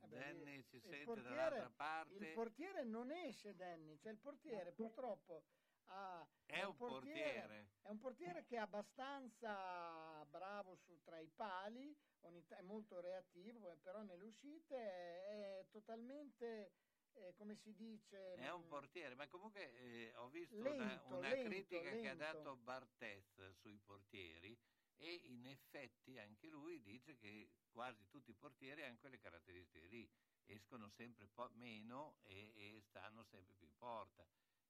[0.00, 2.12] eh beh, Danny il- si sente portiere- dall'altra parte.
[2.14, 5.44] Il portiere non esce Danny, cioè il portiere purtroppo
[5.86, 7.68] ha, È un portiere.
[7.82, 13.76] È un portiere che è abbastanza bravo su, tra i pali, è molto reattivo, eh,
[13.76, 16.72] però nelle uscite è, è totalmente,
[17.14, 18.34] eh, come si dice...
[18.34, 22.08] È un mh, portiere, ma comunque eh, ho visto Lento, una, una lento, critica che
[22.08, 22.24] ha lento.
[22.24, 24.58] dato Barthez sui portieri
[24.98, 30.10] e in effetti anche lui dice che quasi tutti i portieri hanno quelle caratteristiche lì,
[30.46, 34.26] escono sempre po- meno e, e stanno sempre più in porta.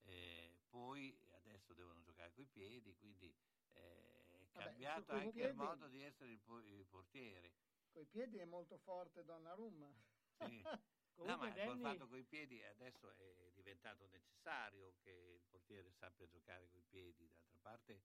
[0.09, 3.27] Eh, poi adesso devono giocare coi piedi, quindi
[3.73, 7.51] eh, è Vabbè, cambiato coi anche piedi- il modo di essere il, po- il portiere.
[7.93, 9.93] Coi piedi è molto forte Donnarumma.
[10.39, 10.61] Sì.
[10.63, 10.81] no,
[11.17, 16.29] Comunque ma col Danny- fatto coi piedi adesso è diventato necessario che il portiere sappia
[16.29, 18.01] giocare coi piedi, d'altra parte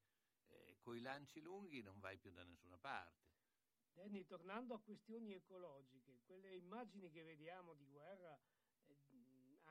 [0.47, 3.19] eh, coi lanci lunghi non vai più da nessuna parte.
[3.93, 8.39] Danny, tornando a questioni ecologiche, quelle immagini che vediamo di guerra,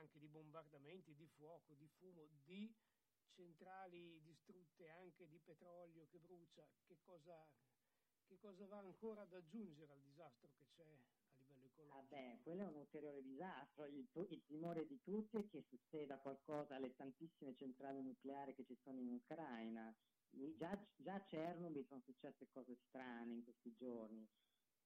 [0.01, 2.75] anche di bombardamenti, di fuoco, di fumo, di
[3.31, 7.49] centrali distrutte, anche di petrolio che brucia, che cosa,
[8.27, 12.15] che cosa va ancora ad aggiungere al disastro che c'è a livello ecologico?
[12.15, 13.87] Vabbè, quello è un ulteriore disastro.
[13.87, 18.77] Il, il timore di tutti è che succeda qualcosa alle tantissime centrali nucleari che ci
[18.83, 19.95] sono in Ucraina.
[20.57, 24.25] Già, già a Chernobyl sono successe cose strane in questi giorni,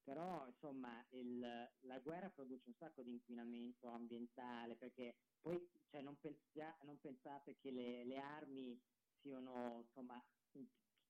[0.05, 1.39] però insomma il,
[1.81, 5.59] la guerra produce un sacco di inquinamento ambientale perché poi
[5.90, 8.78] cioè, non, pensia, non pensate che le, le armi
[9.22, 10.22] siano insomma
[10.52, 10.68] in-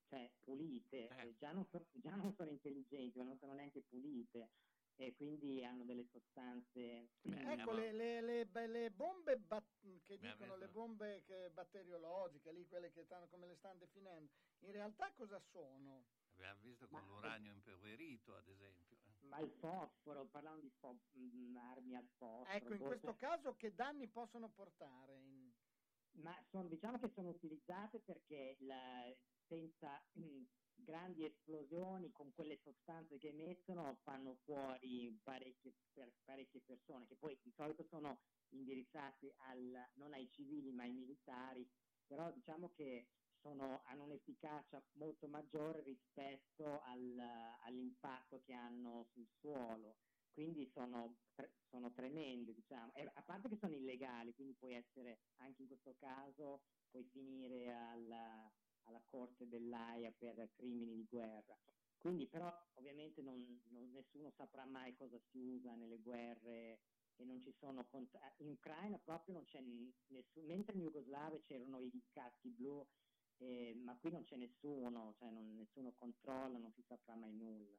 [0.08, 4.48] cioè, pulite, eh, già, non so- già non sono intelligenti, ma non sono neanche pulite
[4.96, 7.08] e quindi hanno delle sostanze.
[7.22, 9.64] Ecco le, le- le- beh, le bombe bat-
[10.06, 14.30] che Beh, dicono le bombe che- batteriologiche, lì quelle che stanno come le stanno definendo,
[14.60, 16.04] in realtà cosa sono?
[16.34, 18.96] Abbiamo visto con l'uranio impoverito, ad esempio.
[19.28, 22.44] Ma il fosforo, parlando di fo- mh, armi al fosforo.
[22.50, 25.14] Ecco, in questo caso che danni possono portare?
[25.14, 25.52] in-
[26.16, 29.12] Ma sono- diciamo che sono utilizzate perché la-
[29.48, 30.44] senza mm,
[30.76, 37.38] grandi esplosioni con quelle sostanze che emettono fanno fuori parecchie, per, parecchie persone che poi
[37.42, 38.16] di solito sono
[38.50, 41.68] indirizzate al- non ai civili ma ai militari,
[42.06, 43.08] però diciamo che
[43.44, 47.18] sono- hanno un'efficacia molto maggiore rispetto al-
[47.60, 49.98] all'impatto che hanno sul suolo
[50.34, 51.20] quindi sono,
[51.70, 52.92] sono tremende, diciamo.
[52.94, 57.72] E a parte che sono illegali, quindi puoi essere, anche in questo caso, puoi finire
[57.72, 58.52] alla,
[58.82, 61.56] alla corte dell'AIA per crimini di guerra.
[61.98, 66.80] Quindi però ovviamente non- non- nessuno saprà mai cosa si usa nelle guerre
[67.16, 71.80] e non ci sono cont- in Ucraina proprio non c'è nessuno, mentre in Jugoslavia c'erano
[71.80, 72.86] i caschi blu,
[73.38, 77.78] eh, ma qui non c'è nessuno, cioè non- nessuno controlla, non si saprà mai nulla.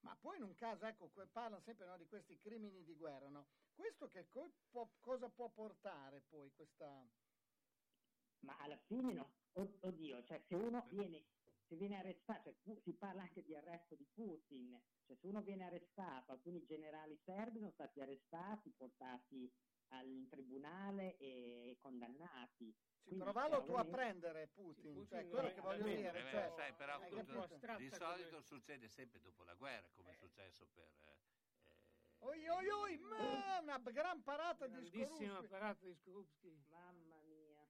[0.00, 3.48] Ma poi in un caso, ecco, parlano sempre no, di questi crimini di guerra, no?
[3.74, 7.12] Questo che co- può- cosa può portare poi questa...
[8.40, 11.30] Ma alla fine no, oddio, cioè se uno viene,
[11.68, 15.64] se viene arrestato, cioè, si parla anche di arresto di Putin, cioè se uno viene
[15.64, 19.54] arrestato, alcuni generali serbi sono stati arrestati, portati
[19.92, 22.74] al, tribunale e condannati.
[23.02, 25.96] Sì, Quindi, però vallo cioè, tu a prendere Putin, Putin cioè quello che voglio eh,
[25.96, 26.18] dire.
[26.18, 30.14] Eh, cioè, sai, però astratta di come- solito succede sempre dopo la guerra, come è
[30.14, 30.84] successo per...
[30.84, 31.30] eh,
[32.24, 35.46] Oi, oi, oi, ma una gran parata di Grandissima Skorupski.
[35.48, 36.64] parata di Skorupski.
[36.70, 37.66] Mamma mia.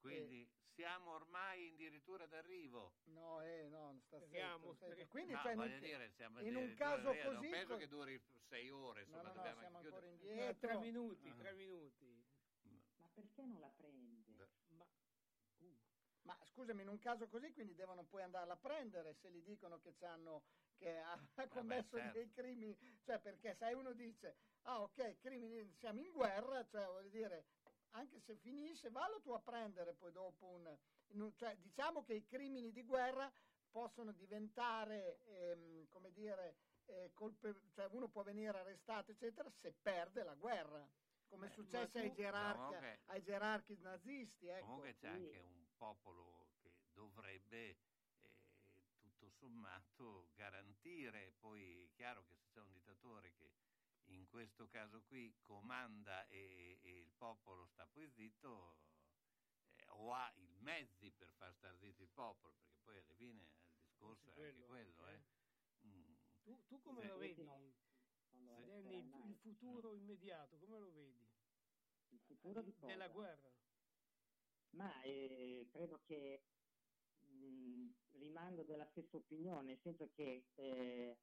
[0.00, 0.48] Quindi
[0.82, 2.92] siamo ormai addirittura d'arrivo.
[3.04, 5.10] No, eh, no, sta zitto, stai- speriamo.
[5.10, 7.22] Quindi, No, cioè, in un- voglio dire, siamo in un caso così...
[7.30, 10.06] Non penso co- che duri sei ore, No, insomma, no, no, dobbiamo siamo anche ancora
[10.06, 10.32] chiudere.
[10.32, 10.48] indietro.
[10.48, 11.34] Eh, tre minuti, Ah.
[11.34, 12.24] tre minuti.
[12.96, 14.48] Ma perché non la prende?
[14.70, 14.84] Ma,
[15.58, 15.78] uh,
[16.22, 19.78] Ma scusami, in un caso così quindi devono poi andarla a prendere se gli dicono
[19.80, 20.42] che, c'hanno,
[20.78, 22.12] che ha, ha commesso certo.
[22.18, 27.08] dei crimini, cioè perché se uno dice, ah ok, crimini, siamo in guerra, cioè voglio
[27.08, 27.44] dire,
[27.92, 31.32] anche se finisce, vallo tu a prendere poi dopo un...
[31.36, 33.30] cioè diciamo che i crimini di guerra
[33.70, 36.56] possono diventare, ehm, come dire,
[36.86, 40.86] eh, colpe- cioè uno può venire arrestato eccetera se perde la guerra.
[41.28, 44.46] Come è successo ma ai tu- gerarchi, no, comunque- ai gerarchi nazisti.
[44.48, 44.64] Ecco.
[44.66, 45.06] Comunque c'è Sì.
[45.06, 47.78] anche un popolo che dovrebbe eh,
[49.00, 53.50] tutto sommato garantire, poi è chiaro che se c'è un dittatore che
[54.06, 58.80] in questo caso qui comanda e, e il popolo sta poi zitto,
[59.74, 63.42] eh, o ha i mezzi per far star zitto il popolo, perché poi alla fine
[63.42, 65.04] il discorso è anche quello quello.
[65.04, 65.28] anche,
[65.84, 65.86] eh.
[65.86, 66.14] Mm.
[66.42, 67.08] tu, tu come Sì.
[67.08, 67.42] lo vedi?
[67.44, 67.74] non-
[68.30, 71.30] non lo Danny, il, futuro immediato, come lo vedi?
[72.08, 72.92] Il futuro di cosa?
[72.92, 73.50] Della guerra.
[74.70, 76.42] Ma eh, credo che
[77.18, 81.18] mh, rimango della stessa opinione, nel senso che eh,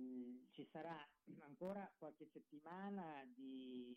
[0.00, 1.06] mh, ci sarà
[1.40, 3.94] ancora qualche settimana di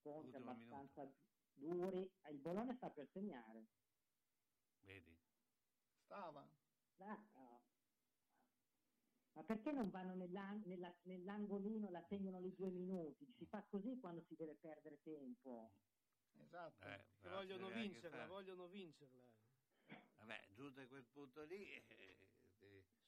[0.00, 1.02] scontri abbastanza
[1.54, 2.10] duri.
[2.30, 3.66] Il Bologna sta per segnare.
[4.84, 5.16] Vedi?
[6.04, 6.48] Stava.
[6.98, 7.58] Ah, no.
[9.32, 13.32] Ma perché non vanno nell'an- nella- nell'angolino e la tengono lì due minuti?
[13.38, 15.70] Si fa così quando si deve perdere tempo.
[16.32, 16.84] Esatto.
[16.84, 19.22] Eh, vogliono vincerla, vogliono vincerla.
[20.18, 22.29] Vabbè, giunto a quel punto lì, eh,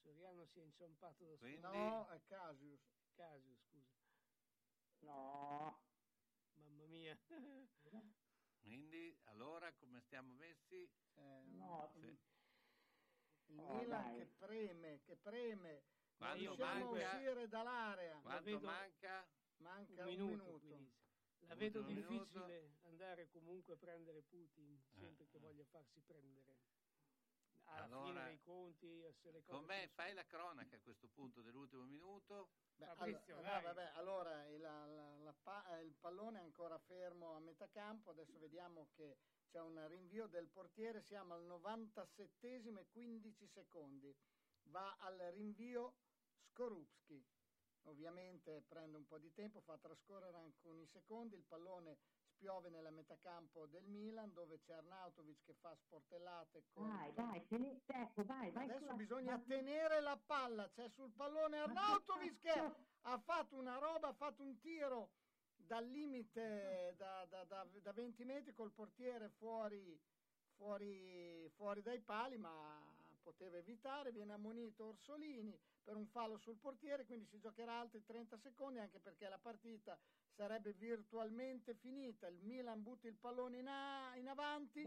[0.03, 1.61] Soriano si è inciampato da Quindi-.
[1.61, 2.81] No, è Casius.
[3.15, 4.01] Casio, scusa.
[5.01, 5.81] No.
[6.55, 7.19] Mamma mia.
[8.61, 10.83] quindi allora come stiamo messi?
[11.15, 12.19] Eh, No, Sì.
[13.47, 14.19] Il Oh, Milan dai.
[14.19, 15.71] che preme, che preme.
[15.73, 15.83] Non
[16.17, 18.21] Quando riusciamo a manca- uscire dall'area.
[18.21, 19.29] Quanto vedo- manca?
[19.57, 20.59] Manca un un minuto, minuto.
[20.61, 21.01] qui dice.
[21.47, 22.09] La vedo minuto.
[22.13, 25.41] difficile andare comunque a prendere Putin, Eh, sempre che eh.
[25.41, 26.57] voglia farsi prendere.
[27.73, 28.87] Alla Allora, fine dei conti,
[29.23, 29.53] se le cose...
[29.53, 32.49] Con me fai la cronaca a questo punto dell'ultimo minuto.
[32.77, 37.35] Beh, Fabrizio, allora, no, vabbè, allora il, la- la pa- il pallone è ancora fermo
[37.35, 39.17] a metà campo, adesso vediamo che
[39.51, 44.15] c'è un rinvio del portiere, siamo al 97 e 15 secondi,
[44.65, 45.93] va al rinvio
[46.51, 47.23] Skorupski,
[47.85, 51.99] ovviamente prende un po' di tempo, fa trascorrere alcuni secondi, il pallone
[52.43, 56.89] spiove nella metà campo del Milan dove c'è Arnautovic che fa sportellate con...
[56.89, 58.65] Dai, dai, te ne- ecco, vai, vai.
[58.65, 63.79] Adesso sulla- bisogna vai- tenere la palla, c'è sul pallone Arnautovic che ha fatto una
[63.79, 65.11] roba, ha fatto un tiro
[65.55, 69.97] dal limite da, da- da- da 20 metri col portiere fuori,
[70.57, 72.91] fuori, fuori dai pali, ma
[73.23, 78.37] poteva evitare, viene ammonito Orsolini per un fallo sul portiere, quindi si giocherà altri 30
[78.39, 79.97] secondi anche perché la partita
[80.35, 84.83] sarebbe virtualmente finita, il Milan butta il pallone in, a- in avanti,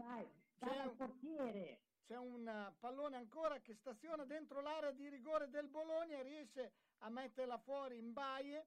[0.58, 1.80] dai c'è un- portiere.
[2.06, 7.08] c'è un eh, pallone ancora che staziona dentro l'area di rigore del Bologna, riesce a
[7.10, 8.66] metterla fuori in baie.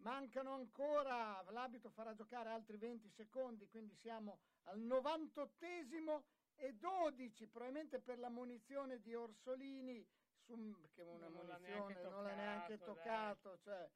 [0.00, 6.24] Mancano ancora, l'abito farà giocare altri 20 secondi, quindi siamo al 98
[6.56, 10.06] e 12, probabilmente per la munizione di Orsolini,
[10.46, 13.58] su- che una Non l'ha munizione neanche non l'ha neanche toccato, toccato.
[13.62, 13.90] Cioè,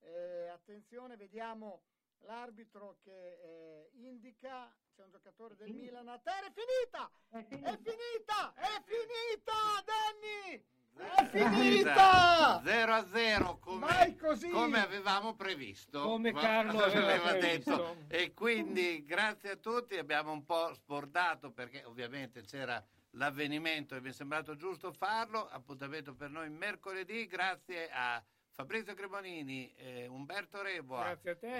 [0.00, 1.82] eh, attenzione, vediamo
[2.20, 7.10] l'arbitro che eh, indica, c'è un giocatore del Milan a terra, è finita!
[7.30, 8.54] È finita!
[8.54, 9.52] È finita,
[9.84, 10.64] Danny!
[10.96, 12.62] È finita!
[12.62, 14.16] 0 a 0 come,
[14.52, 16.02] come avevamo previsto.
[16.02, 17.70] Come Carlo aveva previsto.
[17.70, 17.96] detto.
[18.08, 22.82] E quindi grazie a tutti, abbiamo un po' spordato perché ovviamente c'era
[23.16, 25.48] l'avvenimento e mi è sembrato giusto farlo.
[25.48, 28.22] Appuntamento per noi mercoledì, grazie a
[28.56, 31.18] Fabrizio Cremonini, eh, Umberto Reboa.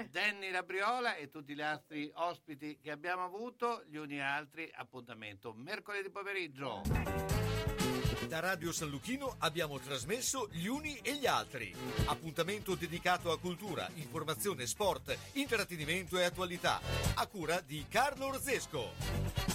[0.09, 3.83] Danny Labriola e tutti gli altri ospiti che abbiamo avuto.
[3.87, 6.83] Gli uni e altri appuntamento mercoledì pomeriggio.
[8.29, 11.75] Da Radio San Luchino abbiamo trasmesso Gli Uni e gli Altri.
[12.05, 16.79] Appuntamento dedicato a cultura, informazione, sport, intrattenimento e attualità.
[17.15, 19.54] A cura di Carlo Orzesco.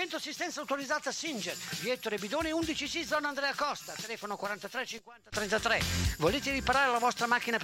[0.00, 5.82] Centro assistenza autorizzata Singer, Viettore Bidone 11C, zona Andrea Costa, telefono 43 50 33.
[6.16, 7.58] Volete riparare la vostra macchina